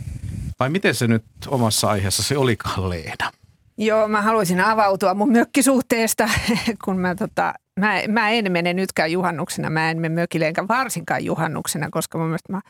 Vai 0.61 0.70
miten 0.70 0.95
se 0.95 1.07
nyt 1.07 1.24
omassa 1.49 1.91
aiheessa 1.91 2.22
se 2.22 2.39
olikaan 2.39 2.91
Leena? 2.91 3.32
Joo, 3.78 4.09
mä 4.09 4.22
haluaisin 4.22 4.61
avautua 4.61 5.14
mun 5.14 5.32
mökkisuhteesta, 5.32 6.28
kun 6.84 6.99
mä, 6.99 7.14
tota, 7.14 7.55
mä, 7.80 8.01
mä 8.09 8.30
en 8.30 8.53
mene 8.53 8.74
nytkään 8.74 9.12
juhannuksena, 9.12 9.70
mä 9.70 9.91
en 9.91 10.01
mene 10.01 10.14
mökille 10.14 10.47
enkä 10.47 10.68
varsinkaan 10.68 11.24
juhannuksena, 11.24 11.89
koska 11.91 12.18
mun 12.18 12.26
mielestä 12.26 12.53
mä, 12.53 12.61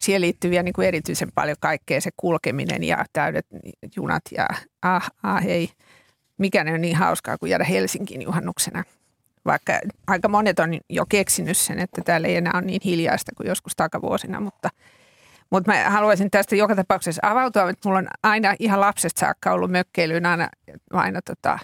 siihen 0.00 0.20
liittyy 0.20 0.50
vielä 0.50 0.62
niin 0.62 0.72
kuin 0.72 0.88
erityisen 0.88 1.28
paljon 1.34 1.56
kaikkea 1.60 2.00
se 2.00 2.10
kulkeminen 2.16 2.84
ja 2.84 3.04
täydet 3.12 3.46
junat 3.96 4.22
ja 4.36 4.46
ah, 4.82 5.10
ah 5.22 5.42
hei, 5.42 5.70
mikä 6.38 6.64
ne 6.64 6.72
on 6.72 6.80
niin 6.80 6.96
hauskaa 6.96 7.38
kuin 7.38 7.50
jäädä 7.50 7.64
Helsinkiin 7.64 8.22
juhannuksena. 8.22 8.84
Vaikka 9.44 9.80
aika 10.06 10.28
monet 10.28 10.58
on 10.58 10.78
jo 10.90 11.06
keksinyt 11.06 11.56
sen, 11.56 11.78
että 11.78 12.02
täällä 12.04 12.28
ei 12.28 12.36
enää 12.36 12.52
ole 12.54 12.62
niin 12.62 12.80
hiljaista 12.84 13.32
kuin 13.36 13.48
joskus 13.48 13.72
takavuosina, 13.76 14.40
mutta– 14.40 14.70
mutta 15.50 15.72
mä 15.72 15.90
haluaisin 15.90 16.30
tästä 16.30 16.56
joka 16.56 16.76
tapauksessa 16.76 17.20
avautua, 17.24 17.70
että 17.70 17.88
mulla 17.88 17.98
on 17.98 18.08
aina 18.22 18.54
ihan 18.58 18.80
lapsesta 18.80 19.20
saakka 19.20 19.52
ollut 19.52 19.70
mökkeilyyn 19.70 20.26
aina, 20.26 20.48
aina 20.92 21.22
tota, 21.22 21.58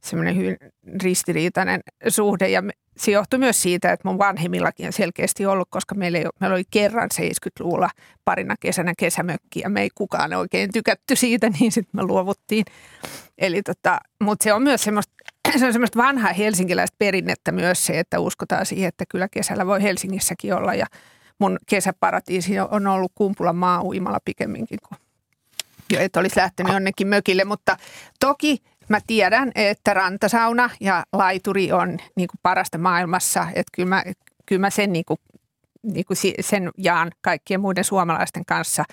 semmoinen 0.00 0.36
hyvin 0.36 0.56
ristiriitainen 1.02 1.80
suhde. 2.08 2.48
Ja 2.48 2.62
se 3.00 3.10
johtui 3.10 3.38
myös 3.38 3.62
siitä, 3.62 3.92
että 3.92 4.08
mun 4.08 4.18
vanhemmillakin 4.18 4.86
on 4.86 4.92
selkeästi 4.92 5.46
ollut, 5.46 5.68
koska 5.70 5.94
meillä, 5.94 6.18
ei, 6.18 6.24
meillä 6.40 6.54
oli 6.54 6.64
kerran 6.70 7.08
70-luvulla 7.14 7.90
parina 8.24 8.54
kesänä 8.60 8.92
kesämökki 8.98 9.60
ja 9.60 9.68
me 9.68 9.82
ei 9.82 9.88
kukaan 9.94 10.34
oikein 10.34 10.72
tykätty 10.72 11.16
siitä, 11.16 11.50
niin 11.60 11.72
sitten 11.72 12.00
me 12.00 12.02
luovuttiin. 12.02 12.64
Eli 13.38 13.62
tota, 13.62 14.00
mutta 14.22 14.44
se 14.44 14.52
on 14.52 14.62
myös 14.62 14.82
semmoista, 14.82 15.12
se 15.58 15.66
on 15.66 15.72
semmoista 15.72 15.98
vanhaa 15.98 16.32
helsinkiläistä 16.32 16.96
perinnettä 16.98 17.52
myös 17.52 17.86
se, 17.86 17.98
että 17.98 18.20
uskotaan 18.20 18.66
siihen, 18.66 18.88
että 18.88 19.04
kyllä 19.08 19.28
kesällä 19.28 19.66
voi 19.66 19.82
Helsingissäkin 19.82 20.54
olla 20.54 20.74
ja 20.74 20.86
mun 21.38 21.58
kesäparatiisi 21.66 22.60
on 22.60 22.86
ollut 22.86 23.12
Kumpulan 23.14 23.56
maa-uimalla 23.56 24.18
pikemminkin 24.24 24.78
kuin 24.88 24.98
jo, 25.92 26.00
että 26.00 26.20
olisi 26.20 26.40
lähtenyt 26.40 26.72
jonnekin 26.72 27.08
mökille. 27.08 27.44
Mutta 27.44 27.76
toki 28.20 28.62
mä 28.90 28.98
tiedän, 29.06 29.52
että 29.54 29.94
rantasauna 29.94 30.70
ja 30.80 31.04
laituri 31.12 31.72
on 31.72 31.98
niin 32.16 32.28
kuin 32.28 32.40
parasta 32.42 32.78
maailmassa. 32.78 33.46
Että 33.48 33.72
kyllä 33.72 33.88
mä, 33.88 34.04
kyllä 34.46 34.60
mä 34.60 34.70
sen, 34.70 34.92
niin 34.92 35.04
kuin, 35.04 35.20
niin 35.82 36.04
kuin 36.04 36.16
sen 36.40 36.70
jaan 36.76 37.10
kaikkien 37.20 37.60
muiden 37.60 37.84
suomalaisten 37.84 38.44
kanssa. 38.44 38.84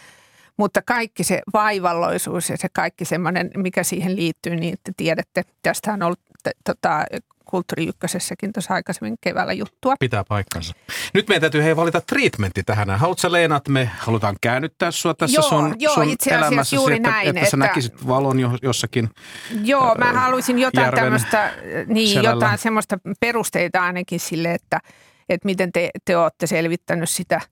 Mutta 0.57 0.81
kaikki 0.81 1.23
se 1.23 1.41
vaivalloisuus 1.53 2.49
ja 2.49 2.57
se 2.57 2.67
kaikki 2.73 3.05
semmoinen, 3.05 3.51
mikä 3.57 3.83
siihen 3.83 4.15
liittyy, 4.15 4.55
niin 4.55 4.77
te 4.83 4.91
tiedätte, 4.97 5.43
tästä 5.63 5.93
on 5.93 6.03
ollut 6.03 6.19
tota, 6.63 7.05
Kulttuuri 7.49 7.87
Ykkösessäkin 7.87 8.53
tuossa 8.53 8.73
aikaisemmin 8.73 9.15
keväällä 9.21 9.53
juttua. 9.53 9.95
Pitää 9.99 10.23
paikkansa. 10.23 10.73
Nyt 11.13 11.27
meidän 11.27 11.41
täytyy 11.41 11.63
hei 11.63 11.75
valita 11.75 12.01
treatmentti 12.01 12.63
tähän. 12.63 12.89
Haluatko 12.89 13.31
Leena, 13.31 13.55
että 13.55 13.71
me 13.71 13.91
halutaan 13.97 14.35
käännyttää 14.41 14.91
sua 14.91 15.13
tässä 15.13 15.35
joo, 15.35 15.49
sun, 15.49 15.75
joo, 15.79 15.93
sun 15.93 16.09
itse 16.09 16.29
elämässäsi, 16.29 16.75
juuri 16.75 16.95
että, 16.95 17.09
näin, 17.09 17.27
että, 17.27 17.39
että 17.39 17.51
sä 17.51 17.57
näkisit 17.57 18.07
valon 18.07 18.59
jossakin 18.61 19.09
Joo, 19.63 19.95
mä 19.95 20.13
haluaisin 20.13 20.59
jotain 20.59 20.95
tämmöistä, 20.95 21.53
niin 21.85 22.09
selällä. 22.09 22.29
jotain 22.29 22.57
semmoista 22.57 22.97
perusteita 23.19 23.83
ainakin 23.83 24.19
sille, 24.19 24.53
että, 24.53 24.79
että 25.29 25.45
miten 25.45 25.71
te, 25.71 25.89
te 26.05 26.17
olette 26.17 26.47
selvittänyt 26.47 27.09
sitä– 27.09 27.41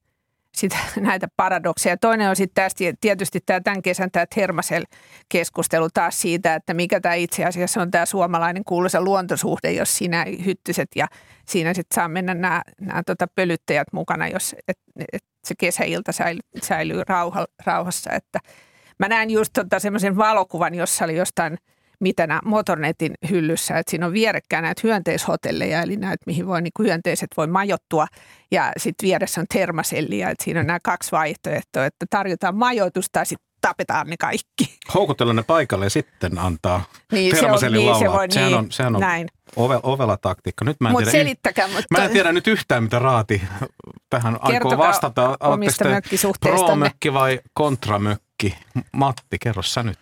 sitä, 0.55 0.77
näitä 0.99 1.27
paradokseja. 1.37 1.97
Toinen 1.97 2.29
on 2.29 2.35
sitten 2.35 2.63
tästä 2.63 2.83
tietysti 3.01 3.39
tämä 3.45 3.61
tämän 3.61 3.81
kesän 3.81 4.11
tämä 4.11 4.25
Thermasel-keskustelu 4.25 5.89
taas 5.93 6.21
siitä, 6.21 6.55
että 6.55 6.73
mikä 6.73 6.99
tämä 6.99 7.15
itse 7.15 7.45
asiassa 7.45 7.81
on 7.81 7.91
tämä 7.91 8.05
suomalainen 8.05 8.63
kuuluisa 8.63 9.01
luontosuhde, 9.01 9.71
jos 9.71 9.97
siinä 9.97 10.25
hyttyset 10.45 10.89
ja 10.95 11.07
siinä 11.47 11.73
sitten 11.73 11.95
saa 11.95 12.07
mennä 12.07 12.33
nämä, 12.33 12.61
nämä 12.81 13.03
tota 13.05 13.27
pölyttäjät 13.35 13.87
mukana, 13.93 14.27
jos 14.27 14.55
et, 14.67 14.77
et 15.13 15.23
se 15.43 15.55
kesäilta 15.59 16.11
säilyy, 16.11 16.41
säilyy 16.63 17.03
rauha, 17.07 17.45
rauhassa. 17.65 18.11
Että 18.11 18.39
mä 18.99 19.07
näin 19.07 19.29
just 19.29 19.53
tota 19.53 19.79
semmoisen 19.79 20.17
valokuvan, 20.17 20.75
jossa 20.75 21.05
oli 21.05 21.17
jostain– 21.17 21.57
mitänä 21.99 22.41
Motornetin 22.45 23.13
hyllyssä, 23.29 23.77
että 23.77 23.91
siinä 23.91 24.05
on 24.05 24.13
vierekkäin 24.13 24.63
näitä 24.63 24.81
hyönteishotelleja, 24.83 25.81
eli 25.81 25.97
näitä, 25.97 26.23
mihin 26.25 26.47
voi, 26.47 26.61
niin 26.61 26.73
kuin 26.77 26.87
hyönteiset 26.87 27.29
voi 27.37 27.47
majottua, 27.47 28.07
ja 28.51 28.71
sitten 28.77 29.07
vieressä 29.07 29.41
on 29.41 29.47
termasellia, 29.53 30.29
että 30.29 30.43
siinä 30.43 30.59
on 30.59 30.67
nämä 30.67 30.79
kaksi 30.83 31.11
vaihtoehtoa, 31.11 31.85
että 31.85 32.05
tarjotaan 32.09 32.55
majoitusta 32.55 33.09
tai 33.11 33.25
sitten 33.25 33.45
tapetaan 33.61 34.07
ne 34.07 34.17
kaikki. 34.19 34.77
Houkutella 34.93 35.33
ne 35.33 35.43
paikalle 35.43 35.85
ja 35.85 35.89
sitten 35.89 36.37
antaa 36.37 36.83
niin, 37.11 37.35
se 37.35 37.45
on, 37.45 37.51
laulaa. 37.51 37.69
Niin, 37.69 37.99
se 37.99 38.11
voi, 38.11 38.31
sehän 38.31 38.47
niin, 38.47 38.57
on, 38.57 38.71
sehän 38.71 38.95
on 38.95 39.01
näin. 39.01 39.27
Ove, 39.55 39.79
ovela 39.83 40.17
taktiikka. 40.17 40.65
Nyt 40.65 40.77
mä 40.79 40.87
en, 40.87 40.91
Mut 40.91 40.99
tiedä, 40.99 41.11
selittäkää, 41.11 41.67
mutta 41.67 41.97
mä 41.97 42.05
en 42.05 42.11
tiedä 42.11 42.31
nyt 42.31 42.47
yhtään, 42.47 42.83
mitä 42.83 42.99
Raati 42.99 43.41
tähän 44.09 44.33
aikoo 44.33 44.51
Kertokaa 44.51 44.77
vastata. 44.77 45.27
Oletteko 45.27 45.53
omista 45.53 45.85
te 45.85 45.91
mökkisuhteistanne. 45.91 46.65
pro-mökki 46.65 47.13
vai 47.13 47.39
kontramökki? 47.53 48.57
Matti, 48.91 49.37
kerro 49.41 49.61
sä 49.61 49.83
nyt 49.83 49.99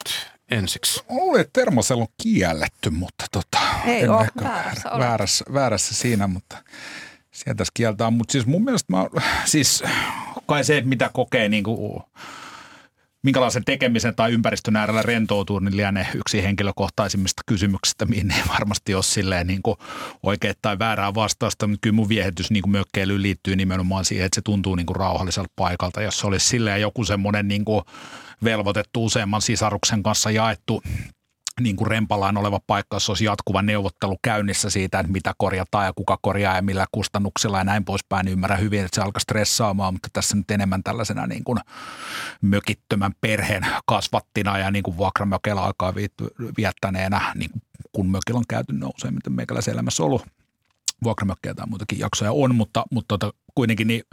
ensiksi. 0.52 1.04
Luulen, 1.10 1.42
että 1.42 1.62
termosel 1.62 2.00
on 2.00 2.08
kielletty, 2.24 2.90
mutta 2.90 3.26
tota, 3.32 3.60
Ei 3.86 4.04
en 4.04 4.10
oo, 4.10 4.22
ehkä 4.22 4.44
väärässä 4.44 4.90
väärässä, 5.00 5.46
väärässä 5.54 5.96
siinä, 5.96 6.28
mutta 6.28 6.64
sieltä 7.32 7.64
kieltää. 7.74 8.12
Mutta 8.12 8.32
siis 8.32 8.46
mun 8.46 8.64
mielestä 8.64 8.94
mä, 8.94 9.06
siis 9.46 9.84
kai 10.46 10.64
se, 10.64 10.82
mitä 10.86 11.10
kokee 11.14 11.50
niin 11.50 11.64
kuin, 11.64 12.04
minkälaisen 13.24 13.66
tekemisen 13.66 14.16
tai 14.16 14.32
ympäristön 14.32 14.76
äärellä 14.76 15.02
rentoutuu, 15.02 15.60
niin 15.60 15.78
lienee 15.78 16.08
yksi 16.16 16.44
henkilökohtaisimmista 16.44 17.42
kysymyksistä, 17.46 18.06
mihin 18.06 18.32
ei 18.32 18.44
varmasti 18.50 18.96
ole 18.96 19.04
silleen 19.04 19.48
niin 19.48 19.62
kuin 19.64 19.78
oikea 20.24 20.54
tai 20.62 20.80
väärää 20.80 21.14
vastausta, 21.14 21.68
mutta 21.68 21.80
kyllä 21.82 21.96
mun 21.96 22.10
viehätys 22.10 22.52
niin 22.52 22.62
kuin 22.62 22.72
mökkeilyyn 22.72 23.22
liittyy 23.22 23.56
nimenomaan 23.56 24.06
siihen, 24.06 24.26
että 24.26 24.36
se 24.36 24.42
tuntuu 24.42 24.76
niin 24.76 24.86
kuin 24.86 24.96
rauhalliselta 24.96 25.52
paikalta. 25.56 26.02
Jos 26.02 26.20
se 26.20 26.28
olisi 26.28 26.46
silleen 26.46 26.82
joku 26.82 27.04
semmoinen 27.04 27.48
niin 27.48 27.66
kuin 27.66 27.84
velvoitettu 28.44 29.06
useamman 29.06 29.42
sisaruksen 29.42 30.04
kanssa 30.04 30.32
jaettu 30.32 30.82
niin 31.62 31.76
kuin 31.76 31.88
rempalaan 31.88 32.38
oleva 32.38 32.60
paikka, 32.68 32.96
jossa 32.96 33.12
olisi 33.12 33.26
jatkuva 33.26 33.62
neuvottelu 33.62 34.18
käynnissä 34.22 34.70
siitä, 34.70 35.00
että 35.00 35.12
mitä 35.12 35.34
korjataan 35.38 35.86
ja 35.86 35.94
kuka 35.94 36.18
korjaa 36.22 36.56
ja 36.56 36.62
millä 36.62 36.86
kustannuksilla 36.92 37.58
ja 37.58 37.64
näin 37.64 37.86
poispäin. 37.86 38.26
Niin 38.26 38.34
ymmärrän 38.34 38.60
hyvin, 38.60 38.80
että 38.86 38.96
se 38.96 39.02
alkaa 39.02 39.20
stressaamaan, 39.20 39.94
mutta 39.94 40.10
tässä 40.14 40.36
nyt 40.36 40.52
enemmän 40.52 40.84
tällaisena 40.84 41.28
niin 41.28 41.44
kuin 41.44 41.60
mökittömän 42.42 43.12
perheen 43.22 43.66
kasvattina 43.86 44.58
ja 44.58 44.72
niin 44.72 44.84
kuin 44.84 44.98
vuokramökellä 44.98 45.64
aikaa 45.64 45.96
viettäneenä, 46.58 47.22
niin 47.36 47.52
kuin 47.52 47.62
kun 47.92 48.12
mökillä 48.12 48.38
on 48.38 48.48
käyty 48.50 48.74
ne 48.74 48.86
useimmiten 48.98 49.34
meikäläisen 49.34 49.74
elämässä 49.74 50.04
ollut 50.04 50.26
vuokramökkejä 51.04 51.54
tai 51.54 51.68
muitakin 51.68 52.00
jaksoja 52.00 52.32
on, 52.32 52.56
mutta, 52.56 52.84
mutta 52.92 53.18
tota, 53.18 53.38
kuitenkin 53.56 53.88
niin 53.88 54.04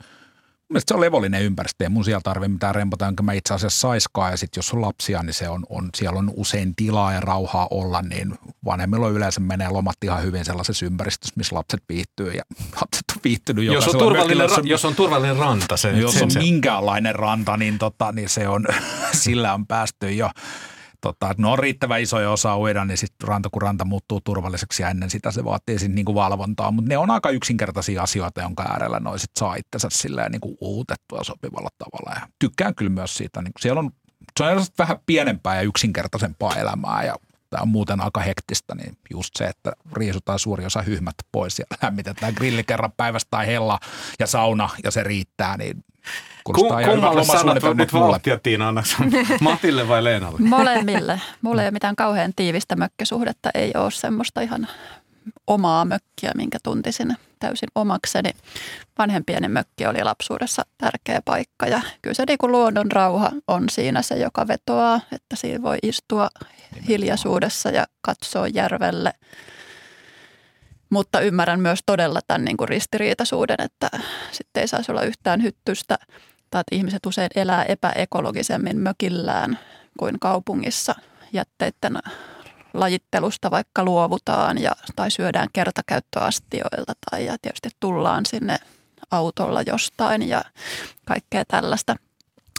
Mielestäni 0.71 0.89
se 0.89 0.95
on 0.95 1.01
levollinen 1.01 1.43
ympäristö, 1.43 1.85
ja 1.85 1.91
mun 1.91 2.05
siellä 2.05 2.21
tarvitse 2.25 2.49
mitään 2.49 2.75
rempata, 2.75 3.05
jonka 3.05 3.23
mä 3.23 3.33
itse 3.33 3.55
asiassa 3.55 3.81
saiskaan. 3.81 4.31
Ja 4.31 4.37
sitten 4.37 4.59
jos 4.59 4.73
on 4.73 4.83
lapsia, 4.83 5.23
niin 5.23 5.35
se 5.35 5.49
on, 5.49 5.67
on, 5.69 5.89
siellä 5.95 6.19
on 6.19 6.33
usein 6.37 6.77
tilaa 6.77 7.13
ja 7.13 7.21
rauhaa 7.21 7.69
olla, 7.71 8.03
niin 8.03 8.35
vanhemmilla 8.65 9.07
on 9.07 9.13
yleensä 9.13 9.41
menee 9.41 9.69
lomat 9.69 9.97
ihan 10.05 10.23
hyvin 10.23 10.45
sellaisessa 10.45 10.87
ympäristössä, 10.87 11.35
missä 11.37 11.57
lapset 11.57 11.83
viihtyy 11.89 12.33
ja 12.33 12.43
lapset 12.81 13.05
on 13.17 13.21
viihtynyt 13.25 13.65
Jos 13.65 13.89
on, 13.89 13.99
turvallinen, 13.99 14.39
mökillä, 14.39 14.47
ra- 14.47 14.67
jos 14.67 14.85
on 14.85 14.95
turvallinen 14.95 15.37
ranta, 15.37 15.77
se, 15.77 15.91
jos 15.91 16.15
sen 16.15 16.25
on 16.25 16.31
se, 16.31 16.39
minkäänlainen 16.39 17.15
ranta, 17.15 17.57
niin, 17.57 17.79
tota, 17.79 18.13
niin 18.13 18.29
se 18.29 18.49
on, 18.49 18.67
sillä 19.13 19.55
on 19.55 19.67
päästy 19.67 20.13
jo. 20.13 20.31
Tota, 21.01 21.35
ne 21.39 21.47
on 21.47 21.59
riittävän 21.59 22.01
isoja 22.01 22.31
osa 22.31 22.59
uida, 22.59 22.85
niin 22.85 22.99
sitten 22.99 23.29
ranta 23.29 23.49
kun 23.53 23.63
ranta 23.63 23.85
muuttuu 23.85 24.21
turvalliseksi 24.21 24.83
ja 24.83 24.89
ennen 24.89 25.11
sitä 25.11 25.31
se 25.31 25.45
vaatii 25.45 25.79
sitten 25.79 25.95
niinku 25.95 26.15
valvontaa. 26.15 26.71
Mutta 26.71 26.89
ne 26.89 26.99
on 26.99 27.11
aika 27.11 27.31
yksinkertaisia 27.31 28.03
asioita, 28.03 28.41
jonka 28.41 28.63
äärellä 28.63 29.01
noi 29.01 29.19
sit 29.19 29.31
saa 29.39 29.55
itsensä 29.55 29.89
silleen 29.93 30.33
niinku 30.33 30.57
uutettua 30.61 31.25
sopivalla 31.25 31.69
tavalla. 31.79 32.21
Ja 32.21 32.29
tykkään 32.39 32.75
kyllä 32.75 32.91
myös 32.91 33.15
siitä. 33.15 33.43
Niin 33.43 33.53
siellä 33.61 33.79
on, 33.79 33.91
se 34.39 34.45
on 34.45 34.67
vähän 34.79 34.99
pienempää 35.07 35.57
ja 35.57 35.63
yksinkertaisempaa 35.63 36.57
elämää 36.57 37.05
ja 37.05 37.15
tämä 37.51 37.63
on 37.63 37.69
muuten 37.69 38.01
aika 38.01 38.21
hektistä, 38.21 38.75
niin 38.75 38.99
just 39.11 39.31
se, 39.37 39.45
että 39.45 39.73
riisutaan 39.93 40.39
suuri 40.39 40.67
osa 40.67 40.83
hyhmät 40.83 41.15
pois 41.33 41.59
ja 41.59 41.65
lämmitetään 41.83 42.35
grilli 42.37 42.65
kerran 42.65 42.93
päivästä 42.97 43.29
tai 43.31 43.47
hella 43.47 43.79
ja 44.19 44.27
sauna 44.27 44.69
ja 44.85 44.91
se 44.91 45.03
riittää, 45.03 45.57
niin 45.57 45.85
kuulostaa 46.45 46.81
ihan 46.81 46.93
Kummalle 46.93 47.21
lomasuunnitelmalta 47.21 47.83
nyt 47.83 47.93
mulle. 47.93 48.07
vauhtia 48.07 48.39
Tiina, 48.39 48.69
annaks 48.69 48.97
Matille 49.41 49.89
vai 49.89 50.05
Leenalle? 50.05 50.39
Molemmille. 50.41 51.21
Mulla 51.43 51.63
ei 51.63 51.67
ole 51.67 51.71
mitään 51.71 51.97
kauhean 51.97 52.33
tiivistä 52.37 52.77
mökkisuhdetta. 52.77 53.51
Ei 53.55 53.73
ole 53.77 53.91
semmoista 53.91 54.41
ihan 54.41 54.69
omaa 55.47 55.85
mökkiä, 55.85 56.33
minkä 56.37 56.59
tuntisin 56.63 57.17
täysin 57.39 57.69
omakseni. 57.75 58.31
Vanhempieni 58.99 59.49
mökki 59.49 59.87
oli 59.87 60.05
lapsuudessa 60.05 60.63
tärkeä 60.79 61.21
paikka 61.25 61.67
ja 61.67 61.81
kyllä 62.03 62.15
se 62.15 62.25
niin 62.29 62.39
kuin 62.39 62.53
luonnon 62.53 62.93
rauha 62.93 63.31
on 63.49 63.69
siinä 63.71 64.03
se, 64.03 64.15
joka 64.15 64.49
vetoaa, 64.49 65.01
että 65.13 65.37
siinä 65.37 65.63
voi 65.63 65.79
istua 65.83 66.29
hiljaisuudessa 66.89 67.71
ja 67.71 67.87
katsoa 68.01 68.49
järvelle. 68.49 69.13
Mutta 70.91 71.21
ymmärrän 71.21 71.61
myös 71.61 71.81
todella 71.87 72.21
tämän 72.27 72.45
niin 72.45 72.57
kuin 72.57 72.69
ristiriitaisuuden, 72.69 73.57
että 73.59 73.91
sitten 74.33 74.61
ei 74.61 74.69
saisi 74.69 74.93
olla 74.93 75.03
yhtään 75.03 75.43
hyttystä 75.43 75.99
tai 76.51 76.61
että 76.61 76.77
ihmiset 76.77 77.07
usein 77.07 77.31
elää 77.35 77.65
epäekologisemmin 77.65 78.79
mökillään 78.79 79.59
kuin 79.99 80.21
kaupungissa 80.21 80.95
jätteiden 81.33 81.99
lajittelusta 82.75 83.51
vaikka 83.51 83.85
luovutaan 83.85 84.59
ja, 84.59 84.73
tai 84.97 85.11
syödään 85.11 85.49
kertakäyttöastioilta 85.53 86.93
tai 87.11 87.27
ja 87.27 87.37
tietysti 87.43 87.69
tullaan 87.81 88.27
sinne 88.27 88.59
autolla 89.11 89.63
jostain 89.63 90.29
ja 90.29 90.45
kaikkea 91.05 91.45
tällaista. 91.45 91.97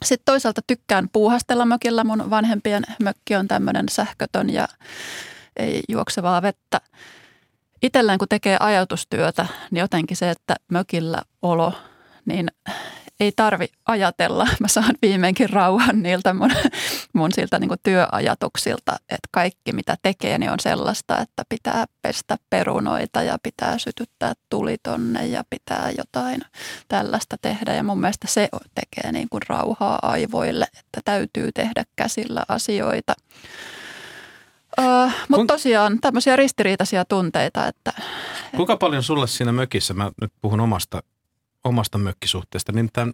Sitten 0.06 0.26
toisaalta 0.26 0.62
tykkään 0.68 1.10
puuhastella 1.14 1.66
mökillä. 1.66 2.04
Mun 2.04 2.30
vanhempien 2.30 2.84
mökki 3.04 3.36
on 3.36 3.48
tämmöinen 3.48 3.90
sähkötön 3.90 4.50
ja 4.50 4.68
ei 5.58 5.84
juoksevaa 5.90 6.42
vettä. 6.42 6.82
Itselleen 7.82 8.20
kun 8.20 8.28
tekee 8.28 8.58
ajatustyötä, 8.60 9.48
niin 9.72 9.80
jotenkin 9.80 10.18
se, 10.18 10.30
että 10.30 10.56
mökillä 10.72 11.22
olo, 11.42 11.74
niin 12.26 12.48
ei 13.22 13.32
tarvi 13.36 13.68
ajatella. 13.86 14.48
Mä 14.60 14.68
saan 14.68 14.96
viimeinkin 15.02 15.50
rauhan 15.50 16.04
niiltä 16.04 16.34
mun, 16.34 16.52
mun 17.14 17.32
siltä 17.32 17.60
niin 17.60 17.70
työajatuksilta, 17.84 18.96
että 19.10 19.28
kaikki 19.32 19.74
mitä 19.74 19.96
tekee 20.02 20.38
niin 20.38 20.52
on 20.52 20.60
sellaista, 20.60 21.18
että 21.18 21.44
pitää 21.50 21.86
pestä 22.02 22.38
perunoita 22.50 23.24
ja 23.24 23.38
pitää 23.44 23.78
sytyttää 23.78 24.34
tuli 24.50 24.78
tonne 24.84 25.28
ja 25.28 25.44
pitää 25.50 25.92
jotain 25.98 26.42
tällaista 26.88 27.36
tehdä. 27.42 27.74
Ja 27.74 27.84
mun 27.84 28.00
mielestä 28.00 28.28
se 28.28 28.50
tekee 28.76 29.12
niin 29.12 29.30
kuin 29.30 29.42
rauhaa 29.50 30.00
aivoille, 30.02 30.68
että 30.80 31.02
täytyy 31.06 31.52
tehdä 31.52 31.84
käsillä 31.96 32.44
asioita. 32.48 33.14
Uh, 34.80 35.12
Mutta 35.30 35.54
tosiaan 35.54 36.00
tämmöisiä 36.02 36.36
ristiriitaisia 36.36 37.06
tunteita. 37.06 37.68
Että, 37.68 37.94
Kuinka 38.56 38.78
paljon 38.78 39.04
sulle 39.04 39.28
siinä 39.28 39.52
mökissä, 39.52 39.94
mä 39.94 40.12
nyt 40.22 40.32
puhun 40.42 40.60
omasta 40.60 41.04
omasta 41.64 41.98
mökkisuhteesta, 41.98 42.72
niin 42.72 42.90
tämän 42.94 43.14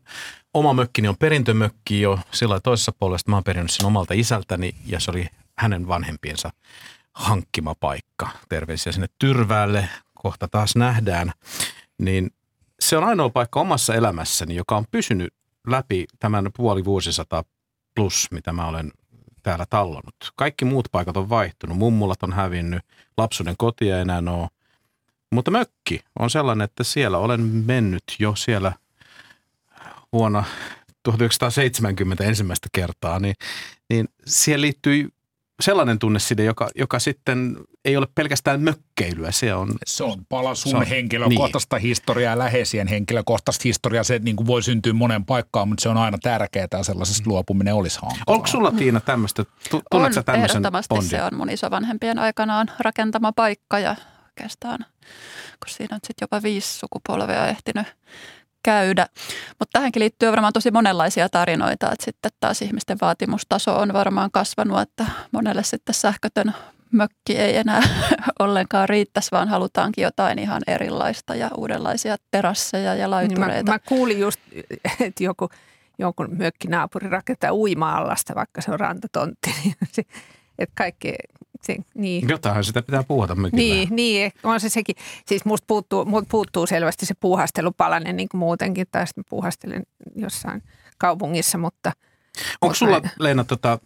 oma 0.53 0.73
mökkini 0.73 1.07
on 1.07 1.17
perintömökki 1.17 2.01
jo 2.01 2.19
sillä 2.31 2.59
toisessa 2.59 2.91
puolesta. 2.99 3.31
Mä 3.31 3.35
oon 3.35 3.43
perinnyt 3.43 3.71
sen 3.71 3.85
omalta 3.85 4.13
isältäni 4.13 4.75
ja 4.85 4.99
se 4.99 5.11
oli 5.11 5.27
hänen 5.57 5.87
vanhempiensa 5.87 6.49
hankkima 7.13 7.75
paikka. 7.75 8.29
Terveisiä 8.49 8.91
sinne 8.91 9.07
Tyrväälle, 9.19 9.89
kohta 10.13 10.47
taas 10.47 10.75
nähdään. 10.75 11.31
Niin 11.97 12.31
se 12.79 12.97
on 12.97 13.03
ainoa 13.03 13.29
paikka 13.29 13.59
omassa 13.59 13.95
elämässäni, 13.95 14.55
joka 14.55 14.77
on 14.77 14.85
pysynyt 14.91 15.33
läpi 15.67 16.05
tämän 16.19 16.49
puoli 16.57 16.85
vuosisataa 16.85 17.43
plus, 17.95 18.27
mitä 18.31 18.53
mä 18.53 18.67
olen 18.67 18.91
täällä 19.43 19.65
tallonut. 19.69 20.15
Kaikki 20.35 20.65
muut 20.65 20.87
paikat 20.91 21.17
on 21.17 21.29
vaihtunut. 21.29 21.77
Mummulat 21.77 22.23
on 22.23 22.33
hävinnyt, 22.33 22.83
lapsuuden 23.17 23.55
kotia 23.57 23.95
ei 23.95 24.01
enää 24.01 24.17
ole. 24.27 24.47
Mutta 25.31 25.51
mökki 25.51 25.99
on 26.19 26.29
sellainen, 26.29 26.65
että 26.65 26.83
siellä 26.83 27.17
olen 27.17 27.41
mennyt 27.41 28.03
jo 28.19 28.35
siellä 28.35 28.73
vuonna 30.13 30.43
1970 31.03 32.23
ensimmäistä 32.23 32.69
kertaa, 32.73 33.19
niin, 33.19 33.35
niin 33.89 34.09
siihen 34.25 34.61
liittyy 34.61 35.09
sellainen 35.61 35.99
tunneside, 35.99 36.43
joka, 36.43 36.69
joka 36.75 36.99
sitten 36.99 37.57
ei 37.85 37.97
ole 37.97 38.07
pelkästään 38.15 38.61
mökkeilyä. 38.61 39.31
Se 39.31 39.53
on, 39.53 39.73
se 39.85 40.03
on 40.03 40.25
pala 40.29 40.55
sun 40.55 40.69
se 40.69 40.77
on, 40.77 40.85
henkilökohtaista 40.85 41.75
niin. 41.75 41.83
historiaa, 41.83 42.37
läheisien 42.37 42.87
henkilökohtaista 42.87 43.61
historiaa. 43.65 44.03
Se 44.03 44.19
niin 44.19 44.35
kuin 44.35 44.47
voi 44.47 44.63
syntyä 44.63 44.93
monen 44.93 45.25
paikkaan, 45.25 45.67
mutta 45.67 45.81
se 45.81 45.89
on 45.89 45.97
aina 45.97 46.17
tärkeää 46.17 46.67
ja 46.71 46.83
sellaisesta 46.83 47.29
luopuminen 47.29 47.75
olisi 47.75 47.99
hankalaa. 48.01 48.23
Onko 48.27 48.47
sulla 48.47 48.71
Tiina 48.71 48.99
tämmöistä? 48.99 49.45
Tunnetko 49.69 50.31
on, 50.31 50.35
ehdottomasti 50.35 50.95
bondin? 50.95 51.09
se 51.09 51.23
on 51.23 51.35
mun 51.35 51.49
isovanhempien 51.49 52.19
aikanaan 52.19 52.67
rakentama 52.79 53.31
paikka 53.31 53.79
ja 53.79 53.95
oikeastaan, 54.37 54.79
kun 55.59 55.69
siinä 55.69 55.95
on 55.95 55.99
sitten 56.07 56.23
jopa 56.23 56.43
viisi 56.43 56.79
sukupolvea 56.79 57.47
ehtinyt 57.47 57.87
käydä. 58.63 59.07
Mutta 59.59 59.73
tähänkin 59.73 59.99
liittyy 59.99 60.31
varmaan 60.31 60.53
tosi 60.53 60.71
monenlaisia 60.71 61.29
tarinoita, 61.29 61.91
että 61.91 62.05
sitten 62.05 62.31
taas 62.39 62.61
ihmisten 62.61 62.97
vaatimustaso 63.01 63.79
on 63.79 63.93
varmaan 63.93 64.31
kasvanut, 64.31 64.79
että 64.79 65.05
monelle 65.31 65.63
sitten 65.63 65.95
sähkötön 65.95 66.53
mökki 66.91 67.37
ei 67.37 67.57
enää 67.57 67.81
ollenkaan 68.39 68.89
riittäisi, 68.89 69.31
vaan 69.31 69.47
halutaankin 69.47 70.03
jotain 70.03 70.39
ihan 70.39 70.61
erilaista 70.67 71.35
ja 71.35 71.49
uudenlaisia 71.57 72.15
terasseja 72.31 72.95
ja 72.95 73.09
laitureita. 73.09 73.53
Niin 73.53 73.65
mä, 73.65 73.71
mä 73.71 73.79
kuulin 73.79 74.19
just, 74.19 74.39
että 74.99 75.23
joku, 75.23 75.49
joku 75.99 76.25
mökkinaapuri 76.29 77.09
rakentaa 77.09 77.53
uima-allasta, 77.53 78.35
vaikka 78.35 78.61
se 78.61 78.71
on 78.71 78.79
rantatontti. 78.79 79.53
että 80.59 80.75
kaikki 80.75 81.15
se, 81.67 81.75
niin. 81.95 82.29
Jotain 82.29 82.63
sitä 82.63 82.81
pitää 82.81 83.03
puhata 83.03 83.35
mykillä. 83.35 83.63
Niin, 83.63 83.87
niin, 83.91 84.31
on 84.43 84.59
se 84.59 84.69
sekin. 84.69 84.95
Siis 85.25 85.45
musta 85.45 85.65
puuttuu, 85.67 86.05
musta 86.05 86.27
puuttuu 86.31 86.67
selvästi 86.67 87.05
se 87.05 87.13
puuhastelupalanen 87.19 88.15
niin 88.15 88.29
kuin 88.29 88.39
muutenkin, 88.39 88.87
tai 88.91 89.07
sitten 89.07 89.23
puuhastelen 89.29 89.83
jossain 90.15 90.63
kaupungissa, 90.97 91.57
mutta... 91.57 91.91
Onko 92.61 92.75
sulla, 92.75 92.99
näin. 92.99 93.11
Leena, 93.19 93.43
tota, 93.43 93.79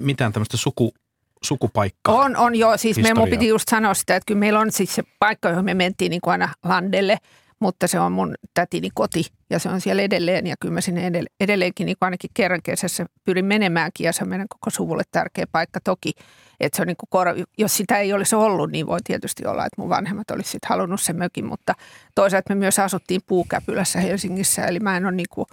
mitään 0.00 0.32
tämmöistä 0.32 0.56
suku, 0.56 0.94
sukupaikkaa? 1.42 2.14
On, 2.14 2.36
on 2.36 2.54
joo. 2.54 2.76
Siis 2.76 2.98
me, 2.98 3.14
mun 3.14 3.28
piti 3.28 3.48
just 3.48 3.68
sanoa 3.68 3.94
sitä, 3.94 4.16
että 4.16 4.26
kyllä 4.26 4.38
meillä 4.38 4.60
on 4.60 4.72
siis 4.72 4.94
se 4.94 5.02
paikka, 5.18 5.48
johon 5.48 5.64
me 5.64 5.74
mentiin 5.74 6.10
niin 6.10 6.20
kuin 6.20 6.32
aina 6.32 6.48
landelle– 6.64 7.18
mutta 7.60 7.86
se 7.86 8.00
on 8.00 8.12
mun 8.12 8.34
tätini 8.54 8.88
koti 8.94 9.24
ja 9.50 9.58
se 9.58 9.68
on 9.68 9.80
siellä 9.80 10.02
edelleen 10.02 10.46
ja 10.46 10.54
kyllä 10.60 10.74
mä 10.74 10.80
sinne 10.80 11.10
edelleenkin 11.40 11.84
niin 11.84 11.96
ainakin 12.00 12.30
kerran 12.34 12.60
kesässä 12.62 13.06
pyrin 13.24 13.44
menemäänkin 13.44 14.04
ja 14.04 14.12
se 14.12 14.24
on 14.24 14.28
meidän 14.28 14.48
koko 14.48 14.70
suvulle 14.70 15.02
tärkeä 15.12 15.46
paikka 15.52 15.80
toki. 15.84 16.12
Että 16.60 16.76
se 16.76 16.82
on 16.82 16.86
niin 16.86 16.96
kuin, 16.96 17.46
jos 17.58 17.76
sitä 17.76 17.98
ei 17.98 18.12
olisi 18.12 18.36
ollut, 18.36 18.70
niin 18.70 18.86
voi 18.86 18.98
tietysti 19.04 19.46
olla, 19.46 19.66
että 19.66 19.80
mun 19.80 19.88
vanhemmat 19.88 20.30
olisi 20.30 20.50
sitten 20.50 20.68
halunnut 20.68 21.00
sen 21.00 21.16
mökin, 21.16 21.46
mutta 21.46 21.74
toisaalta 22.14 22.54
me 22.54 22.58
myös 22.58 22.78
asuttiin 22.78 23.20
puukäpylässä 23.26 24.00
Helsingissä, 24.00 24.66
eli 24.66 24.80
mä 24.80 24.96
en 24.96 25.06
ole 25.06 25.12
niin 25.12 25.26
kuin, 25.30 25.46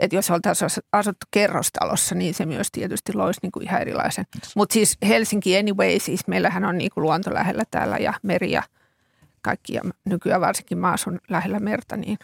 että 0.00 0.16
jos 0.16 0.30
oltaisiin 0.30 0.70
asuttu 0.92 1.26
kerrostalossa, 1.30 2.14
niin 2.14 2.34
se 2.34 2.46
myös 2.46 2.68
tietysti 2.72 3.12
loisi 3.14 3.40
niin 3.42 3.52
kuin 3.52 3.66
ihan 3.66 3.80
erilaisen. 3.80 4.24
Mutta 4.56 4.72
siis 4.72 4.98
Helsinki 5.08 5.58
anyway, 5.58 5.98
siis 5.98 6.26
meillähän 6.26 6.64
on 6.64 6.78
niin 6.78 6.90
kuin 6.94 7.02
luonto 7.02 7.34
lähellä 7.34 7.64
täällä 7.70 7.96
ja 7.96 8.14
meri 8.22 8.50
ja– 8.50 8.62
kaikki 9.44 9.74
ja 9.74 9.82
nykyään 10.04 10.40
varsinkin 10.40 10.78
mä 10.78 10.92
asun 10.92 11.18
lähellä 11.28 11.60
merta, 11.60 11.96
niin 11.96 12.18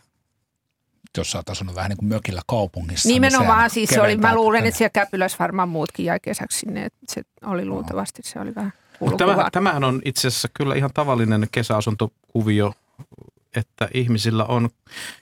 jos 1.16 1.30
sä 1.30 1.38
oot 1.38 1.48
asunut 1.48 1.74
vähän 1.74 1.88
niin 1.88 1.96
kuin 1.96 2.08
mökillä 2.08 2.42
kaupungissa. 2.46 3.08
Nimenomaan 3.08 3.62
niin 3.62 3.70
siis 3.70 3.90
se 3.90 4.00
oli, 4.00 4.16
mä 4.16 4.34
luulen, 4.34 4.66
että 4.66 4.78
siellä 4.78 4.90
Käpylässä 4.90 5.38
varmaan 5.38 5.68
muutkin 5.68 6.06
jäi 6.06 6.20
kesäksi 6.22 6.58
sinne, 6.58 6.84
että 6.84 6.98
se 7.08 7.22
oli 7.44 7.66
luultavasti, 7.66 8.22
se 8.24 8.40
oli 8.40 8.54
vähän 8.54 8.72
Tämä, 9.18 9.48
tämähän 9.52 9.84
on 9.84 10.02
itse 10.04 10.28
asiassa 10.28 10.48
kyllä 10.54 10.74
ihan 10.74 10.90
tavallinen 10.94 11.48
kesäasuntokuvio 11.52 12.74
että 13.56 13.88
ihmisillä 13.94 14.44
on 14.44 14.68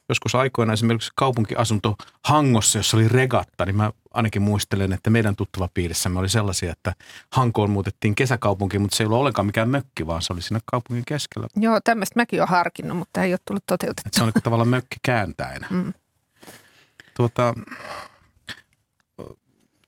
joskus 0.09 0.35
aikoina 0.35 0.73
esimerkiksi 0.73 1.11
kaupunkiasunto 1.15 1.97
Hangossa, 2.25 2.79
jossa 2.79 2.97
oli 2.97 3.09
regatta, 3.09 3.67
niin 3.67 3.77
mä 3.77 3.93
ainakin 4.11 4.43
muistelen, 4.43 4.93
että 4.93 5.11
meidän 5.11 5.37
tuttava 5.37 5.69
piirissämme 5.75 6.19
oli 6.19 6.29
sellaisia, 6.29 6.73
että 6.73 6.95
Hankoon 7.33 7.71
muutettiin 7.71 8.15
kesäkaupunkiin, 8.15 8.81
mutta 8.81 8.97
se 8.97 9.03
ei 9.03 9.07
ollut 9.07 9.19
ollenkaan 9.19 9.47
mikään 9.47 9.71
mökki, 9.71 10.07
vaan 10.07 10.23
se 10.23 10.33
oli 10.33 10.43
siinä 10.43 10.61
kaupungin 10.65 11.05
keskellä. 11.05 11.49
Joo, 11.57 11.81
tämmöistä 11.85 12.21
mäkin 12.21 12.41
olen 12.41 12.49
harkinnut, 12.49 12.99
mutta 12.99 13.23
ei 13.23 13.33
ole 13.33 13.39
tullut 13.45 13.67
toteutettua. 13.67 14.11
se 14.13 14.23
on 14.23 14.33
tavallaan 14.43 14.69
mökki 14.69 14.97
kääntäen. 15.03 15.67
Mm. 15.71 15.93
Tuota, 17.17 17.55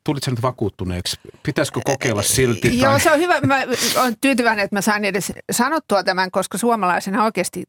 tulit 0.04 0.26
nyt 0.26 0.42
vakuuttuneeksi? 0.42 1.16
Pitäisikö 1.42 1.80
kokeilla 1.84 2.22
silti? 2.22 2.80
Joo, 2.80 2.98
se 2.98 3.12
on 3.12 3.18
hyvä. 3.18 3.40
Mä 3.40 3.62
olen 4.00 4.16
tyytyväinen, 4.20 4.64
että 4.64 4.76
mä 4.76 4.80
sain 4.80 5.04
edes 5.04 5.32
sanottua 5.50 6.04
tämän, 6.04 6.30
koska 6.30 6.58
suomalaisena 6.58 7.24
oikeasti 7.24 7.64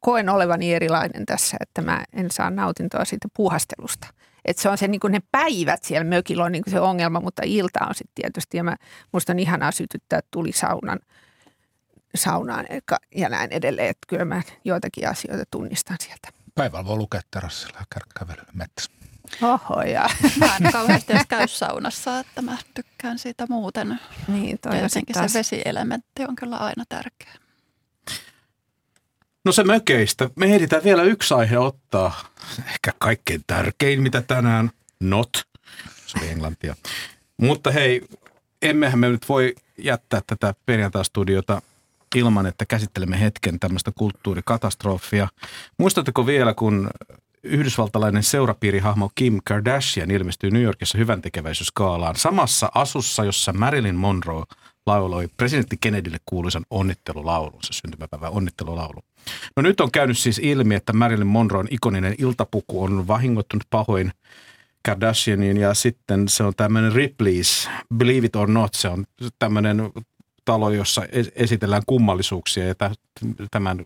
koen 0.00 0.28
olevani 0.28 0.74
erilainen 0.74 1.26
tässä, 1.26 1.56
että 1.60 1.82
mä 1.82 2.04
en 2.12 2.30
saa 2.30 2.50
nautintoa 2.50 3.04
siitä 3.04 3.28
puuhastelusta. 3.36 4.06
Että 4.44 4.62
se 4.62 4.68
on 4.68 4.78
se 4.78 4.88
niin 4.88 5.00
ne 5.08 5.20
päivät 5.32 5.84
siellä 5.84 6.04
mökillä 6.04 6.44
on 6.44 6.52
niin 6.52 6.64
se 6.68 6.80
ongelma, 6.80 7.20
mutta 7.20 7.42
ilta 7.44 7.86
on 7.88 7.94
sitten 7.94 8.22
tietysti. 8.22 8.56
Ja 8.56 8.64
mä, 8.64 8.76
musta 9.12 9.32
on 9.32 9.38
ihanaa 9.38 9.72
sytyttää 9.72 10.20
tuli 10.30 10.52
saunan, 10.52 10.98
saunaan 12.14 12.66
ja 13.14 13.28
näin 13.28 13.52
edelleen. 13.52 13.88
Että 13.88 14.06
kyllä 14.08 14.24
mä 14.24 14.42
joitakin 14.64 15.08
asioita 15.08 15.44
tunnistan 15.50 15.96
sieltä. 16.00 16.28
Päivällä 16.54 16.86
voi 16.86 16.96
lukea 16.96 17.20
terassilla 17.30 17.78
ja 17.78 18.00
kävelyllä 18.18 18.52
metsässä. 18.54 18.90
Oho, 19.42 19.82
ja. 19.82 20.08
Mä 20.40 20.56
en 20.56 20.72
kauheasti 20.72 21.12
edes 21.12 21.26
käy 21.28 21.48
saunassa, 21.48 22.18
että 22.18 22.42
mä 22.42 22.58
tykkään 22.74 23.18
siitä 23.18 23.46
muuten. 23.48 24.00
Niin, 24.28 24.58
toi 24.62 24.82
Jotenkin 24.82 25.14
se 25.14 25.38
vesielementti 25.38 26.24
on 26.28 26.36
kyllä 26.36 26.56
aina 26.56 26.84
tärkeä. 26.88 27.34
No 29.44 29.52
se 29.52 29.64
mökeistä. 29.64 30.30
Me 30.36 30.46
ehditään 30.46 30.84
vielä 30.84 31.02
yksi 31.02 31.34
aihe 31.34 31.58
ottaa. 31.58 32.24
Ehkä 32.66 32.92
kaikkein 32.98 33.40
tärkein, 33.46 34.02
mitä 34.02 34.22
tänään. 34.22 34.70
Not. 35.00 35.30
Se 36.06 36.18
oli 36.18 36.28
englantia. 36.28 36.76
Mutta 37.36 37.70
hei, 37.70 38.02
emmehän 38.62 38.98
me 38.98 39.08
nyt 39.08 39.28
voi 39.28 39.54
jättää 39.78 40.20
tätä 40.26 40.54
perjantaistudiota 40.66 41.62
ilman, 42.14 42.46
että 42.46 42.66
käsittelemme 42.66 43.20
hetken 43.20 43.60
tämmöistä 43.60 43.92
kulttuurikatastrofia. 43.94 45.28
Muistatteko 45.78 46.26
vielä, 46.26 46.54
kun 46.54 46.90
yhdysvaltalainen 47.42 48.22
seurapiirihahmo 48.22 49.10
Kim 49.14 49.40
Kardashian 49.44 50.10
ilmestyy 50.10 50.50
New 50.50 50.62
Yorkissa 50.62 50.98
hyvän 50.98 51.22
tekeväisyyskaalaan 51.22 52.16
samassa 52.16 52.70
asussa, 52.74 53.24
jossa 53.24 53.52
Marilyn 53.52 53.96
Monroe 53.96 54.44
lauloi 54.86 55.28
presidentti 55.36 55.76
Kennedylle 55.80 56.18
kuuluisan 56.26 56.64
onnittelulaulunsa, 56.70 57.72
syntymäpäivän 57.72 58.32
onnittelulaulu. 58.32 59.00
No 59.56 59.62
nyt 59.62 59.80
on 59.80 59.90
käynyt 59.90 60.18
siis 60.18 60.38
ilmi, 60.38 60.74
että 60.74 60.92
Marilyn 60.92 61.26
Monroen 61.26 61.68
ikoninen 61.70 62.14
iltapuku 62.18 62.82
on 62.82 63.08
vahingoittunut 63.08 63.64
pahoin 63.70 64.12
Kardashianiin 64.84 65.56
ja 65.56 65.74
sitten 65.74 66.28
se 66.28 66.42
on 66.42 66.52
tämmöinen 66.56 66.92
Ripley's 66.92 67.70
Believe 67.96 68.26
It 68.26 68.36
or 68.36 68.48
Not, 68.50 68.74
se 68.74 68.88
on 68.88 69.04
tämmöinen 69.38 69.90
talo, 70.44 70.70
jossa 70.70 71.02
esitellään 71.34 71.82
kummallisuuksia 71.86 72.66
ja 72.66 72.74
tämän 73.50 73.84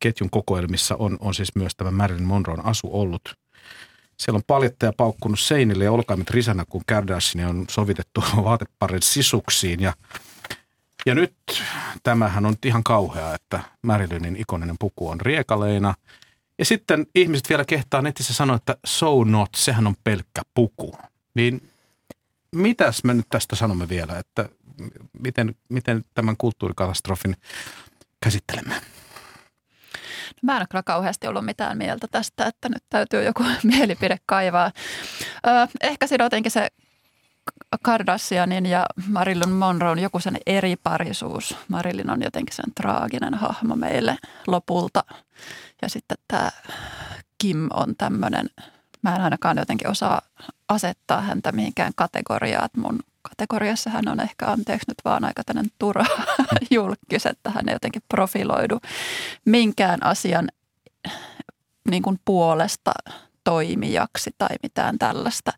ketjun 0.00 0.30
kokoelmissa 0.30 0.96
on, 0.98 1.16
on 1.20 1.34
siis 1.34 1.54
myös 1.54 1.72
tämä 1.76 1.90
Marilyn 1.90 2.24
Monroen 2.24 2.64
asu 2.64 2.88
ollut. 2.92 3.34
Siellä 4.18 4.36
on 4.36 4.42
paljattaja 4.46 4.92
paukkunut 4.96 5.40
seinille 5.40 5.84
ja 5.84 5.92
olkaimet 5.92 6.30
risana, 6.30 6.64
kun 6.64 6.82
Kardashian 6.86 7.50
on 7.50 7.64
sovitettu 7.70 8.24
vaateparin 8.44 9.02
sisuksiin 9.02 9.80
ja 9.80 9.92
ja 11.06 11.14
nyt 11.14 11.34
tämähän 12.02 12.46
on 12.46 12.54
ihan 12.64 12.84
kauhea, 12.84 13.34
että 13.34 13.60
Marilynin 13.82 14.36
ikoninen 14.36 14.76
puku 14.78 15.08
on 15.08 15.20
riekaleina. 15.20 15.94
Ja 16.58 16.64
sitten 16.64 17.06
ihmiset 17.14 17.48
vielä 17.48 17.64
kehtaa 17.64 18.02
netissä 18.02 18.34
sanoa, 18.34 18.56
että 18.56 18.76
so 18.86 19.24
not, 19.24 19.48
sehän 19.56 19.86
on 19.86 19.94
pelkkä 20.04 20.42
puku. 20.54 20.96
Niin 21.34 21.70
mitäs 22.54 23.04
me 23.04 23.14
nyt 23.14 23.26
tästä 23.30 23.56
sanomme 23.56 23.88
vielä, 23.88 24.18
että 24.18 24.48
miten, 25.18 25.54
miten 25.68 26.04
tämän 26.14 26.36
kulttuurikatastrofin 26.36 27.36
käsittelemme? 28.20 28.74
No 28.74 30.40
mä 30.42 30.52
en 30.52 30.60
ole 30.60 30.66
kyllä 30.70 30.82
kauheasti 30.82 31.26
ollut 31.26 31.44
mitään 31.44 31.78
mieltä 31.78 32.06
tästä, 32.10 32.46
että 32.46 32.68
nyt 32.68 32.84
täytyy 32.88 33.24
joku 33.24 33.44
mielipide 33.76 34.16
kaivaa. 34.26 34.72
Öö, 35.46 35.66
ehkä 35.82 36.06
siinä 36.06 36.24
jotenkin 36.24 36.52
se 36.52 36.68
Kardashianin 37.82 38.66
ja 38.66 38.86
Marilyn 39.08 39.50
Monroen 39.50 39.98
joku 39.98 40.20
sen 40.20 40.38
eri 40.46 40.76
parisuus. 40.76 41.56
Marilyn 41.68 42.10
on 42.10 42.22
jotenkin 42.22 42.54
sen 42.54 42.74
traaginen 42.74 43.34
hahmo 43.34 43.76
meille 43.76 44.18
lopulta. 44.46 45.04
Ja 45.82 45.88
sitten 45.88 46.18
tämä 46.28 46.50
Kim 47.38 47.68
on 47.72 47.94
tämmöinen, 47.98 48.50
mä 49.02 49.16
en 49.16 49.22
ainakaan 49.22 49.58
jotenkin 49.58 49.90
osaa 49.90 50.20
asettaa 50.68 51.20
häntä 51.20 51.52
mihinkään 51.52 51.92
kategoriaan. 51.96 52.68
Mun 52.76 52.98
kategoriassa 53.22 53.90
hän 53.90 54.08
on 54.08 54.20
ehkä 54.20 54.46
anteeksi 54.46 54.90
nyt 54.90 54.98
vaan 55.04 55.24
aika 55.24 55.44
tämmöinen 55.44 55.70
turha 55.78 56.06
julkis, 56.70 57.26
että 57.26 57.50
hän 57.50 57.68
ei 57.68 57.74
jotenkin 57.74 58.02
profiloidu 58.08 58.80
minkään 59.44 60.02
asian 60.02 60.48
niin 61.90 62.02
kuin 62.02 62.20
puolesta 62.24 62.92
toimijaksi 63.44 64.30
tai 64.38 64.56
mitään 64.62 64.98
tällaista. 64.98 65.52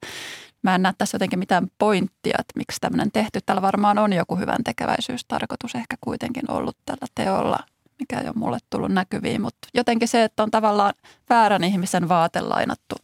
Mä 0.68 0.74
en 0.74 0.82
näe 0.82 0.92
tässä 0.98 1.14
jotenkin 1.14 1.38
mitään 1.38 1.66
pointtia, 1.78 2.36
että 2.38 2.52
miksi 2.56 2.80
tämmöinen 2.80 3.12
tehty. 3.12 3.40
Täällä 3.46 3.62
varmaan 3.62 3.98
on 3.98 4.12
joku 4.12 4.36
hyvän 4.36 4.64
tekeväisyystarkoitus 4.64 5.74
ehkä 5.74 5.96
kuitenkin 6.00 6.50
ollut 6.50 6.76
tällä 6.86 7.06
teolla, 7.14 7.58
mikä 7.98 8.18
ei 8.20 8.26
ole 8.26 8.34
mulle 8.36 8.58
tullut 8.70 8.90
näkyviin. 8.92 9.42
Mutta 9.42 9.68
jotenkin 9.74 10.08
se, 10.08 10.24
että 10.24 10.42
on 10.42 10.50
tavallaan 10.50 10.94
väärän 11.30 11.64
ihmisen 11.64 12.08
vaate 12.08 12.40
lainattu, 12.40 12.94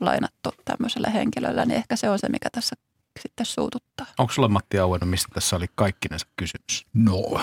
lainattu 0.00 0.50
tämmöiselle 0.64 1.12
henkilölle, 1.14 1.66
niin 1.66 1.76
ehkä 1.76 1.96
se 1.96 2.10
on 2.10 2.18
se, 2.18 2.28
mikä 2.28 2.48
tässä 2.52 2.76
sitten 3.20 3.46
suututtaa. 3.46 4.06
Onko 4.18 4.32
sulla 4.32 4.48
Matti 4.48 4.78
Aueno, 4.78 5.06
mistä 5.06 5.28
tässä 5.34 5.56
oli 5.56 5.66
kaikkinensa 5.74 6.26
kysymys? 6.36 6.86
No, 6.94 7.40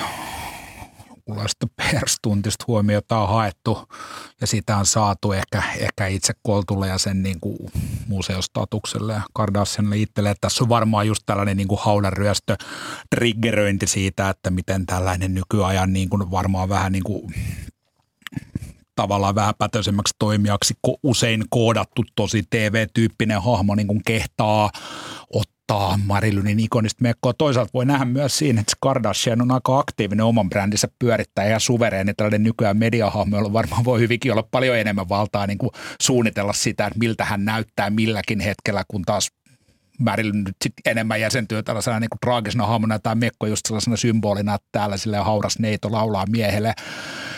jonkunlaista 1.30 1.68
perstuntista 1.92 2.66
huomiota 2.68 3.18
on 3.18 3.30
haettu 3.30 3.90
ja 4.42 4.48
sitä 4.48 4.78
on 4.78 4.86
saatu 4.86 5.32
ehkä, 5.32 5.64
ehkä 5.78 6.08
itse 6.08 6.34
Koltulle 6.44 6.88
ja 6.88 6.98
sen 6.98 7.24
niin 7.24 7.40
kuin 7.40 7.58
museostatukselle 8.08 9.14
ja 9.14 9.22
Kardashianille 9.34 9.98
itselleen. 9.98 10.36
Tässä 10.42 10.64
on 10.64 10.70
varmaan 10.70 11.08
just 11.08 11.24
tällainen 11.26 11.58
niin 11.58 11.68
kuin 11.68 11.80
haudanryöstö 11.84 12.56
triggeröinti 13.10 13.88
siitä, 13.88 14.30
että 14.30 14.50
miten 14.52 14.86
tällainen 14.86 15.34
nykyajan 15.34 15.94
niin 15.94 16.10
kuin 16.10 16.32
varmaan 16.32 16.70
vähän 16.70 16.92
niin 16.92 17.04
kuin 17.04 17.34
tavallaan 18.96 19.36
vähän 19.36 19.54
pätöisemmäksi 19.58 20.16
toimijaksi 20.20 20.74
usein 21.04 21.44
koodattu 21.50 22.04
tosi 22.16 22.44
TV-tyyppinen 22.50 23.42
hahmo 23.42 23.76
niin 23.76 23.88
kuin 23.88 24.02
kehtaa 24.06 24.72
ottaa 25.34 25.59
ottaa 25.74 26.00
Marilynin 26.06 26.60
ikonista 26.60 27.04
mekkoa. 27.04 27.34
Toisaalta 27.34 27.72
voi 27.74 27.86
nähdä 27.86 28.06
myös 28.06 28.38
siinä, 28.38 28.62
että 28.62 28.74
Kardashian 28.82 29.42
on 29.42 29.52
aika 29.52 29.80
aktiivinen 29.80 30.26
oman 30.26 30.50
brändinsä 30.50 30.88
pyörittää 31.00 31.46
ja 31.48 31.60
suvereeni 31.60 32.14
tällainen 32.14 32.44
nykyään 32.44 32.78
mediahahmo, 32.78 33.38
jolla 33.38 33.54
varmaan 33.54 33.86
voi 33.86 34.00
hyvinkin 34.00 34.32
olla 34.32 34.48
paljon 34.52 34.78
enemmän 34.78 35.10
valtaa 35.10 35.48
niin 35.48 35.58
kuin 35.58 35.72
suunnitella 36.02 36.54
sitä, 36.54 36.88
että 36.88 37.00
miltä 37.00 37.26
hän 37.26 37.46
näyttää 37.46 37.90
milläkin 37.90 38.40
hetkellä, 38.40 38.84
kun 38.88 39.02
taas 39.02 39.30
Sit 40.64 40.74
enemmän 40.86 41.22
jäsentyy 41.22 41.64
tällaisena 41.64 42.00
niin 42.00 42.10
kuin 42.10 42.20
traagisena 42.20 42.66
hahmona 42.66 43.00
tai 43.00 43.16
Mekko 43.16 43.46
just 43.46 43.66
sellaisena 43.66 43.98
symbolina, 43.98 44.56
että 44.56 44.68
täällä 44.72 44.98
sille 44.98 45.18
hauras 45.18 45.60
neito 45.60 45.92
laulaa 45.92 46.26
miehelle, 46.30 46.74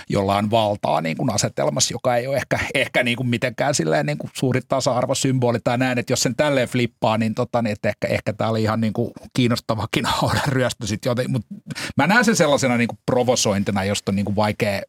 jolla 0.10 0.38
on 0.38 0.52
valtaa 0.52 1.02
niin 1.02 1.18
kuin 1.18 1.34
asetelmassa, 1.34 1.94
joka 1.94 2.16
ei 2.16 2.28
ole 2.28 2.38
ehkä, 2.38 2.60
ehkä 2.74 3.04
niin 3.04 3.18
kuin 3.18 3.28
mitenkään 3.28 3.76
silleen 3.76 4.06
niin 4.06 4.18
kuin 4.18 4.32
suuri 4.34 4.62
tasa-arvosymboli 4.68 5.60
tai 5.64 5.78
näin, 5.78 6.00
että 6.00 6.14
jos 6.14 6.22
sen 6.22 6.36
tälleen 6.36 6.68
flippaa, 6.68 7.18
niin, 7.18 7.36
tota, 7.36 7.62
niin 7.62 7.72
että 7.72 7.90
ehkä, 7.90 8.08
ehkä 8.08 8.34
tämä 8.34 8.50
oli 8.50 8.64
ihan 8.64 8.82
niin 8.82 8.94
kuin 8.94 9.12
kiinnostavakin 9.34 10.06
haudan 10.16 10.48
ryöstö 10.48 10.88
sitten 10.88 11.10
joten, 11.10 11.32
mutta 11.32 11.56
mä 11.98 12.08
näen 12.08 12.26
sen 12.26 12.36
sellaisena 12.36 12.78
niin 12.78 12.88
kuin 12.88 13.00
provosointina, 13.06 13.84
josta 13.84 14.12
on 14.12 14.16
niin 14.16 14.26
kuin 14.26 14.36
vaikea 14.36 14.82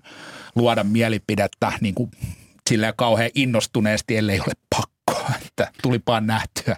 luoda 0.55 0.85
mielipidettä 0.85 1.73
niin 1.81 1.95
kuin 1.95 2.11
silleen 2.70 2.95
kauhean 2.97 3.31
innostuneesti, 3.35 4.16
ellei 4.16 4.41
ole 4.41 4.53
pakko, 4.77 5.33
että 5.47 5.70
tulipaan 5.83 6.27
nähtyä 6.27 6.77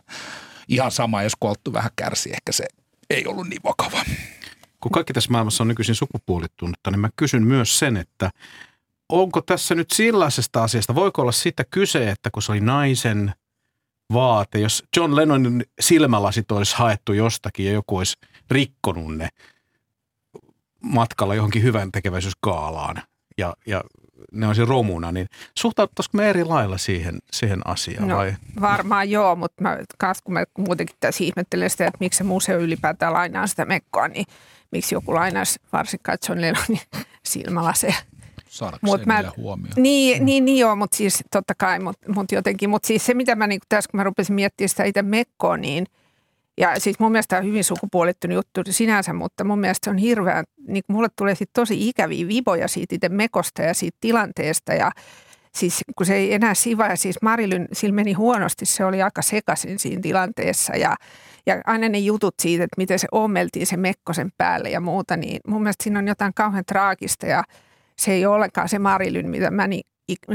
ihan 0.68 0.90
sama, 0.90 1.22
jos 1.22 1.36
kolttu 1.40 1.72
vähän 1.72 1.90
kärsi, 1.96 2.30
ehkä 2.30 2.52
se 2.52 2.64
ei 3.10 3.26
ollut 3.26 3.48
niin 3.48 3.62
vakava. 3.64 4.04
Kun 4.80 4.92
kaikki 4.92 5.12
tässä 5.12 5.30
maailmassa 5.30 5.64
on 5.64 5.68
nykyisin 5.68 5.94
sukupuolittunutta, 5.94 6.90
niin 6.90 7.00
mä 7.00 7.08
kysyn 7.16 7.46
myös 7.46 7.78
sen, 7.78 7.96
että 7.96 8.30
onko 9.08 9.40
tässä 9.40 9.74
nyt 9.74 9.90
sellaisesta 9.90 10.64
asiasta, 10.64 10.94
voiko 10.94 11.22
olla 11.22 11.32
siitä 11.32 11.64
kyse, 11.70 12.10
että 12.10 12.30
kun 12.30 12.42
se 12.42 12.52
oli 12.52 12.60
naisen 12.60 13.34
vaate, 14.12 14.58
jos 14.58 14.84
John 14.96 15.16
Lennonin 15.16 15.64
silmälasit 15.80 16.52
olisi 16.52 16.76
haettu 16.76 17.12
jostakin 17.12 17.66
ja 17.66 17.72
joku 17.72 17.96
olisi 17.96 18.16
rikkonut 18.50 19.16
ne 19.16 19.28
matkalla 20.82 21.34
johonkin 21.34 21.62
hyvän 21.62 21.92
tekeväisyyskaalaan 21.92 23.02
ja, 23.38 23.56
ja 23.66 23.84
ne 24.32 24.46
olisi 24.46 24.64
romuna, 24.64 25.12
niin 25.12 25.26
suhtautuisiko 25.58 26.16
me 26.16 26.30
eri 26.30 26.44
lailla 26.44 26.78
siihen, 26.78 27.18
siihen 27.32 27.60
asiaan 27.64 28.08
no, 28.08 28.16
vai? 28.16 28.34
Varmaan 28.60 29.10
joo, 29.10 29.36
mutta 29.36 29.62
mä, 29.62 29.78
kun 30.24 30.34
mä 30.34 30.44
muutenkin 30.58 30.96
tässä 31.00 31.24
ihmettelen 31.24 31.70
sitä, 31.70 31.86
että 31.86 31.98
miksi 32.00 32.18
se 32.18 32.24
museo 32.24 32.58
ylipäätään 32.58 33.12
lainaa 33.12 33.46
sitä 33.46 33.64
mekkoa, 33.64 34.08
niin 34.08 34.26
miksi 34.70 34.94
joku 34.94 35.14
lainaisi 35.14 35.60
varsinkaan 35.72 36.18
John 36.28 36.40
Lennonin 36.40 36.80
silmälaseja. 37.26 37.94
Mut 38.80 39.06
mä, 39.06 39.24
huomioon. 39.36 39.72
Niin, 39.76 40.18
mm. 40.18 40.24
niin, 40.24 40.44
niin 40.44 40.58
joo, 40.58 40.76
mutta 40.76 40.96
siis 40.96 41.24
totta 41.30 41.54
kai, 41.54 41.78
mutta 41.78 42.12
mut 42.12 42.32
jotenkin, 42.32 42.70
mutta 42.70 42.86
siis 42.86 43.06
se 43.06 43.14
mitä 43.14 43.34
mä 43.34 43.46
niin 43.46 43.60
tässä 43.68 43.90
kun 43.90 43.98
mä 43.98 44.04
rupesin 44.04 44.34
miettimään 44.34 44.68
sitä 44.68 44.84
itse 44.84 45.02
mekkoa, 45.02 45.56
niin– 45.56 45.86
ja 46.58 46.80
siis 46.80 46.98
mun 46.98 47.12
mielestä 47.12 47.38
on 47.38 47.44
hyvin 47.44 47.64
sukupuolittunut 47.64 48.34
juttu 48.34 48.72
sinänsä, 48.72 49.12
mutta 49.12 49.44
mun 49.44 49.58
mielestä 49.58 49.84
se 49.84 49.90
on 49.90 49.96
hirveän, 49.96 50.44
niin 50.68 50.84
mulle 50.88 51.08
tulee 51.16 51.34
sitten 51.34 51.62
tosi 51.62 51.88
ikäviä 51.88 52.28
viboja 52.28 52.68
siitä 52.68 52.94
itse 52.94 53.08
mekosta 53.08 53.62
ja 53.62 53.74
siitä 53.74 53.98
tilanteesta. 54.00 54.74
Ja 54.74 54.90
siis 55.54 55.80
kun 55.96 56.06
se 56.06 56.14
ei 56.14 56.34
enää 56.34 56.54
siva 56.54 56.86
ja 56.86 56.96
siis 56.96 57.22
Marilyn, 57.22 57.68
sillä 57.72 57.94
meni 57.94 58.12
huonosti, 58.12 58.66
se 58.66 58.84
oli 58.84 59.02
aika 59.02 59.22
sekaisin 59.22 59.78
siinä 59.78 60.02
tilanteessa. 60.02 60.76
Ja, 60.76 60.96
ja 61.46 61.62
aina 61.66 61.88
ne 61.88 61.98
jutut 61.98 62.34
siitä, 62.42 62.64
että 62.64 62.74
miten 62.78 62.98
se 62.98 63.08
ommeltiin 63.12 63.66
se 63.66 63.76
mekkosen 63.76 64.32
päälle 64.38 64.70
ja 64.70 64.80
muuta, 64.80 65.16
niin 65.16 65.40
mun 65.46 65.62
mielestä 65.62 65.84
siinä 65.84 65.98
on 65.98 66.08
jotain 66.08 66.34
kauhean 66.34 66.64
traagista. 66.64 67.26
Ja 67.26 67.44
se 67.98 68.12
ei 68.12 68.26
ole 68.26 68.34
ollenkaan 68.34 68.68
se 68.68 68.78
Marilyn, 68.78 69.30
mitä 69.30 69.50
mä 69.50 69.66
niin 69.66 69.86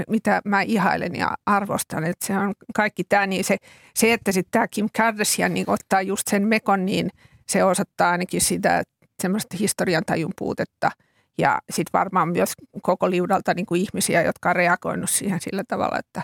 mitä 0.07 0.41
mä 0.45 0.61
ihailen 0.61 1.15
ja 1.15 1.31
arvostan, 1.45 2.03
että 2.03 2.25
se 2.25 2.37
on 2.37 2.53
kaikki 2.75 3.03
tämä, 3.03 3.27
niin 3.27 3.43
se, 3.43 3.57
se 3.95 4.13
että 4.13 4.31
sitten 4.31 4.51
tämä 4.51 4.67
Kim 4.67 4.89
Kardashian 4.97 5.53
niin 5.53 5.69
ottaa 5.69 6.01
just 6.01 6.27
sen 6.27 6.47
mekon, 6.47 6.85
niin 6.85 7.09
se 7.47 7.63
osoittaa 7.63 8.11
ainakin 8.11 8.41
sitä 8.41 8.83
semmoista 9.21 9.57
historian 9.57 10.03
tajun 10.05 10.31
puutetta. 10.37 10.91
Ja 11.37 11.59
sitten 11.69 11.99
varmaan 11.99 12.29
myös 12.29 12.53
koko 12.81 13.09
liudalta 13.09 13.53
niin 13.53 13.65
kuin 13.65 13.81
ihmisiä, 13.81 14.21
jotka 14.21 14.49
on 14.49 14.55
reagoinut 14.55 15.09
siihen 15.09 15.41
sillä 15.41 15.63
tavalla, 15.67 15.99
että, 15.99 16.23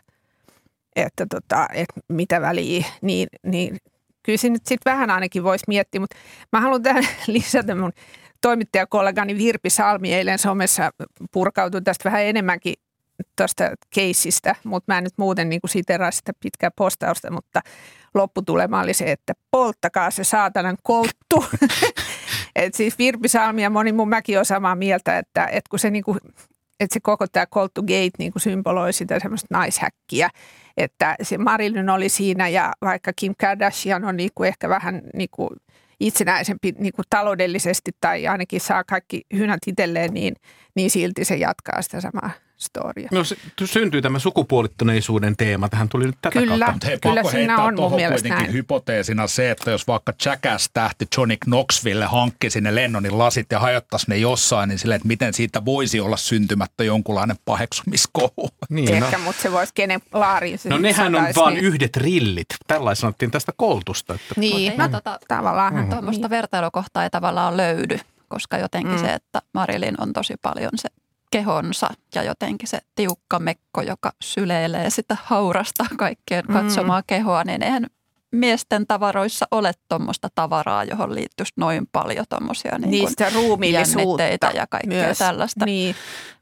että, 0.96 1.26
tota, 1.30 1.68
että 1.74 2.02
mitä 2.10 2.42
väliä, 2.42 2.86
niin, 3.02 3.28
niin 3.46 3.78
kyllä 4.24 4.38
se 4.38 4.50
nyt 4.50 4.66
sitten 4.66 4.92
vähän 4.92 5.10
ainakin 5.10 5.44
voisi 5.44 5.66
miettiä, 5.68 6.02
mutta 6.02 6.16
mä 6.52 6.62
haluan 6.62 6.84
tähän 6.84 7.08
lisätä 7.28 7.76
mun 7.76 7.92
toimittajakollegani 8.42 9.38
Virpi 9.38 9.70
Salmi 9.70 10.14
eilen 10.14 10.40
somessa 10.40 10.92
purkautui 11.32 11.82
tästä 11.82 12.10
vähän 12.10 12.24
enemmänkin 12.24 12.74
tuosta 13.36 13.64
keissistä, 13.90 14.56
mutta 14.64 14.94
mä 14.94 14.98
en 14.98 15.04
nyt 15.04 15.14
muuten 15.18 15.50
niin 15.50 15.60
siteraa 15.66 16.12
sitä 16.12 16.32
pitkää 16.40 16.72
postausta, 16.76 17.32
mutta 17.32 17.62
lopputulema 18.14 18.82
oli 18.82 18.94
se, 18.94 19.12
että 19.12 19.34
polttakaa 19.52 20.12
se 20.12 20.24
saatanan 20.24 20.78
kolttu. 20.84 21.46
et 22.56 22.74
siis 22.74 22.98
Virpi 22.98 23.28
Salmi 23.28 23.64
ja 23.64 23.70
moni 23.70 23.92
mun 23.92 24.10
mäkin 24.10 24.40
on 24.40 24.46
samaa 24.46 24.76
mieltä, 24.76 25.18
että, 25.18 25.46
että 25.46 25.70
kun 25.70 25.80
se 25.80 25.90
niin 25.90 26.04
kuin 26.04 26.20
että 26.80 26.94
se 26.94 27.00
koko 27.00 27.28
tämä 27.28 27.46
Cold 27.46 27.70
to 27.74 27.82
Gate 27.82 28.12
niin 28.20 28.32
symboloi 28.38 28.94
sitä 28.94 29.20
semmoista 29.20 29.48
naishäkkiä, 29.50 30.30
että 30.78 31.16
se 31.22 31.38
Marilyn 31.38 31.90
oli 31.90 32.10
siinä 32.10 32.48
ja 32.48 32.74
vaikka 32.82 33.12
Kim 33.16 33.34
Kardashian 33.40 34.04
on 34.06 34.18
niin 34.18 34.30
kuin 34.36 34.48
ehkä 34.48 34.70
vähän 34.70 35.02
niin 35.14 35.30
kuin 35.32 35.50
itsenäisempi 36.00 36.74
niin 36.80 36.94
kuin 36.94 37.06
taloudellisesti 37.10 37.92
tai 38.02 38.28
ainakin 38.28 38.62
saa 38.62 38.84
kaikki 38.84 39.22
hynät 39.34 39.60
itselleen, 39.68 40.14
niin, 40.14 40.36
niin 40.76 40.90
silti 40.90 41.26
se 41.26 41.36
jatkaa 41.36 41.82
sitä 41.82 42.02
samaa 42.02 42.30
storia. 42.58 43.10
No 43.12 43.24
se 43.24 43.36
syntyy 43.66 44.02
tämä 44.02 44.20
sukupuolittuneisuuden 44.20 45.36
teema. 45.38 45.70
Tähän 45.70 45.90
tuli 45.90 46.06
nyt 46.06 46.16
tätä 46.22 46.40
Kyllä. 46.40 46.66
kautta. 46.66 46.72
Mutta 46.72 46.88
hei, 46.88 47.00
Kyllä 47.00 47.24
siinä 47.32 47.58
on 47.58 47.64
mun 47.64 47.76
tuohon 47.76 47.96
mielestä 48.00 48.22
kuitenkin 48.22 48.44
näin. 48.46 48.54
hypoteesina 48.54 49.28
se, 49.28 49.52
että 49.52 49.72
jos 49.72 49.88
vaikka 49.88 50.14
Jackass-tähti 50.26 51.08
Johnny 51.18 51.38
Knoxville 51.38 52.06
hankkisi 52.06 52.62
ne 52.62 52.76
Lennonin 52.76 53.18
lasit 53.18 53.48
ja 53.52 53.60
hajottaisi 53.60 54.06
ne 54.10 54.18
jossain, 54.18 54.70
niin 54.70 54.80
silleen, 54.80 54.96
että 54.96 55.08
miten 55.08 55.34
siitä 55.34 55.66
voisi 55.66 56.00
olla 56.00 56.18
syntymättä 56.18 56.84
jonkunlainen 56.84 57.38
paheksumiskohu. 57.46 58.50
Niin, 58.70 59.00
no. 59.00 59.06
Ehkä, 59.06 59.18
mutta 59.18 59.42
se 59.42 59.52
voisi 59.52 59.74
kenen 59.76 60.02
laariin 60.14 60.60
no 60.64 60.78
nehän 60.78 61.16
on 61.16 61.22
sataisi, 61.22 61.40
vaan 61.40 61.54
niin, 61.54 61.66
yhdet 61.66 61.98
rillit. 61.98 62.48
Tällaisen 62.68 63.02
sanottiin 63.02 63.32
tästä 63.32 63.52
koulutusta. 63.58 64.14
Että 64.14 64.34
Niin, 64.38 64.74
no, 64.78 64.86
tota- 64.88 65.20
tavallaan. 65.28 65.76
Mm. 65.76 65.90
Tuommoista 65.90 66.30
vertailukohtaa 66.30 67.04
ei 67.04 67.10
tavallaan 67.10 67.58
löydy, 67.58 68.00
koska 68.28 68.58
jotenkin 68.58 68.92
Mm. 68.94 69.00
se, 69.00 69.14
että 69.14 69.42
Marilyn 69.54 70.02
on 70.02 70.14
tosi 70.14 70.34
paljon 70.42 70.72
se 70.76 70.90
kehonsa 71.32 71.90
ja 72.16 72.24
jotenkin 72.24 72.68
se 72.68 72.80
tiukka 72.96 73.40
mekko, 73.40 73.82
joka 73.82 74.12
syleilee 74.24 74.90
sitä 74.90 75.18
haurasta 75.24 75.86
kaikkeen 75.98 76.46
Mm. 76.48 76.54
katsomaa 76.54 77.04
kehoa, 77.08 77.44
niin 77.44 77.64
eihän 77.64 77.88
miesten 78.32 78.88
tavaroissa 78.88 79.46
ole 79.52 79.72
tuommoista 79.90 80.30
tavaraa, 80.36 80.84
johon 80.84 81.16
liittyisi 81.16 81.54
noin 81.58 81.88
paljon 81.92 82.26
tuommoisia 82.30 82.78
niin 82.78 82.92
Niistä 82.92 83.30
ruumiillisuutta 83.36 84.24
ja 84.54 84.68
kaikkea 84.70 85.06
myös. 85.06 85.18
tällaista. 85.18 85.66
Niin. 85.66 85.96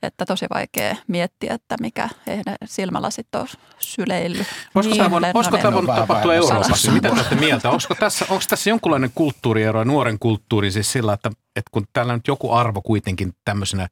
Että 0.04 0.26
tosi 0.26 0.46
vaikea 0.54 0.96
miettiä, 1.08 1.54
että 1.54 1.76
mikä, 1.82 2.10
ei 2.28 2.38
ne 2.46 2.56
silmälasit 2.66 3.36
ole 3.36 3.48
syleillyt. 3.80 4.48
Olisiko 4.76 4.96
tämä 4.96 5.12
voinut, 5.12 5.30
olisiko 5.34 5.58
tämä 5.58 5.74
voinut 5.74 5.96
tapahtua 5.96 6.34
Euroopassa? 6.34 6.92
Mitä 6.92 7.10
te 7.10 7.14
olette 7.16 7.36
mieltä? 7.36 7.70
Olisiko 7.70 7.96
tässä, 7.96 8.26
onko 8.30 8.44
tässä 8.50 8.70
jonkunlainen 8.70 9.12
kulttuuriero 9.16 9.80
ja 9.80 9.86
nuoren 9.86 10.20
kulttuuri 10.20 10.72
siis 10.72 10.92
sillä, 10.92 11.14
että, 11.14 11.30
että 11.30 11.70
kun 11.72 11.86
täällä 11.94 12.14
nyt 12.14 12.28
joku 12.28 12.52
arvo 12.52 12.82
kuitenkin 12.82 13.34
tämmöisenä 13.46 13.88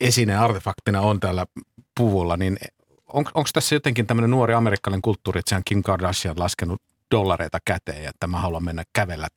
esineen 0.00 0.38
artefaktina 0.38 1.00
on 1.00 1.20
täällä 1.20 1.46
puvulla, 1.96 2.36
niin 2.36 2.56
on, 3.06 3.24
onko 3.34 3.48
tässä 3.52 3.74
jotenkin 3.74 4.06
tämmöinen 4.06 4.30
nuori 4.30 4.54
amerikkalainen 4.54 5.02
kulttuuri, 5.02 5.38
että 5.38 5.48
sehän 5.48 5.62
Kim 5.64 5.82
Kardashian 5.82 6.38
laskenut 6.38 6.82
dollareita 7.10 7.58
käteen 7.64 8.02
ja 8.02 8.10
että 8.10 8.26
mä 8.26 8.40
haluan 8.40 8.64
mennä 8.64 8.84
kävellä 8.92 9.28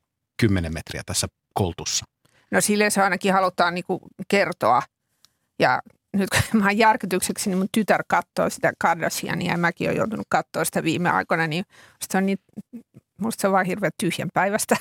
10 0.41 0.73
metriä 0.73 1.01
tässä 1.05 1.27
koltussa? 1.53 2.05
No 2.51 2.61
sille 2.61 2.89
se 2.89 3.01
ainakin 3.01 3.33
halutaan 3.33 3.75
niin 3.75 3.85
kuin 3.87 3.99
kertoa. 4.27 4.81
Ja 5.59 5.81
nyt 6.13 6.29
kun 6.29 6.59
mä 6.59 6.65
oon 6.65 6.77
järkytykseksi, 6.77 7.49
niin 7.49 7.57
mun 7.57 7.67
tytär 7.71 8.03
katsoo 8.07 8.49
sitä 8.49 8.73
Kardashiania 8.79 9.51
ja 9.51 9.57
mäkin 9.57 9.87
olen 9.87 9.97
joutunut 9.97 10.27
katsoa 10.29 10.65
sitä 10.65 10.83
viime 10.83 11.09
aikoina, 11.09 11.47
niin 11.47 11.65
se 12.11 12.17
on 12.17 12.25
niin, 12.25 12.37
musta 13.19 13.41
se 13.41 13.47
on 13.47 13.53
vaan 13.53 13.65
hirveän 13.65 13.91
tyhjän 13.99 14.29
päivästä. 14.33 14.77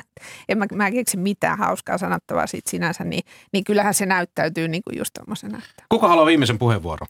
en 0.48 0.58
mä, 0.58 0.66
mä 0.74 0.90
keksi 0.90 1.16
mitään 1.16 1.58
hauskaa 1.58 1.98
sanottavaa 1.98 2.46
siitä 2.46 2.70
sinänsä, 2.70 3.04
niin, 3.04 3.22
niin 3.52 3.64
kyllähän 3.64 3.94
se 3.94 4.06
näyttäytyy 4.06 4.68
niin 4.68 4.82
kuin 4.82 4.98
just 4.98 5.10
tommosena. 5.18 5.58
Että. 5.58 5.84
Kuka 5.88 6.08
haluaa 6.08 6.26
viimeisen 6.26 6.58
puheenvuoron? 6.58 7.08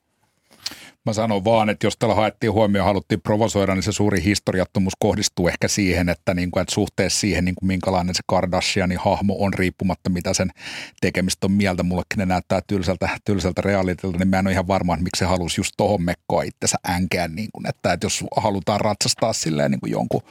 Mä 1.07 1.13
sanon 1.13 1.45
vaan, 1.45 1.71
että 1.71 1.87
jos 1.87 1.97
tällä 1.99 2.15
haettiin 2.15 2.53
huomioon, 2.53 2.87
haluttiin 2.87 3.21
provosoida, 3.21 3.75
niin 3.75 3.83
se 3.83 3.93
suuri 3.93 4.25
historiattomuus 4.25 4.93
kohdistuu 4.99 5.49
ehkä 5.49 5.69
siihen, 5.69 6.09
että, 6.09 6.35
niin 6.35 6.51
kuin, 6.51 6.61
että 6.61 6.75
suhteessa 6.75 7.21
siihen, 7.21 7.45
niin 7.45 7.55
kuin 7.55 7.67
minkälainen 7.67 8.15
se 8.15 8.23
Kardashianin 8.27 8.99
hahmo 8.99 9.37
on, 9.39 9.55
riippumatta 9.55 10.11
mitä 10.11 10.35
sen 10.35 10.51
tekemistä 11.01 11.47
on 11.47 11.53
mieltä. 11.53 11.83
Mullekin 11.83 12.19
ne 12.19 12.27
näyttää 12.27 12.61
tylsältä, 12.67 13.09
tylsältä 13.25 13.63
realitilta, 13.63 14.19
niin 14.19 14.29
mä 14.29 14.39
en 14.39 14.47
ole 14.47 14.53
ihan 14.53 14.69
varma, 14.69 14.95
että 14.95 15.05
miksi 15.05 15.19
se 15.19 15.25
halusi 15.25 15.61
just 15.61 15.73
tohon 15.77 16.03
mekkoa 16.03 16.43
itsensä 16.43 16.77
änkeä. 16.89 17.29
Niin 17.29 17.49
kuin, 17.53 17.69
että, 17.69 17.93
että 17.93 18.05
jos 18.05 18.25
halutaan 18.37 18.81
ratsastaa 18.81 19.33
silleen 19.33 19.71
niin 19.71 19.81
kuin 19.81 19.93
jonkun 19.93 20.23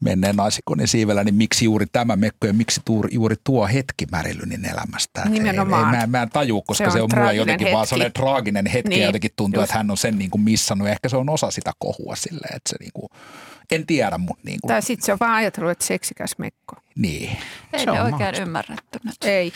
menneen 0.00 0.36
naisikonin 0.36 0.88
siivellä, 0.88 1.24
niin 1.24 1.34
miksi 1.34 1.64
juuri 1.64 1.86
tämä 1.92 2.16
mekko 2.16 2.46
ja 2.46 2.52
miksi 2.52 2.80
tuuri, 2.84 3.08
juuri 3.12 3.36
tuo 3.44 3.66
hetki 3.66 4.06
Märilynin 4.12 4.64
elämästä? 4.64 5.22
Nimenomaan. 5.28 5.94
Ei, 5.94 6.00
ei, 6.00 6.06
mä, 6.06 6.18
mä 6.18 6.22
en 6.22 6.30
tajua, 6.30 6.62
koska 6.66 6.90
se 6.90 7.02
on, 7.02 7.10
se 7.10 7.16
on 7.16 7.20
mulle 7.20 7.34
jotenkin 7.34 7.66
vaan 7.66 7.78
hetki. 7.78 7.88
sellainen 7.88 8.12
traaginen 8.12 8.66
hetki 8.66 8.88
Niin, 8.88 9.00
ja 9.00 9.06
jotenkin 9.06 9.30
tuntuu, 9.36 9.62
just. 9.62 9.70
että 9.70 9.78
hän 9.78 9.90
on 9.90 9.99
sen 10.00 10.18
niin 10.18 10.30
kuin 10.30 10.42
missannut. 10.42 10.88
Ja 10.88 10.92
ehkä 10.92 11.08
se 11.08 11.16
on 11.16 11.30
osa 11.30 11.50
sitä 11.50 11.72
kohua 11.78 12.16
silleen, 12.16 12.56
että 12.56 12.70
se 12.70 12.76
niin 12.80 12.90
kuin, 12.94 13.08
en 13.70 13.86
tiedä, 13.86 14.18
mutta 14.18 14.42
niin 14.44 14.58
kuin, 14.62 14.68
Tai 14.68 14.82
sitten 14.82 15.06
se 15.06 15.12
on 15.12 15.18
vaan 15.20 15.34
ajatellut, 15.34 15.70
että 15.72 15.84
seksikäs 15.84 16.34
mekko. 16.38 16.76
niin. 16.96 17.36
Ei 17.72 17.84
Se 17.84 17.90
on 17.90 17.96
ne 17.96 18.02
oikein 18.02 18.12
mahdollista. 18.18 18.42
ymmärretty 18.42 18.98
nyt. 19.04 19.14
Ei. 19.24 19.52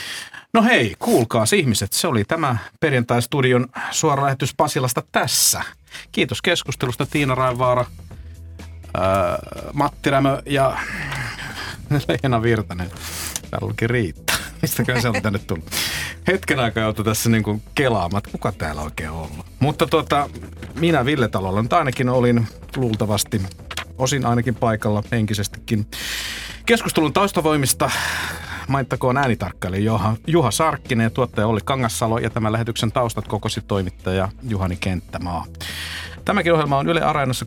No 0.54 0.62
hei, 0.62 0.94
kuulkaas 0.98 1.52
ihmiset, 1.52 1.92
se 1.92 2.06
oli 2.08 2.24
tämä 2.24 2.56
perjantai-studion 2.80 3.66
suora 3.90 4.22
lähetys 4.22 4.54
Pasilasta 4.56 5.02
tässä. 5.12 5.62
Kiitos 6.12 6.42
keskustelusta 6.42 7.06
Tiina 7.06 7.34
Raivaara, 7.34 7.84
ää, 8.94 9.38
Matti 9.72 10.10
Rämö 10.10 10.42
ja 10.46 10.78
Leena 12.08 12.42
Virtanen. 12.42 12.90
Täällä 13.50 13.66
olikin 13.66 13.90
riittää. 13.90 14.33
Mistäköhän 14.64 15.02
se 15.02 15.08
on 15.08 15.22
tänne 15.22 15.38
tullut? 15.38 15.70
Hetken 16.26 16.60
aikaa 16.60 16.82
joutui 16.82 17.04
tässä 17.04 17.30
niin 17.30 17.42
kuin 17.42 17.62
kelaamaan, 17.74 18.18
että 18.18 18.30
kuka 18.30 18.52
täällä 18.52 18.82
oikein 18.82 19.10
on 19.10 19.16
ollut. 19.16 19.46
Mutta 19.60 19.86
tuota, 19.86 20.30
minä 20.74 21.04
Ville 21.04 21.28
Talolla 21.28 21.62
nyt 21.62 21.72
ainakin 21.72 22.08
olin 22.08 22.46
luultavasti, 22.76 23.42
osin 23.98 24.26
ainakin 24.26 24.54
paikalla 24.54 25.02
henkisestikin. 25.12 25.86
Keskustelun 26.66 27.12
taustavoimista 27.12 27.90
mainittakoon 28.68 29.16
äänitarkkailija 29.16 29.84
Juha, 29.84 30.16
Juha 30.26 30.50
Sarkkinen 30.50 31.04
ja 31.04 31.10
tuottaja 31.10 31.46
Olli 31.46 31.60
Kangassalo 31.64 32.18
ja 32.18 32.30
tämän 32.30 32.52
lähetyksen 32.52 32.92
taustat 32.92 33.28
kokosi 33.28 33.60
toimittaja 33.60 34.28
Juhani 34.42 34.76
Kenttämaa. 34.76 35.46
Tämäkin 36.24 36.52
ohjelma 36.52 36.78
on 36.78 36.88
Yle 36.88 37.00
Areenassa 37.00 37.46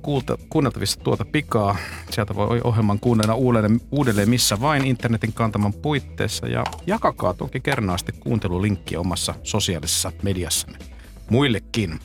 kuunneltavissa 0.50 1.00
tuota 1.00 1.26
pikaa. 1.26 1.76
Sieltä 2.10 2.36
voi 2.36 2.62
ohjelman 2.64 3.00
kuunnella 3.00 3.36
uudelleen, 3.36 3.82
uudelleen 3.92 4.30
missä 4.30 4.62
vain 4.62 4.86
internetin 4.86 5.34
kantaman 5.34 5.74
puitteissa 5.74 6.48
ja 6.48 6.64
jakakaa 6.88 7.34
toki 7.34 7.60
kernaasti 7.60 8.12
kuuntelulinkkiä 8.12 9.00
omassa 9.00 9.34
sosiaalisessa 9.44 10.12
mediassanne 10.24 10.80
muillekin. 11.30 12.00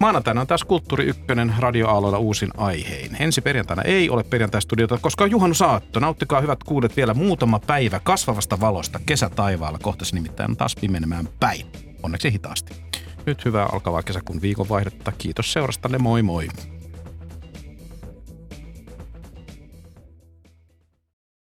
Maanantaina 0.00 0.40
on 0.40 0.46
taas 0.46 0.64
Kulttuuri 0.64 1.04
Ykkönen 1.04 1.54
radioaaloilla 1.58 2.18
uusin 2.18 2.50
aihein. 2.56 3.16
Ensi 3.20 3.40
perjantaina 3.40 3.82
ei 3.82 4.10
ole 4.10 4.24
perjantaistudiota, 4.24 4.98
koska 4.98 5.24
on 5.24 5.30
juhannusaatto. 5.30 6.00
Nauttikaa 6.00 6.40
hyvät 6.40 6.64
kuudet 6.64 6.96
vielä 6.96 7.14
muutama 7.14 7.58
päivä 7.58 8.00
kasvavasta 8.00 8.60
valosta 8.60 9.00
kesätaivaalla. 9.06 9.78
Kohta 9.82 10.04
se 10.04 10.14
nimittäin 10.14 10.50
on 10.50 10.56
taas 10.56 10.76
pimenemään 10.80 11.28
päin. 11.40 11.66
Onneksi 12.02 12.32
hitaasti. 12.32 12.85
Nyt 13.26 13.44
hyvää 13.44 13.66
alkavaa 13.72 14.02
kesäkuun 14.02 14.42
viikonvaihdetta. 14.42 15.12
Kiitos 15.12 15.52
seurastanne. 15.52 15.98
Moi 15.98 16.22
moi. 16.22 16.48